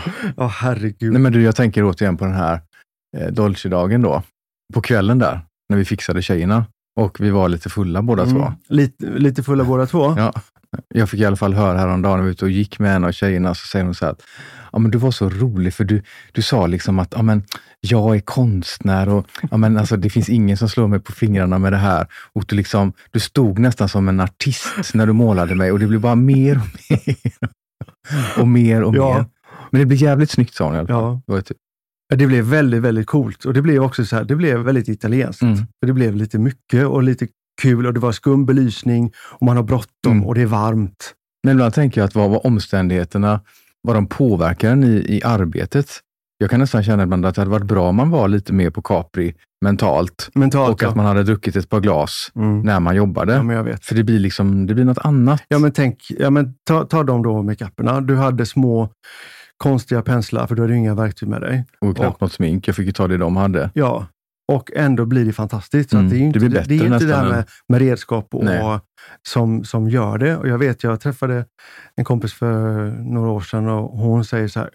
Ja, 0.36 0.46
herregud. 0.46 1.12
Nej, 1.12 1.22
men 1.22 1.32
du, 1.32 1.42
jag 1.42 1.56
tänker 1.56 1.84
återigen 1.84 2.16
på 2.16 2.24
den 2.24 2.34
här 2.34 2.60
eh, 3.16 3.26
Dolce-dagen 3.26 4.02
då. 4.02 4.22
På 4.74 4.80
kvällen 4.80 5.18
där, 5.18 5.40
när 5.68 5.76
vi 5.76 5.84
fixade 5.84 6.22
tjejerna. 6.22 6.66
Och 7.00 7.20
vi 7.20 7.30
var 7.30 7.48
lite 7.48 7.70
fulla 7.70 8.02
båda 8.02 8.26
två. 8.26 8.42
Mm. 8.42 8.52
Lite, 8.68 9.06
lite 9.06 9.42
fulla 9.42 9.64
båda 9.64 9.86
två. 9.86 10.14
Ja, 10.18 10.32
jag 10.94 11.10
fick 11.10 11.20
i 11.20 11.24
alla 11.24 11.36
fall 11.36 11.54
höra 11.54 11.78
häromdagen 11.78 12.16
när 12.16 12.22
vi 12.22 12.28
var 12.28 12.32
ute 12.32 12.44
och 12.44 12.50
gick 12.50 12.78
med 12.78 12.96
en 12.96 13.04
av 13.04 13.12
tjejerna, 13.12 13.54
så 13.54 13.66
säger 13.66 13.84
hon 13.84 13.94
så 13.94 14.04
här 14.04 14.12
att 14.12 14.22
ja, 14.72 14.78
men 14.78 14.90
du 14.90 14.98
var 14.98 15.10
så 15.10 15.28
rolig 15.28 15.74
för 15.74 15.84
du, 15.84 16.02
du 16.32 16.42
sa 16.42 16.66
liksom 16.66 16.98
att 16.98 17.12
ja, 17.16 17.22
men, 17.22 17.42
jag 17.80 18.16
är 18.16 18.20
konstnär 18.20 19.08
och 19.08 19.26
ja, 19.50 19.56
men, 19.56 19.78
alltså, 19.78 19.96
det 19.96 20.10
finns 20.10 20.28
ingen 20.28 20.56
som 20.56 20.68
slår 20.68 20.88
mig 20.88 21.00
på 21.00 21.12
fingrarna 21.12 21.58
med 21.58 21.72
det 21.72 21.78
här. 21.78 22.06
Och 22.32 22.44
du, 22.48 22.56
liksom, 22.56 22.92
du 23.10 23.20
stod 23.20 23.58
nästan 23.58 23.88
som 23.88 24.08
en 24.08 24.20
artist 24.20 24.94
när 24.94 25.06
du 25.06 25.12
målade 25.12 25.54
mig 25.54 25.72
och 25.72 25.78
det 25.78 25.86
blev 25.86 26.00
bara 26.00 26.14
mer 26.14 26.56
och 26.56 26.68
mer. 26.90 27.26
och 28.38 28.48
mer 28.48 28.82
och 28.82 28.96
Ja. 28.96 29.24
Men 29.72 29.80
det 29.80 29.86
blev 29.86 29.98
jävligt 30.02 30.30
snyggt 30.30 30.54
sa 30.54 30.64
hon 30.64 30.74
i 30.74 30.78
alla 30.78 30.88
fall. 30.88 31.02
Ja. 31.02 31.20
Det 31.26 31.32
var 31.32 31.40
typ, 31.40 31.56
Ja, 32.08 32.16
Det 32.16 32.26
blev 32.26 32.44
väldigt, 32.44 32.82
väldigt 32.82 33.06
coolt 33.06 33.44
och 33.44 33.54
det 33.54 33.62
blev 33.62 33.82
också 33.82 34.04
så 34.04 34.16
här, 34.16 34.24
det 34.24 34.36
blev 34.36 34.58
väldigt 34.58 34.88
italienskt. 34.88 35.42
Mm. 35.42 35.56
För 35.56 35.86
det 35.86 35.92
blev 35.92 36.16
lite 36.16 36.38
mycket 36.38 36.86
och 36.86 37.02
lite 37.02 37.26
kul 37.62 37.86
och 37.86 37.94
det 37.94 38.00
var 38.00 38.12
skum 38.12 38.46
belysning 38.46 39.12
och 39.18 39.46
man 39.46 39.56
har 39.56 39.64
bråttom 39.64 40.12
Mm. 40.12 40.24
och 40.26 40.34
det 40.34 40.42
är 40.42 40.46
varmt. 40.46 41.14
Men 41.44 41.52
ibland 41.52 41.74
tänker 41.74 42.00
jag 42.00 42.08
att 42.08 42.14
vad 42.14 42.30
var 42.30 42.46
omständigheterna, 42.46 43.40
vad 43.82 43.96
de 43.96 44.06
påverkar 44.06 44.84
i, 44.84 45.16
i 45.16 45.22
arbetet. 45.24 45.86
Jag 46.38 46.50
kan 46.50 46.60
nästan 46.60 46.84
känna 46.84 47.02
ibland 47.02 47.26
att 47.26 47.34
det 47.34 47.40
hade 47.40 47.50
varit 47.50 47.66
bra 47.66 47.88
om 47.88 47.96
man 47.96 48.10
var 48.10 48.28
lite 48.28 48.52
mer 48.52 48.70
på 48.70 48.82
Capri 48.82 49.34
mentalt. 49.64 50.28
Mentalt, 50.34 50.82
och 50.82 50.88
att 50.88 50.96
man 50.96 51.06
hade 51.06 51.22
druckit 51.22 51.56
ett 51.56 51.68
par 51.68 51.80
glas 51.80 52.32
Mm. 52.36 52.60
när 52.62 52.80
man 52.80 52.96
jobbade. 52.96 53.32
Ja. 53.32 53.76
För 53.82 53.94
det 53.94 54.04
blir 54.04 54.18
liksom, 54.18 54.66
det 54.66 54.74
blir 54.74 54.84
något 54.84 54.98
annat. 54.98 55.42
Ja, 55.48 55.58
men 55.58 55.72
tänk, 55.72 55.98
ja, 56.18 56.30
men 56.30 56.54
ta, 56.64 56.84
ta 56.84 57.02
dem 57.02 57.22
då, 57.22 57.42
makeuperna. 57.42 58.00
Du 58.00 58.16
hade 58.16 58.46
små 58.46 58.88
konstiga 59.62 60.02
penslar, 60.02 60.46
för 60.46 60.54
du 60.54 60.62
hade 60.62 60.72
ju 60.72 60.78
inga 60.78 60.94
verktyg 60.94 61.28
med 61.28 61.40
dig. 61.40 61.64
och 61.80 61.96
knappt 61.96 62.20
något 62.20 62.32
smink. 62.32 62.68
Jag 62.68 62.76
fick 62.76 62.86
ju 62.86 62.92
ta 62.92 63.08
det 63.08 63.16
de 63.16 63.36
hade. 63.36 63.70
Ja, 63.74 64.06
och 64.52 64.70
ändå 64.76 65.04
blir 65.06 65.24
det 65.24 65.32
fantastiskt. 65.32 65.90
Så 65.90 65.96
Mm, 65.96 66.10
det 66.10 66.16
är 66.16 66.20
inte 66.20 66.38
det 66.38 66.48
blir 66.48 66.64
det, 66.68 66.74
är 66.84 66.92
inte 66.94 67.06
det 67.06 67.16
här 67.16 67.28
med, 67.28 67.44
med 67.68 67.80
redskap 67.80 68.34
och, 68.34 68.44
Nej. 68.44 68.78
som, 69.28 69.64
som 69.64 69.88
gör 69.88 70.18
det. 70.18 70.36
Och 70.36 70.48
jag 70.48 70.58
vet, 70.58 70.82
jag 70.82 71.00
träffade 71.00 71.46
en 71.96 72.04
kompis 72.04 72.32
för 72.32 72.86
några 72.90 73.30
år 73.30 73.40
sedan 73.40 73.68
och 73.68 73.98
hon 73.98 74.24
säger 74.24 74.48
så 74.48 74.60
här, 74.60 74.70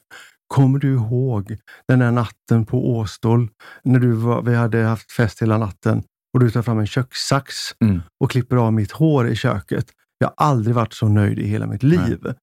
Kommer 0.47 0.79
du 0.79 0.93
ihåg 0.93 1.57
den 1.87 1.99
där 1.99 2.11
natten 2.11 2.65
på 2.65 2.97
Åstol, 2.97 3.49
när 3.83 3.99
du 3.99 4.11
var, 4.11 4.41
vi 4.41 4.55
hade 4.55 4.83
haft 4.83 5.11
fest 5.11 5.41
hela 5.41 5.57
natten 5.57 6.03
och 6.33 6.39
du 6.39 6.51
tar 6.51 6.61
fram 6.61 6.79
en 6.79 6.87
kökssax 6.87 7.55
Mm. 7.81 8.01
och 8.19 8.31
klipper 8.31 8.55
av 8.55 8.73
mitt 8.73 8.91
hår 8.91 9.27
i 9.29 9.35
köket. 9.35 9.85
Jag 10.17 10.27
har 10.37 10.45
aldrig 10.47 10.75
varit 10.75 10.93
så 10.93 11.07
nöjd 11.07 11.39
i 11.39 11.47
hela 11.47 11.67
mitt 11.67 11.83
liv. 11.83 12.33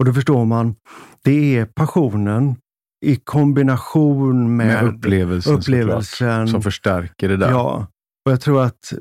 Och 0.00 0.06
då 0.06 0.12
förstår 0.12 0.44
man, 0.44 0.74
det 1.24 1.56
är 1.56 1.64
passionen 1.64 2.56
i 3.06 3.16
kombination 3.16 4.56
med, 4.56 4.66
Med 4.66 4.84
upplevelsen, 4.84 5.54
upplevelsen. 5.54 6.48
som 6.48 6.62
förstärker 6.62 7.28
det 7.28 7.36
där. 7.36 7.50
Ja, 7.50 7.86
och 8.26 8.32
jag 8.32 8.40
tror 8.40 8.62
att 8.62 8.92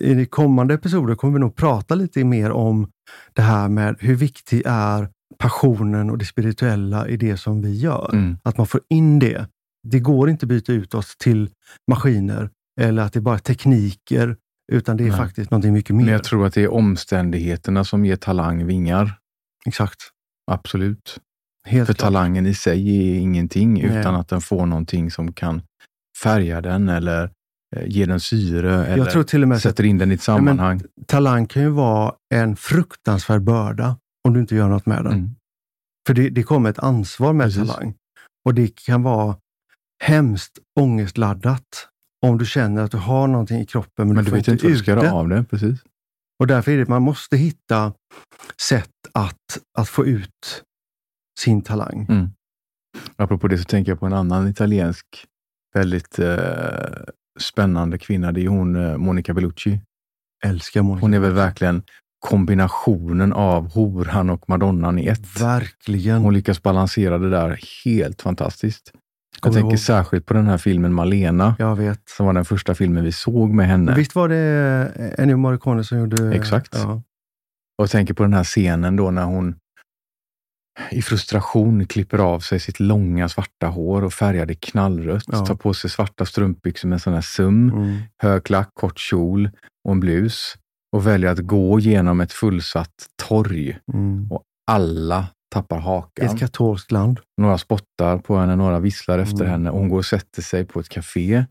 i 0.00 0.14
de 0.14 0.26
kommande 0.26 0.74
episoder 0.74 1.14
kommer 1.14 1.32
vi 1.32 1.40
nog 1.40 1.56
prata 1.56 1.94
lite 1.94 2.24
mer 2.24 2.50
om 2.50 2.88
det 3.32 3.42
här 3.42 3.68
med 3.68 3.96
hur 4.00 4.14
viktig 4.14 4.62
är 4.66 5.08
passionen 5.38 6.10
och 6.10 6.18
det 6.18 6.24
spirituella 6.24 7.08
i 7.08 7.16
det 7.16 7.36
som 7.36 7.62
vi 7.62 7.76
gör. 7.76 8.10
Mm. 8.12 8.38
Att 8.42 8.58
man 8.58 8.66
får 8.66 8.80
in 8.88 9.18
det. 9.18 9.46
Det 9.88 10.00
går 10.00 10.30
inte 10.30 10.44
att 10.44 10.48
byta 10.48 10.72
ut 10.72 10.94
oss 10.94 11.16
till 11.16 11.50
maskiner 11.90 12.50
eller 12.80 13.02
att 13.02 13.12
det 13.12 13.18
är 13.18 13.20
bara 13.20 13.38
tekniker, 13.38 14.36
utan 14.72 14.96
det 14.96 15.04
är 15.04 15.08
Nej. 15.08 15.16
faktiskt 15.16 15.50
någonting 15.50 15.72
mycket 15.72 15.96
mer. 15.96 16.04
Men 16.04 16.12
jag 16.12 16.24
tror 16.24 16.46
att 16.46 16.54
det 16.54 16.62
är 16.62 16.72
omständigheterna 16.72 17.84
som 17.84 18.04
ger 18.04 18.16
talang 18.16 18.66
vingar. 18.66 19.18
Exakt. 19.66 19.98
Absolut. 20.50 21.18
Helt 21.66 21.86
För 21.86 21.94
klart. 21.94 22.04
talangen 22.12 22.46
i 22.46 22.54
sig 22.54 22.98
är 23.14 23.18
ingenting 23.20 23.72
Nej. 23.74 23.84
utan 24.00 24.14
att 24.14 24.28
den 24.28 24.40
får 24.40 24.66
någonting 24.66 25.10
som 25.10 25.32
kan 25.32 25.62
färga 26.22 26.60
den 26.60 26.88
eller 26.88 27.30
eh, 27.76 27.86
ge 27.86 28.06
den 28.06 28.20
syre 28.20 28.86
eller 28.86 28.96
Jag 29.04 29.10
tror 29.12 29.22
till 29.22 29.42
och 29.42 29.48
med 29.48 29.60
sätter 29.60 29.84
in 29.84 29.98
den 29.98 30.10
i 30.10 30.14
ett 30.14 30.22
sammanhang. 30.22 30.82
talang 31.06 31.46
kan 31.46 31.62
ju 31.62 31.68
vara 31.68 32.14
en 32.34 32.56
fruktansvärd 32.56 33.42
börda 33.42 33.96
om 34.28 34.34
du 34.34 34.40
inte 34.40 34.54
gör 34.54 34.68
något 34.68 34.86
med 34.86 35.04
den. 35.04 35.12
Mm. 35.12 35.30
För 36.06 36.14
det, 36.14 36.30
det 36.30 36.42
kommer 36.42 36.70
ett 36.70 36.78
ansvar 36.78 37.32
med 37.32 37.46
Precis. 37.46 37.68
talang. 37.70 37.94
Och 38.44 38.54
det 38.54 38.76
kan 38.86 39.02
vara 39.02 39.36
hemskt 40.04 40.58
ångestladdat 40.80 41.88
om 42.26 42.38
du 42.38 42.46
känner 42.46 42.82
att 42.82 42.90
du 42.90 42.96
har 42.96 43.28
någonting 43.28 43.60
i 43.60 43.66
kroppen 43.66 44.06
men, 44.06 44.08
Men 44.08 44.16
du 44.16 44.22
du 44.24 44.30
får 44.30 44.36
vet 44.36 44.48
inte 44.48 44.66
ut 44.66 44.86
det. 44.86 45.10
av 45.12 45.28
det. 45.28 45.44
Precis. 45.44 45.78
Och 46.38 46.46
därför 46.46 46.72
är 46.72 46.76
det 46.76 46.82
att 46.82 46.88
man 46.88 47.02
måste 47.02 47.36
hitta 47.36 47.92
sätt 48.62 48.90
att, 49.14 49.58
att 49.78 49.88
få 49.88 50.06
ut 50.06 50.62
sin 51.38 51.62
talang. 51.62 52.06
Mm. 52.08 52.28
Apropå 53.16 53.48
det 53.48 53.58
så 53.58 53.64
tänker 53.64 53.92
jag 53.92 54.00
på 54.00 54.06
en 54.06 54.12
annan 54.12 54.48
italiensk 54.48 55.06
väldigt 55.74 56.18
eh, 56.18 56.36
spännande 57.40 57.98
kvinna. 57.98 58.32
Det 58.32 58.44
är 58.44 58.48
hon 58.48 58.76
eh, 58.76 58.96
Monica 58.96 59.34
Bellucci. 59.34 59.80
Älskar 60.44 60.82
Monica. 60.82 61.04
Hon 61.04 61.14
är 61.14 61.18
väl 61.18 61.32
verkligen 61.32 61.82
kombinationen 62.18 63.32
av 63.32 63.72
horan 63.72 64.30
och 64.30 64.48
madonnan 64.48 64.98
i 64.98 65.06
ett. 65.06 65.40
Verkligen. 65.40 66.22
Hon 66.22 66.34
lyckas 66.34 66.62
balansera 66.62 67.18
det 67.18 67.30
där 67.30 67.60
helt 67.84 68.22
fantastiskt. 68.22 68.92
Jag 69.42 69.52
tänker 69.52 69.70
ihåg. 69.70 69.78
särskilt 69.78 70.26
på 70.26 70.34
den 70.34 70.46
här 70.46 70.58
filmen 70.58 70.92
Malena, 70.94 71.56
Jag 71.58 71.76
vet. 71.76 72.00
som 72.08 72.26
var 72.26 72.32
den 72.32 72.44
första 72.44 72.74
filmen 72.74 73.04
vi 73.04 73.12
såg 73.12 73.50
med 73.50 73.66
henne. 73.66 73.94
Visst 73.94 74.14
var 74.14 74.28
det 74.28 75.14
Ennio 75.18 75.36
Morricone 75.36 75.84
som 75.84 75.98
gjorde... 75.98 76.34
Exakt. 76.36 76.74
Ja. 76.74 76.92
Och 77.78 77.82
jag 77.82 77.90
tänker 77.90 78.14
på 78.14 78.22
den 78.22 78.32
här 78.34 78.44
scenen 78.44 78.96
då 78.96 79.10
när 79.10 79.24
hon 79.24 79.54
i 80.90 81.02
frustration 81.02 81.86
klipper 81.86 82.18
av 82.18 82.40
sig 82.40 82.60
sitt 82.60 82.80
långa 82.80 83.28
svarta 83.28 83.66
hår 83.66 84.04
och 84.04 84.12
färgar 84.12 84.46
det 84.46 84.54
knallrött. 84.54 85.24
Ja. 85.26 85.46
Tar 85.46 85.54
på 85.54 85.74
sig 85.74 85.90
svarta 85.90 86.26
strumpbyxor 86.26 86.88
med 86.88 87.02
sån 87.02 87.14
här 87.14 87.20
sum, 87.20 87.68
Mm. 87.70 87.96
hög 88.22 88.44
klack, 88.44 88.70
kort 88.74 88.98
kjol 88.98 89.50
och 89.84 89.92
en 89.92 90.00
blus. 90.00 90.54
Och 90.96 91.06
väljer 91.06 91.30
att 91.30 91.38
gå 91.38 91.80
genom 91.80 92.20
ett 92.20 92.32
fullsatt 92.32 92.94
torg. 93.22 93.78
Mm. 93.92 94.28
Alla 94.70 95.26
tappar 95.54 95.78
hakan. 95.78 96.26
Ett 96.26 96.38
katolskt 96.38 96.92
land. 96.92 97.20
Några 97.40 97.58
spottar 97.58 98.18
på 98.18 98.36
henne, 98.36 98.56
några 98.56 98.80
visslar 98.80 99.18
efter 99.18 99.36
Mm. 99.40 99.50
henne. 99.50 99.70
Hon 99.70 99.88
går 99.88 99.98
och 99.98 100.04
sätter 100.04 100.42
sig 100.42 100.64
på 100.64 100.80
ett 100.80 100.88
café, 100.88 101.44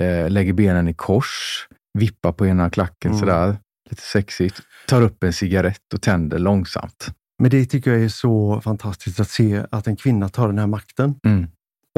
eh, 0.00 0.30
lägger 0.30 0.52
benen 0.52 0.88
i 0.88 0.94
kors, 0.94 1.66
vippar 1.98 2.32
på 2.32 2.46
ena 2.46 2.70
klacken 2.70 3.10
Mm. 3.10 3.20
sådär, 3.20 3.56
lite 3.90 4.02
sexigt. 4.02 4.60
Tar 4.88 5.02
upp 5.02 5.24
en 5.24 5.32
cigarett 5.32 5.94
och 5.94 6.02
tänder 6.02 6.38
långsamt. 6.38 7.06
Men 7.38 7.50
det 7.50 7.64
tycker 7.66 7.90
jag 7.92 8.02
är 8.02 8.08
så 8.08 8.60
fantastiskt 8.60 9.20
att 9.20 9.30
se 9.30 9.64
att 9.70 9.86
en 9.86 9.96
kvinna 9.96 10.28
tar 10.28 10.46
den 10.48 10.58
här 10.58 10.66
makten 10.66 11.14
Mm, 11.26 11.46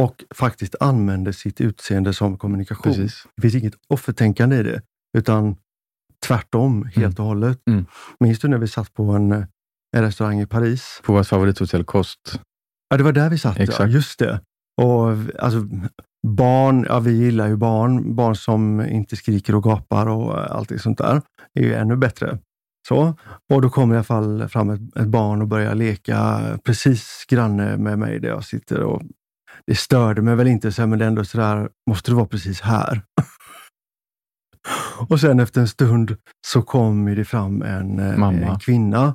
och 0.01 0.25
faktiskt 0.35 0.75
använder 0.81 1.33
sitt 1.33 1.61
utseende 1.61 2.15
som 2.15 2.39
kommunikation. 2.39 2.83
precis. 2.95 3.27
Det 3.37 3.43
finns 3.43 3.55
inget 3.55 3.75
offertänkande 3.89 4.57
i 4.57 4.63
det, 4.63 4.83
utan 5.19 5.57
tvärtom 6.27 6.89
helt 6.95 7.19
och 7.19 7.25
hållet. 7.25 7.59
Mm. 7.71 7.87
Minns 8.21 8.39
du 8.41 8.49
när 8.49 8.59
vi 8.59 8.69
satt 8.69 8.95
på 8.95 9.03
en, 9.11 9.33
eh, 9.33 9.45
en 9.97 10.03
restaurang 10.03 10.41
i 10.41 10.47
Paris? 10.47 11.01
På 11.05 11.13
vårt 11.13 11.27
favorithotell 11.27 11.85
Kost. 11.85 12.41
Ja, 12.91 12.97
det 12.97 13.05
var 13.05 13.13
där 13.13 13.31
vi 13.31 13.39
satt. 13.39 13.57
Ja. 13.59 13.65
Exakt. 13.65 13.93
Just 13.93 14.19
det. 14.19 14.41
Och 14.83 15.09
alltså, 15.39 15.69
barn, 16.27 16.87
ja 16.89 17.01
vi 17.01 17.13
gillar 17.13 17.49
ju 17.49 17.57
barn. 17.57 18.15
Barn 18.17 18.37
som 18.37 18.81
inte 18.81 19.17
skriker 19.17 19.55
och 19.55 19.63
gapar 19.63 20.07
och 20.07 20.39
eh, 20.39 20.57
allt 20.57 20.69
det 20.69 20.79
sånt 20.79 20.99
där. 20.99 21.23
är 21.55 21.63
ju 21.63 21.75
ännu 21.75 21.97
bättre. 21.97 22.39
Så. 22.89 23.15
Och 23.53 23.63
då 23.63 23.71
kommer 23.71 23.95
i 23.95 23.99
alla 23.99 24.05
fall 24.05 24.49
fram 24.49 24.71
ett, 24.71 24.97
ett 24.97 25.09
barn 25.09 25.43
och 25.43 25.49
börjar 25.49 25.75
leka 25.75 26.41
precis 26.65 27.25
granne 27.29 27.77
med 27.77 27.99
mig 27.99 28.21
där 28.21 28.29
jag 28.29 28.45
sitter. 28.45 28.81
Och 28.81 29.03
det 29.67 29.75
störde 29.75 30.23
mig 30.23 30.37
väl 30.37 30.47
inte, 30.47 30.73
så 30.73 30.87
men 30.87 30.99
det 30.99 31.05
är 31.05 31.09
ändå 31.09 31.25
sådär, 31.25 31.69
måste 31.91 32.11
du 32.11 32.15
vara 32.15 32.27
precis 32.27 32.61
här? 32.61 33.03
och 35.09 35.21
sen 35.21 35.41
efter 35.41 35.61
en 35.61 35.69
stund 35.69 36.17
så 36.47 36.63
kommer 36.63 37.17
det 37.17 37.25
fram 37.25 37.63
en, 37.63 37.99
eh, 37.99 38.51
en 38.51 38.59
kvinna 38.59 39.15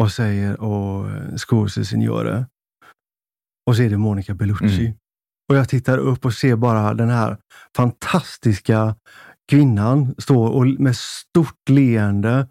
och 0.00 0.12
säger 0.12 0.60
och 0.60 1.06
scusi 1.40 1.84
signore. 1.84 2.46
Och 3.66 3.76
så 3.76 3.82
är 3.82 3.90
det 3.90 3.96
Monica 3.98 4.34
Bellucci. 4.34 4.86
Mm. 4.86 4.92
Och 5.48 5.56
jag 5.56 5.68
tittar 5.68 5.98
upp 5.98 6.24
och 6.24 6.34
ser 6.34 6.56
bara 6.56 6.94
den 6.94 7.10
här 7.10 7.36
fantastiska 7.76 8.96
kvinnan 9.50 10.14
stå 10.18 10.44
och 10.44 10.66
med 10.66 10.96
stort 10.96 11.68
leende. 11.70 12.48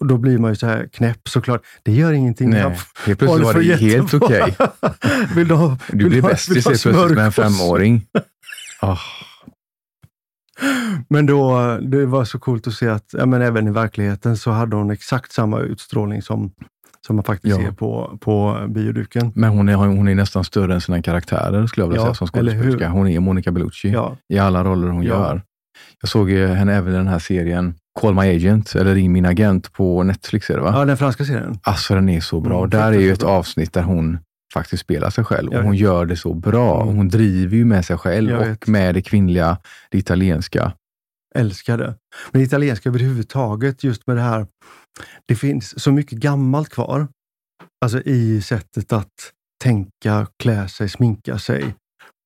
Och 0.00 0.06
då 0.06 0.18
blir 0.18 0.38
man 0.38 0.50
ju 0.50 0.56
så 0.56 0.66
här 0.66 0.88
knäpp 0.92 1.28
såklart. 1.28 1.62
Det 1.82 1.92
gör 1.92 2.12
ingenting. 2.12 2.50
Nej, 2.50 2.62
helt 3.06 3.18
plötsligt 3.18 3.44
var 3.44 3.54
det 3.54 3.62
helt 3.62 3.82
jättebra. 3.82 4.26
okej. 4.26 4.56
vill 5.34 5.48
du 5.48 5.54
ha, 5.54 5.78
Du 5.88 5.98
vill 5.98 6.08
blir 6.08 6.22
bästis 6.22 6.66
helt 6.66 6.82
plötsligt 6.82 7.16
med 7.16 7.26
en 7.26 7.32
femåring. 7.32 8.06
Ah, 8.80 8.98
Men 11.08 11.26
då, 11.26 11.78
det 11.82 12.06
var 12.06 12.24
så 12.24 12.38
coolt 12.38 12.66
att 12.66 12.74
se 12.74 12.88
att 12.88 13.10
ja, 13.12 13.26
men 13.26 13.42
även 13.42 13.68
i 13.68 13.70
verkligheten 13.70 14.36
så 14.36 14.50
hade 14.50 14.76
hon 14.76 14.90
exakt 14.90 15.32
samma 15.32 15.60
utstrålning 15.60 16.22
som, 16.22 16.52
som 17.08 17.16
man 17.16 17.24
faktiskt 17.24 17.56
Ja. 17.58 17.64
ser 17.64 17.72
på, 17.72 18.18
på 18.20 18.64
bioduken. 18.68 19.32
men 19.34 19.50
hon 19.50 19.68
är, 19.68 19.74
hon 19.74 20.08
är 20.08 20.14
nästan 20.14 20.44
större 20.44 20.74
än 20.74 20.80
sina 20.80 21.02
karaktärer 21.02 21.66
skulle 21.66 21.84
jag 21.84 21.88
vilja 21.88 22.00
Ja, 22.02 22.06
säga 22.06 22.14
som 22.14 22.26
skådespelerska. 22.26 22.88
Hon 22.88 23.08
är 23.08 23.20
Monica 23.20 23.50
Bellucci 23.52 23.90
Ja, 23.90 24.16
i 24.28 24.38
alla 24.38 24.64
roller 24.64 24.88
hon 24.88 25.02
gör. 25.02 25.42
Jag 26.00 26.08
såg 26.10 26.30
ju 26.30 26.46
henne 26.46 26.74
även 26.74 26.92
i 26.94 26.96
den 26.96 27.06
här 27.08 27.18
serien 27.18 27.74
Call 28.00 28.14
My 28.14 28.36
Agent, 28.36 28.74
eller 28.74 28.94
Ring 28.94 29.12
Min 29.12 29.26
Agent 29.26 29.72
på 29.72 30.02
Netflix 30.02 30.50
är 30.50 30.54
det 30.54 30.60
va? 30.60 30.72
ja 30.76 30.84
den 30.84 30.96
franska 30.96 31.24
serien. 31.24 31.58
Alltså 31.62 31.94
den 31.94 32.08
är 32.08 32.20
så 32.20 32.40
bra. 32.40 32.58
Mm, 32.58 32.70
där 32.70 32.92
är 32.92 32.98
ju 33.00 33.12
ett 33.12 33.20
bra. 33.20 33.28
avsnitt 33.30 33.72
där 33.72 33.82
hon 33.82 34.18
faktiskt 34.54 34.82
spelar 34.82 35.10
sig 35.10 35.24
själv 35.24 35.52
och 35.52 35.62
hon 35.62 35.76
gör 35.76 36.06
det 36.06 36.16
så 36.16 36.34
bra. 36.34 36.82
Mm. 36.82 36.96
Hon 36.96 37.08
driver 37.08 37.56
ju 37.56 37.64
med 37.64 37.84
sig 37.84 37.98
själv 37.98 38.38
och 38.38 38.68
med 38.68 38.94
det 38.94 39.02
kvinnliga, 39.02 39.56
det 39.90 39.98
italienska. 39.98 40.72
Älskar 41.38 41.78
det. 41.78 41.94
Men 42.32 42.42
italienska 42.42 42.88
överhuvudtaget, 42.88 43.84
just 43.84 44.06
med 44.06 44.16
det 44.16 44.22
här, 44.22 44.46
det 45.28 45.34
finns 45.34 45.82
så 45.82 45.92
mycket 45.92 46.18
gammalt 46.18 46.68
kvar. 46.68 47.08
Alltså 47.84 48.00
i 48.02 48.42
sättet 48.42 48.92
att 48.92 49.32
tänka, 49.64 50.26
klä 50.42 50.68
sig, 50.68 50.88
sminka 50.88 51.38
sig. 51.38 51.74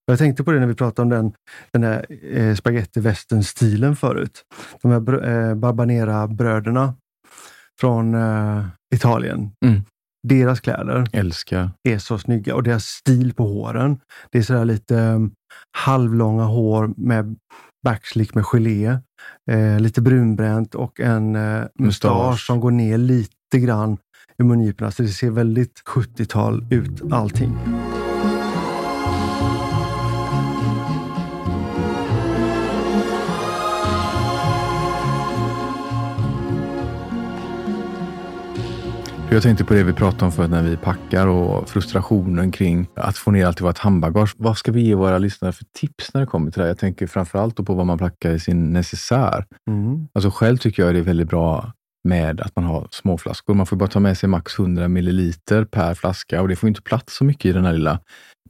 Jag 0.06 0.18
tänkte 0.18 0.44
på 0.44 0.52
det 0.52 0.60
när 0.60 0.66
vi 0.66 0.74
pratade 0.74 1.02
om 1.02 1.08
den, 1.10 1.32
den 1.72 1.82
där 1.82 2.06
eh, 2.36 2.54
spaghetti 2.54 3.00
western-stilen 3.00 3.96
förut. 3.96 4.42
De 4.82 4.90
här 4.90 5.00
br- 5.00 5.48
eh, 5.48 5.54
Barbanera-bröderna 5.54 6.94
från 7.80 8.14
eh, 8.14 8.66
Italien. 8.94 9.50
Mm. 9.64 9.82
Deras 10.28 10.60
kläder 10.60 11.06
Älskar. 11.12 11.70
är 11.88 11.98
så 11.98 12.18
snygga 12.18 12.54
och 12.54 12.62
deras 12.62 12.84
stil 12.84 13.34
på 13.34 13.46
håren. 13.46 14.00
Det 14.30 14.38
är 14.38 14.42
sådär 14.42 14.64
lite 14.64 14.94
um, 14.94 15.32
halvlånga 15.78 16.44
hår 16.44 16.94
med 16.96 17.36
backslick 17.82 18.34
med 18.34 18.44
gelé, 18.44 18.98
eh, 19.50 19.80
lite 19.80 20.00
brunbränt 20.00 20.74
och 20.74 21.00
en 21.00 21.36
eh, 21.36 21.64
mustasch 21.78 22.46
som 22.46 22.60
går 22.60 22.70
ner 22.70 22.98
lite 22.98 23.58
grann 23.58 23.98
i 24.38 24.42
mungiporna. 24.42 24.90
Så 24.90 25.02
det 25.02 25.08
ser 25.08 25.30
väldigt 25.30 25.82
70-tal 25.86 26.66
ut 26.70 27.12
allting. 27.12 27.58
Jag 39.32 39.42
tänkte 39.42 39.64
på 39.64 39.74
det 39.74 39.82
vi 39.82 39.92
pratade 39.92 40.24
om 40.24 40.32
förut 40.32 40.50
när 40.50 40.62
vi 40.62 40.76
packar 40.76 41.26
och 41.26 41.68
frustrationen 41.68 42.50
kring 42.52 42.86
att 42.94 43.16
få 43.18 43.30
ner 43.30 43.46
allt 43.46 43.60
i 43.60 43.64
vårt 43.64 43.78
handbagage. 43.78 44.34
Vad 44.38 44.58
ska 44.58 44.72
vi 44.72 44.80
ge 44.82 44.94
våra 44.94 45.18
lyssnare 45.18 45.52
för 45.52 45.64
tips 45.78 46.14
när 46.14 46.20
det 46.20 46.26
kommer 46.26 46.50
till 46.50 46.58
det 46.58 46.64
här? 46.64 46.68
Jag 46.70 46.78
tänker 46.78 47.06
framförallt 47.06 47.56
på 47.66 47.74
vad 47.74 47.86
man 47.86 47.98
packar 47.98 48.30
i 48.30 48.40
sin 48.40 48.72
necessär. 48.72 49.44
Mm. 49.70 50.08
Alltså 50.14 50.30
själv 50.30 50.56
tycker 50.56 50.82
jag 50.82 50.94
det 50.94 50.98
är 50.98 51.02
väldigt 51.02 51.28
bra 51.28 51.72
med 52.08 52.40
att 52.40 52.56
man 52.56 52.64
har 52.64 52.88
småflaskor. 52.90 53.54
Man 53.54 53.66
får 53.66 53.76
bara 53.76 53.88
ta 53.88 54.00
med 54.00 54.18
sig 54.18 54.28
max 54.28 54.58
100 54.58 54.88
milliliter 54.88 55.64
per 55.64 55.94
flaska 55.94 56.42
och 56.42 56.48
det 56.48 56.56
får 56.56 56.68
inte 56.68 56.82
plats 56.82 57.16
så 57.16 57.24
mycket 57.24 57.44
i 57.44 57.52
den 57.52 57.64
här 57.64 57.72
lilla 57.72 57.98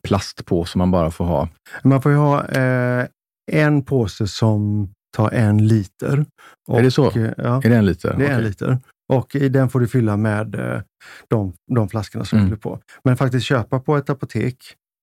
plastpåsen 0.02 0.78
man 0.78 0.90
bara 0.90 1.10
får 1.10 1.24
ha. 1.24 1.48
Man 1.82 2.02
får 2.02 2.12
ju 2.12 2.18
ha 2.18 2.44
eh, 2.48 3.06
en 3.52 3.84
påse 3.84 4.26
som 4.26 4.88
tar 5.16 5.30
en 5.30 5.68
liter. 5.68 6.26
är 6.72 6.82
det 6.82 6.90
så? 6.90 7.10
eh, 7.10 7.30
Ja, 7.36 7.60
Är 7.64 7.68
det 7.70 7.76
en 7.76 7.86
liter? 7.86 8.14
det 8.18 8.24
är 8.26 8.30
en 8.30 8.34
Okej. 8.36 8.44
liter. 8.48 8.78
Och 9.12 9.34
i 9.36 9.48
den 9.48 9.68
får 9.68 9.80
du 9.80 9.88
fylla 9.88 10.16
med 10.16 10.54
eh, 10.54 10.80
de, 11.28 11.52
de 11.74 11.88
flaskorna 11.88 12.24
som 12.24 12.38
Mm. 12.38 12.48
fyller 12.50 12.60
på. 12.60 12.78
Men 13.04 13.16
faktiskt 13.16 13.46
köpa 13.46 13.80
på 13.80 13.96
ett 13.96 14.10
apotek 14.10 14.56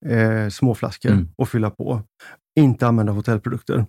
eh, 0.06 0.50
småflaskor 0.50 1.12
Mm. 1.12 1.28
och 1.36 1.50
fylla 1.50 1.70
på. 1.70 2.02
Inte 2.60 2.88
använda 2.88 3.12
hotellprodukter. 3.14 3.86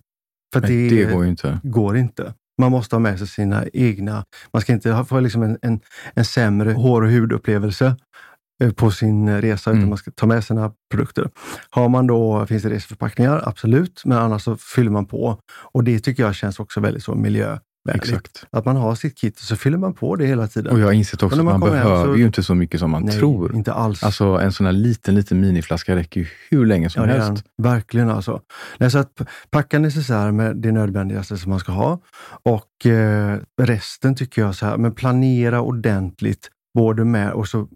För 0.54 0.60
det, 0.60 0.88
det 0.88 1.12
går 1.12 1.26
inte. 1.26 1.60
går 1.62 1.96
inte. 1.96 2.34
Man 2.60 2.70
måste 2.70 2.96
ha 2.96 3.00
med 3.00 3.18
sig 3.18 3.26
sina 3.26 3.64
egna. 3.72 4.24
Man 4.52 4.62
ska 4.62 4.72
inte 4.72 5.04
få 5.08 5.20
liksom 5.20 5.42
en, 5.42 5.58
en, 5.62 5.80
en 6.14 6.24
sämre 6.24 6.72
hår 6.72 7.02
och 7.02 7.10
hudupplevelse 7.10 7.96
eh, 8.62 8.72
på 8.72 8.90
sin 8.90 9.40
resa, 9.40 9.70
Mm. 9.70 9.80
utan 9.80 9.88
man 9.88 9.98
ska 9.98 10.10
ta 10.10 10.26
med 10.26 10.44
sina 10.44 10.72
produkter. 10.90 11.30
Har 11.70 11.88
man 11.88 12.06
då, 12.06 12.46
finns 12.46 12.62
det 12.62 12.70
reseförpackningar? 12.70 13.42
Absolut, 13.48 14.02
men 14.04 14.18
annars 14.18 14.42
så 14.42 14.56
fyller 14.56 14.90
man 14.90 15.06
på. 15.06 15.38
Och 15.72 15.84
det 15.84 15.98
tycker 16.00 16.22
jag 16.22 16.34
känns 16.34 16.60
också 16.60 16.80
väldigt 16.80 17.02
så 17.02 17.14
Exakt. 17.88 18.44
Att 18.50 18.64
man 18.64 18.76
har 18.76 18.94
sitt 18.94 19.18
kit 19.18 19.36
och 19.36 19.42
så 19.42 19.56
fyller 19.56 19.78
man 19.78 19.94
på 19.94 20.16
det 20.16 20.26
hela 20.26 20.46
tiden. 20.48 20.72
Och 20.72 20.80
jag 20.80 20.86
har 20.86 20.92
insett 20.92 21.22
också 21.22 21.38
att 21.38 21.44
man, 21.44 21.60
man 21.60 21.70
behöver 21.70 22.04
så- 22.04 22.16
ju 22.16 22.26
inte 22.26 22.42
så 22.42 22.54
mycket 22.54 22.80
som 22.80 22.90
man 22.90 23.02
Nej, 23.02 23.18
tror. 23.18 23.54
inte 23.56 23.72
alls. 23.72 24.02
Alltså 24.02 24.24
en 24.24 24.52
sån 24.52 24.66
här 24.66 24.72
liten, 24.72 25.14
liten 25.14 25.40
miniflaska 25.40 25.96
räcker 25.96 26.20
ju 26.20 26.26
hur 26.50 26.66
länge 26.66 26.90
som 26.90 27.08
Ja, 27.08 27.16
helst. 27.26 27.44
Verkligen 27.62 28.10
alltså. 28.10 28.40
Nej, 28.78 28.90
så 28.90 28.98
att 28.98 29.20
packa 29.50 29.78
necessär 29.78 30.30
med 30.32 30.56
det 30.56 30.72
nödvändigaste 30.72 31.36
som 31.38 31.50
man 31.50 31.60
ska 31.60 31.72
ha. 31.72 32.00
Och 32.42 32.86
eh, 32.86 33.38
resten 33.62 34.14
tycker 34.14 34.42
jag 34.42 34.54
så 34.54 34.66
här, 34.66 34.76
men 34.76 34.92
planera 34.94 35.60
ordentligt. 35.60 36.48
Både 36.74 37.04
med 37.04 37.32
och 37.32 37.48
så 37.48 37.68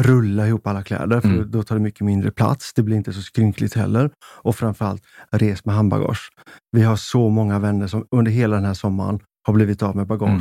rulla 0.00 0.46
ihop 0.46 0.66
alla 0.66 0.82
kläder, 0.82 1.20
för 1.20 1.28
Mm. 1.28 1.50
då 1.50 1.62
tar 1.62 1.76
det 1.76 1.82
mycket 1.82 2.00
mindre 2.00 2.30
plats. 2.30 2.72
Det 2.74 2.82
blir 2.82 2.96
inte 2.96 3.12
så 3.12 3.22
skrynkligt 3.22 3.74
heller. 3.74 4.10
Och 4.42 4.56
framförallt, 4.56 5.02
res 5.32 5.64
med 5.64 5.74
handbagage. 5.74 6.30
Vi 6.72 6.82
har 6.82 6.96
så 6.96 7.28
många 7.28 7.58
vänner 7.58 7.86
som 7.86 8.06
under 8.10 8.32
hela 8.32 8.56
den 8.56 8.64
här 8.64 8.74
sommaren 8.74 9.20
har 9.42 9.54
blivit 9.54 9.82
av 9.82 9.96
med 9.96 10.06
bagage 10.06 10.28
Mm. 10.30 10.40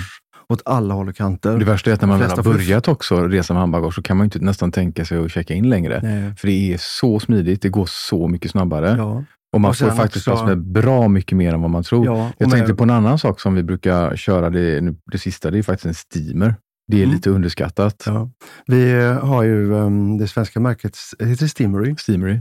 åt 0.50 0.62
alla 0.66 0.94
håll 0.94 1.10
och 1.10 1.16
kanter. 1.16 1.58
Det 1.58 1.66
värsta 1.66 1.90
är 1.90 1.94
att 1.94 2.02
när 2.02 2.08
man 2.08 2.20
väl 2.20 2.30
har 2.32 2.44
börjat 2.44 2.88
också 2.88 3.28
resa 3.28 3.54
med 3.54 3.62
handbagage 3.62 3.96
så 3.96 4.02
kan 4.02 4.18
man 4.18 4.24
ju 4.24 4.26
inte 4.26 4.40
nästan 4.40 4.72
tänka 4.72 5.06
sig 5.06 5.18
att 5.26 5.32
checka 5.32 5.54
in 5.54 5.70
längre. 5.70 6.00
Nej. 6.04 6.36
För 6.36 6.48
det 6.48 6.74
är 6.74 6.78
så 6.80 7.20
smidigt, 7.20 7.62
det 7.62 7.70
går 7.70 7.86
så 7.90 8.28
mycket 8.28 8.52
snabbare 8.52 8.96
Ja. 8.98 9.24
och 9.54 9.62
man 9.62 9.70
Och 9.70 9.78
får 9.78 9.90
faktiskt 9.90 10.28
också- 10.28 10.44
plats 10.46 10.48
med 10.48 10.62
bra 10.72 11.08
mycket 11.08 11.38
mer 11.38 11.54
än 11.54 11.62
vad 11.62 11.70
man 11.70 11.84
tror. 11.84 12.06
Ja, 12.06 12.32
Jag 12.38 12.48
med- 12.50 12.58
tänkte 12.58 12.76
på 12.76 12.84
en 12.84 12.90
annan 12.90 13.20
sak 13.20 13.40
som 13.40 13.56
vi 13.56 13.64
brukar 13.64 14.16
köra, 14.16 14.50
det, 14.50 14.94
det 15.12 15.18
sista, 15.18 15.52
det 15.52 15.58
är 15.58 15.64
faktiskt 15.64 15.86
en 15.86 15.94
steamer. 15.94 16.56
Det 16.88 16.98
är 16.98 17.04
Mm. 17.04 17.16
lite 17.16 17.30
underskattat. 17.30 18.04
Ja. 18.06 18.30
Vi 18.68 18.94
har 19.22 19.44
ju 19.44 19.72
um, 19.74 20.18
det 20.18 20.28
svenska 20.28 20.60
märket, 20.60 20.98
heter 21.20 21.48
Steamery, 21.48 21.96
Steamery. 21.98 22.40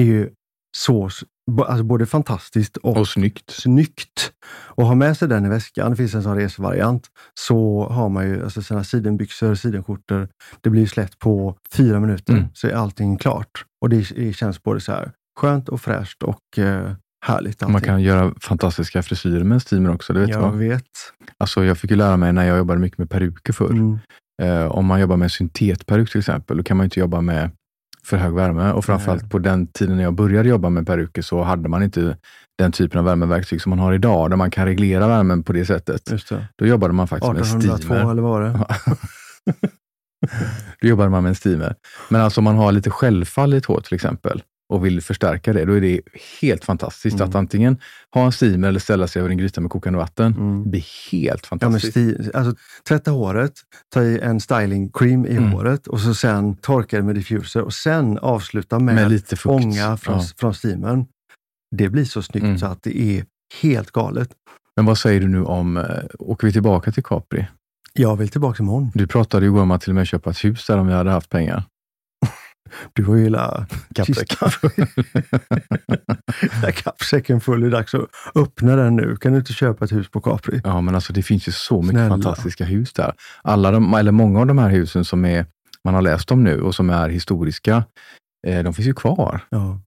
är 0.00 0.04
ju 0.04 0.28
så, 0.76 1.10
alltså 1.66 1.84
både 1.84 2.06
fantastiskt 2.06 2.76
och, 2.76 2.96
Och 2.96 3.08
snyggt. 3.08 3.50
snyggt. 3.50 4.32
Och 4.52 4.86
ha 4.86 4.94
med 4.94 5.16
sig 5.16 5.28
den 5.28 5.46
i 5.46 5.48
väskan, 5.48 5.90
det 5.90 5.96
finns 5.96 6.14
en 6.14 6.22
sån 6.22 6.36
resevariant, 6.36 7.06
så 7.40 7.88
har 7.90 8.08
man 8.08 8.26
ju 8.28 8.44
alltså 8.44 8.62
sina 8.62 8.84
sidenbyxor, 8.84 9.54
sidenskjortor. 9.54 10.28
Det 10.60 10.70
blir 10.70 10.82
ju 10.82 10.88
slätt 10.88 11.18
på 11.18 11.56
fyra 11.72 12.00
minuter, 12.00 12.32
Mm. 12.32 12.44
så 12.54 12.66
är 12.68 12.72
allting 12.72 13.16
klart. 13.16 13.64
Och 13.80 13.88
det, 13.88 14.08
det 14.16 14.32
känns 14.32 14.62
både 14.62 14.80
så 14.80 14.92
här 14.92 15.12
skönt 15.40 15.68
och 15.68 15.80
fräscht 15.80 16.22
och 16.22 16.58
eh, 16.58 16.92
härligt. 17.26 17.60
Man 17.60 17.74
allting. 17.74 17.86
kan 17.88 18.02
göra 18.02 18.34
fantastiska 18.40 19.02
frisyrer 19.02 19.44
med 19.44 19.54
en 19.56 19.60
steamer 19.60 19.94
också. 19.94 20.12
Det 20.12 20.20
vet 20.20 20.28
jag 20.30 20.40
vad. 20.40 20.54
vet. 20.54 20.82
Alltså, 21.38 21.64
jag 21.64 21.78
fick 21.78 21.90
ju 21.90 21.96
lära 21.96 22.16
mig 22.16 22.32
när 22.32 22.44
jag 22.44 22.58
jobbade 22.58 22.80
mycket 22.80 22.98
med 22.98 23.10
peruker 23.10 23.52
förr. 23.52 23.70
Mm. 23.70 23.98
Eh, 24.42 24.64
om 24.66 24.86
man 24.86 25.00
jobbar 25.00 25.16
med 25.16 25.32
syntetperuk 25.32 26.10
till 26.10 26.18
exempel, 26.18 26.56
då 26.56 26.62
kan 26.62 26.76
man 26.76 26.84
inte 26.84 27.00
jobba 27.00 27.20
med 27.20 27.50
för 28.06 28.16
hög 28.16 28.34
värme. 28.34 28.72
Och 28.72 28.84
framförallt 28.84 29.30
på 29.30 29.38
den 29.38 29.66
tiden 29.66 29.96
när 29.96 30.02
jag 30.02 30.14
började 30.14 30.48
jobba 30.48 30.68
med 30.68 30.86
peruker 30.86 31.22
så 31.22 31.42
hade 31.42 31.68
man 31.68 31.82
inte 31.82 32.16
den 32.58 32.72
typen 32.72 32.98
av 32.98 33.04
värmeverktyg 33.04 33.62
som 33.62 33.70
man 33.70 33.78
har 33.78 33.92
idag, 33.92 34.30
där 34.30 34.36
man 34.36 34.50
kan 34.50 34.66
reglera 34.66 35.08
värmen 35.08 35.42
på 35.42 35.52
det 35.52 35.64
sättet. 35.64 36.04
Det. 36.28 36.46
Då 36.56 36.66
jobbade 36.66 36.94
man 36.94 37.08
faktiskt 37.08 37.32
med 37.32 37.40
1802 37.40 37.84
steamer. 37.86 38.10
eller 38.10 38.22
vad 38.22 38.30
var 38.30 38.42
det? 38.42 38.66
Då 40.80 40.88
jobbade 40.88 41.10
man 41.10 41.22
med 41.22 41.30
en 41.30 41.34
steamer. 41.34 41.74
Men 42.08 42.20
alltså 42.20 42.40
om 42.40 42.44
man 42.44 42.56
har 42.56 42.72
lite 42.72 42.90
självfall 42.90 43.54
i 43.54 43.56
ett 43.56 43.66
hår 43.66 43.80
till 43.80 43.94
exempel 43.94 44.42
och 44.72 44.86
vill 44.86 45.00
förstärka 45.02 45.52
det, 45.52 45.64
då 45.64 45.72
är 45.72 45.80
det 45.80 46.00
helt 46.40 46.64
fantastiskt 46.64 47.16
Mm. 47.16 47.28
att 47.28 47.34
antingen 47.34 47.78
ha 48.14 48.24
en 48.26 48.32
steamer 48.32 48.68
eller 48.68 48.80
ställa 48.80 49.06
sig 49.06 49.20
över 49.20 49.30
en 49.30 49.38
gryta 49.38 49.60
med 49.60 49.70
kokande 49.70 49.98
vatten. 49.98 50.32
Mm. 50.34 50.62
Det 50.64 50.68
blir 50.70 50.84
helt 51.12 51.40
Ja, 51.42 51.48
fantastiskt. 51.48 51.90
sti, 51.90 52.16
alltså, 52.34 52.54
tvätta 52.88 53.10
håret, 53.10 53.52
ta 53.94 54.02
i 54.02 54.18
en 54.18 54.40
styling 54.40 54.90
cream 54.92 55.26
i 55.26 55.36
Mm. 55.36 55.52
håret 55.52 55.86
och 55.86 56.00
så 56.00 56.14
sen 56.14 56.56
torka 56.56 56.96
det 56.96 57.02
med 57.02 57.14
diffuser 57.14 57.62
och 57.62 57.74
sen 57.74 58.18
avsluta 58.18 58.78
med, 58.78 58.94
med 58.94 59.10
lite 59.10 59.36
fukt. 59.36 59.46
ånga 59.64 59.96
från, 59.96 60.18
Ja. 60.18 60.24
från 60.36 60.54
steamern. 60.54 61.06
Det 61.76 61.88
blir 61.88 62.04
så 62.04 62.22
snyggt 62.22 62.44
Mm. 62.44 62.58
så 62.58 62.66
att 62.66 62.82
det 62.82 63.00
är 63.00 63.24
helt 63.62 63.90
galet. 63.90 64.28
Men 64.76 64.84
vad 64.86 64.98
säger 64.98 65.20
du 65.20 65.28
nu 65.28 65.44
om, 65.44 65.76
eh, 65.76 65.84
åker 66.18 66.46
vi 66.46 66.52
tillbaka 66.52 66.92
till 66.92 67.02
Capri? 67.02 67.46
Jag 67.94 68.16
vill 68.16 68.28
tillbaka 68.28 68.62
imorgon. 68.62 68.90
Du 68.94 69.06
pratade 69.06 69.46
ju 69.46 69.50
igår 69.52 69.62
om 69.62 69.70
att 69.70 69.80
till 69.80 69.90
och 69.90 69.94
med 69.94 70.06
köpa 70.06 70.30
ett 70.30 70.44
hus 70.44 70.66
där 70.66 70.78
om 70.78 70.86
vi 70.86 70.92
hade 70.92 71.10
haft 71.10 71.30
pengar. 71.30 71.64
Du 72.92 73.04
har 73.04 73.14
ju 73.16 73.22
hela 73.22 73.66
Kappsäck. 73.94 74.28
kistan. 74.28 74.50
Hela 76.52 76.72
kappsäcken 76.72 77.40
full. 77.40 77.60
Det 77.60 77.66
är 77.66 77.70
dags 77.70 77.94
att 77.94 78.04
öppna 78.34 78.76
den 78.76 78.96
nu. 78.96 79.16
Kan 79.16 79.32
du 79.32 79.38
inte 79.38 79.52
köpa 79.52 79.84
ett 79.84 79.92
hus 79.92 80.10
på 80.10 80.20
Capri? 80.20 80.60
Ja, 80.64 80.80
men 80.80 80.94
alltså 80.94 81.12
det 81.12 81.22
finns 81.22 81.48
ju 81.48 81.52
så 81.52 81.82
mycket 81.82 81.90
Snälla. 81.94 82.08
fantastiska 82.08 82.64
hus 82.64 82.92
där. 82.92 83.14
Alla 83.42 83.70
de, 83.70 83.94
eller 83.94 84.12
många 84.12 84.40
av 84.40 84.46
de 84.46 84.58
här 84.58 84.68
husen 84.68 85.04
som 85.04 85.24
är, 85.24 85.46
man 85.84 85.94
har 85.94 86.02
läst 86.02 86.30
om 86.30 86.44
nu 86.44 86.60
och 86.60 86.74
som 86.74 86.90
är 86.90 87.08
historiska, 87.08 87.84
eh, 88.46 88.62
de 88.62 88.74
finns 88.74 88.88
ju 88.88 88.94
kvar. 88.94 89.40
Ja. 89.50 89.80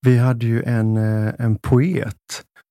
Vi 0.00 0.18
hade 0.18 0.46
ju 0.46 0.62
en, 0.62 0.96
eh, 0.96 1.32
en 1.38 1.56
poet 1.58 2.16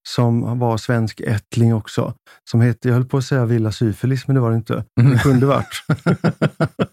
som 0.08 0.60
var 0.60 0.78
svensk 0.78 1.20
ättling 1.20 1.74
också. 1.74 2.14
Som 2.52 2.62
hette, 2.62 2.88
jag 2.88 2.96
höll 2.96 3.06
på 3.06 3.18
att 3.18 3.24
säga 3.26 3.46
Villa 3.46 3.72
Syfilis, 3.72 4.28
men 4.28 4.36
det 4.36 4.40
var 4.42 4.50
det 4.52 4.56
inte. 4.58 4.84
Det 4.96 5.18
kunde 5.24 5.46
varit. 5.46 5.84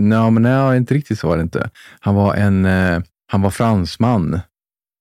Nej, 0.00 0.30
men 0.30 0.42
nej, 0.42 0.76
inte 0.76 0.94
riktigt 0.94 1.18
så 1.18 1.28
var 1.28 1.36
det 1.36 1.42
inte. 1.42 1.70
Han 2.00 2.14
var 2.14 2.34
en, 2.34 2.64
eh, 2.64 3.00
han 3.26 3.42
var 3.42 3.50
fransman 3.50 4.40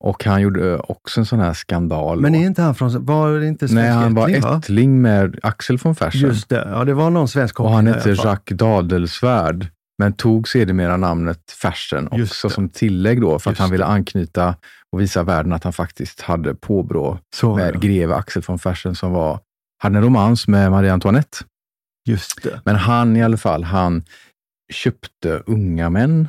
och 0.03 0.23
han 0.23 0.41
gjorde 0.41 0.73
eh, 0.73 0.79
också 0.83 1.19
en 1.19 1.25
sån 1.25 1.39
här 1.39 1.53
skandal. 1.53 2.21
Men 2.21 2.35
är 2.35 2.45
inte 2.45 2.61
han 2.61 2.75
från, 2.75 3.05
var 3.05 3.31
det 3.31 3.47
inte 3.47 3.67
svensk 3.67 3.75
Nej, 3.75 3.89
han 3.89 4.13
var 4.13 4.29
ättling? 4.29 4.41
va? 4.41 4.57
ättling 4.57 5.01
med 5.01 5.39
Axel 5.43 5.77
von 5.77 5.95
Fersen. 5.95 6.21
Just 6.21 6.49
det, 6.49 6.67
ja 6.71 6.85
det 6.85 6.93
var 6.93 7.09
någon 7.09 7.27
svensk 7.27 7.59
Och 7.59 7.71
han 7.71 7.87
hette. 7.87 8.09
Jacques 8.09 8.57
Dadelsvärd, 8.57 9.67
men 9.97 10.13
tog 10.13 10.47
sedermera 10.47 10.97
namnet 10.97 11.51
Fersen 11.61 12.07
också 12.11 12.49
som 12.49 12.69
tillägg 12.69 13.21
då, 13.21 13.39
för 13.39 13.49
att 13.49 13.53
Just 13.53 13.61
han 13.61 13.71
ville 13.71 13.85
anknyta 13.85 14.55
och 14.91 15.01
visa 15.01 15.23
världen 15.23 15.53
att 15.53 15.63
han 15.63 15.73
faktiskt 15.73 16.21
hade 16.21 16.55
påbrå 16.55 17.19
Så, 17.35 17.55
med 17.55 17.75
ja. 17.75 17.79
greve 17.79 18.15
Axel 18.15 18.43
von 18.47 18.59
Fersen 18.59 18.95
som 18.95 19.11
var, 19.11 19.39
hade 19.83 19.97
en 19.97 20.03
romans 20.03 20.47
med 20.47 20.71
Marie 20.71 20.93
Antoinette. 20.93 21.37
Just 22.05 22.43
det. 22.43 22.61
Men 22.65 22.75
han 22.75 23.17
i 23.17 23.23
alla 23.23 23.37
fall, 23.37 23.63
han 23.63 24.03
köpte 24.69 25.43
unga 25.45 25.89
män 25.89 26.27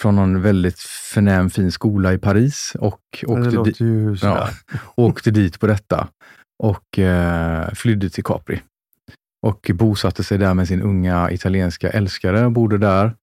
från 0.00 0.16
någon 0.16 0.42
väldigt 0.42 0.78
förnäm 1.14 1.50
fin 1.50 1.72
skola 1.72 2.12
i 2.12 2.18
Paris 2.18 2.72
och 2.78 3.24
åkte, 3.26 3.84
di- 3.84 4.16
ja, 4.22 4.48
åkte 4.96 5.30
dit 5.30 5.60
på 5.60 5.66
detta 5.66 6.08
och 6.62 6.98
eh, 6.98 7.68
flydde 7.74 8.10
till 8.10 8.24
Capri. 8.24 8.62
Och 9.46 9.70
bosatte 9.74 10.24
sig 10.24 10.38
där 10.38 10.54
med 10.54 10.68
sin 10.68 10.82
unga 10.82 11.30
italienska 11.30 11.90
älskare 11.90 12.46
och 12.46 12.52
bodde 12.52 12.78
där. 12.78 13.14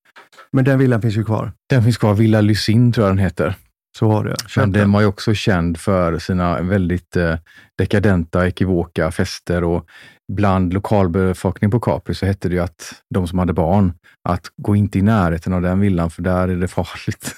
Men 0.52 0.66
den 0.66 0.80
villan 0.80 1.02
finns 1.02 1.18
ju 1.18 1.24
kvar. 1.24 1.52
Den 1.70 1.84
finns 1.84 1.98
kvar, 1.98 2.14
Villa 2.14 2.42
Lysin 2.42 2.92
tror 2.92 3.08
jag 3.08 3.16
den 3.16 3.24
heter. 3.24 3.56
Så 3.98 4.08
var 4.08 4.24
det. 4.24 4.36
Men 4.56 4.72
den. 4.72 4.82
den 4.82 4.92
var 4.92 5.02
ju 5.02 5.08
också 5.08 5.34
känd 5.34 5.78
för 5.78 6.20
sina 6.20 6.62
väldigt 6.62 7.16
eh, 7.16 7.38
dekadenta, 7.78 8.48
ekivoka 8.48 9.12
fester 9.12 9.64
och 9.64 9.86
bland 10.30 10.74
lokalbefolkningen 10.74 11.72
på 11.72 11.80
Capri 11.80 12.16
så 12.16 12.26
hette 12.26 12.50
det 12.50 12.56
ju 12.56 12.62
att 12.62 12.94
de 13.10 13.28
som 13.28 13.40
hade 13.40 13.54
barn, 13.54 13.94
att 14.30 14.46
gå 14.58 14.76
inte 14.76 15.00
i 15.00 15.02
närheten 15.02 15.54
av 15.54 15.62
den 15.62 15.80
villan 15.80 16.10
för 16.10 16.22
där 16.22 16.48
är 16.48 16.56
det 16.56 16.68
farligt. 16.68 17.36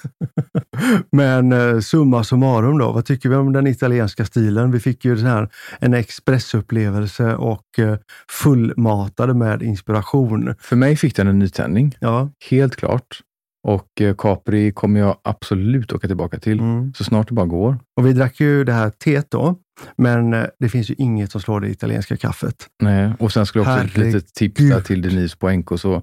Men 1.12 1.52
eh, 1.52 1.80
summa 1.80 2.24
summarum 2.24 2.78
då, 2.78 2.92
vad 2.92 3.04
tycker 3.04 3.28
vi 3.28 3.36
om 3.36 3.52
den 3.52 3.66
italienska 3.66 4.24
stilen? 4.24 4.70
Vi 4.70 4.80
fick 4.80 5.04
ju 5.04 5.14
den 5.14 5.26
här, 5.26 5.48
en 5.78 5.94
expressupplevelse 5.94 7.34
och 7.34 7.78
eh, 7.78 7.96
fullmatade 8.30 9.34
med 9.34 9.62
inspiration. 9.62 10.54
För 10.60 10.76
mig 10.76 10.96
fick 10.96 11.16
den 11.16 11.28
en 11.28 11.38
nytändning, 11.38 11.96
Ja, 12.00 12.30
helt 12.50 12.76
klart. 12.76 13.20
Och 13.68 14.00
eh, 14.00 14.14
Capri 14.14 14.72
kommer 14.72 15.00
jag 15.00 15.16
absolut 15.22 15.92
åka 15.92 16.06
tillbaka 16.06 16.38
till 16.38 16.58
mm. 16.58 16.92
så 16.94 17.04
snart 17.04 17.28
det 17.28 17.34
bara 17.34 17.46
går. 17.46 17.78
Och 17.96 18.06
vi 18.06 18.12
drack 18.12 18.40
ju 18.40 18.64
det 18.64 18.72
här 18.72 18.90
teet 18.90 19.30
då. 19.30 19.56
Men 19.96 20.34
eh, 20.34 20.46
det 20.58 20.68
finns 20.68 20.90
ju 20.90 20.94
inget 20.98 21.32
som 21.32 21.40
slår 21.40 21.60
det 21.60 21.68
italienska 21.68 22.16
kaffet. 22.16 22.68
Nej, 22.82 23.12
och 23.18 23.32
sen 23.32 23.46
skulle 23.46 23.64
jag 23.64 23.72
också 23.72 23.84
ett 23.84 23.92
Herregud. 23.92 24.14
litet 24.14 24.34
tips 24.34 24.60
där 24.60 24.80
till 24.80 25.02
Denise 25.02 25.36
Poenko. 25.36 25.78
Så 25.78 26.02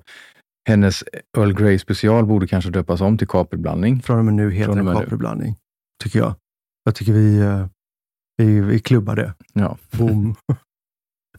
hennes 0.67 1.03
Earl 1.37 1.53
Grey 1.53 1.79
special 1.79 2.25
borde 2.25 2.47
kanske 2.47 2.71
döpas 2.71 3.01
om 3.01 3.17
till 3.17 3.27
kapriblandning. 3.27 4.01
Från 4.01 4.19
och 4.19 4.25
med 4.25 4.33
nu 4.33 4.51
heter 4.51 4.75
den 4.75 4.95
kapriblandning, 4.95 5.55
tycker 6.03 6.19
jag. 6.19 6.35
Jag 6.83 6.95
tycker 6.95 7.13
vi, 7.13 7.39
eh, 7.39 7.65
vi, 8.37 8.61
vi 8.61 8.79
klubbar 8.79 9.15
det. 9.15 9.33
Ja. 9.53 9.77
Boom. 9.91 10.35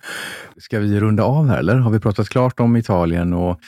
Ska 0.57 0.81
vi 0.81 1.01
runda 1.01 1.23
av 1.23 1.49
här 1.49 1.59
eller? 1.59 1.77
Har 1.77 1.91
vi 1.91 2.01
pratat 2.01 2.29
klart 2.29 2.61
om 2.61 2.77
Italien 2.77 3.33
och 3.33 3.61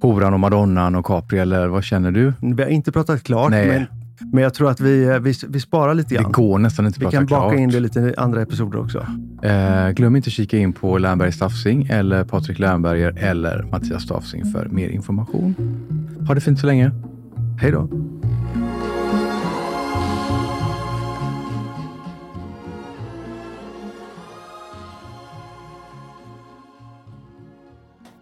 horan 0.00 0.34
och 0.34 0.40
madonnan 0.40 0.94
och 0.94 1.06
Capri 1.06 1.38
eller 1.38 1.68
vad 1.68 1.84
känner 1.84 2.10
du? 2.10 2.32
vi 2.40 2.62
har 2.62 2.70
inte 2.70 2.92
pratat 2.92 3.22
klart, 3.22 3.50
Nej. 3.50 3.66
men, 3.66 3.86
men 4.32 4.42
jag 4.44 4.54
tror 4.54 4.70
att 4.70 4.80
vi, 4.80 5.04
eh, 5.04 5.18
vi, 5.18 5.34
vi 5.48 5.60
sparar 5.60 5.94
lite 5.94 6.14
Det 6.14 6.20
grann. 6.22 6.32
går 6.32 6.58
nästan 6.58 6.86
inte 6.86 6.96
att 6.96 7.00
Vi 7.00 7.04
prata 7.04 7.16
kan 7.16 7.26
baka 7.26 7.48
klart. 7.50 7.60
in 7.60 7.68
det 7.70 7.80
lite 7.80 8.00
i 8.00 8.14
andra 8.16 8.42
episoder 8.42 8.78
också. 8.80 9.06
Eh, 9.42 9.90
glöm 9.90 10.16
inte 10.16 10.28
att 10.28 10.32
kika 10.32 10.58
in 10.58 10.72
på 10.72 10.98
Lernberg 10.98 11.32
Staffsing 11.32 11.86
eller 11.90 12.24
Patrik 12.24 12.58
Lernberger 12.58 13.14
eller 13.18 13.62
Mattias 13.70 14.02
Staffsing 14.02 14.44
för 14.52 14.68
mer 14.68 14.88
information. 14.88 15.54
Ha 16.26 16.34
det 16.34 16.40
fint 16.40 16.58
så 16.60 16.66
länge. 16.66 16.90
Hej 17.60 17.70
då. 17.70 17.88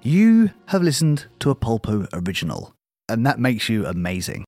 You 0.03 0.51
have 0.67 0.83
listened 0.83 1.25
to 1.41 1.51
a 1.51 1.55
Pulpo 1.55 2.07
original, 2.13 2.73
and 3.09 3.27
that 3.27 3.39
makes 3.39 3.69
you 3.69 3.87
amazing. 3.87 4.47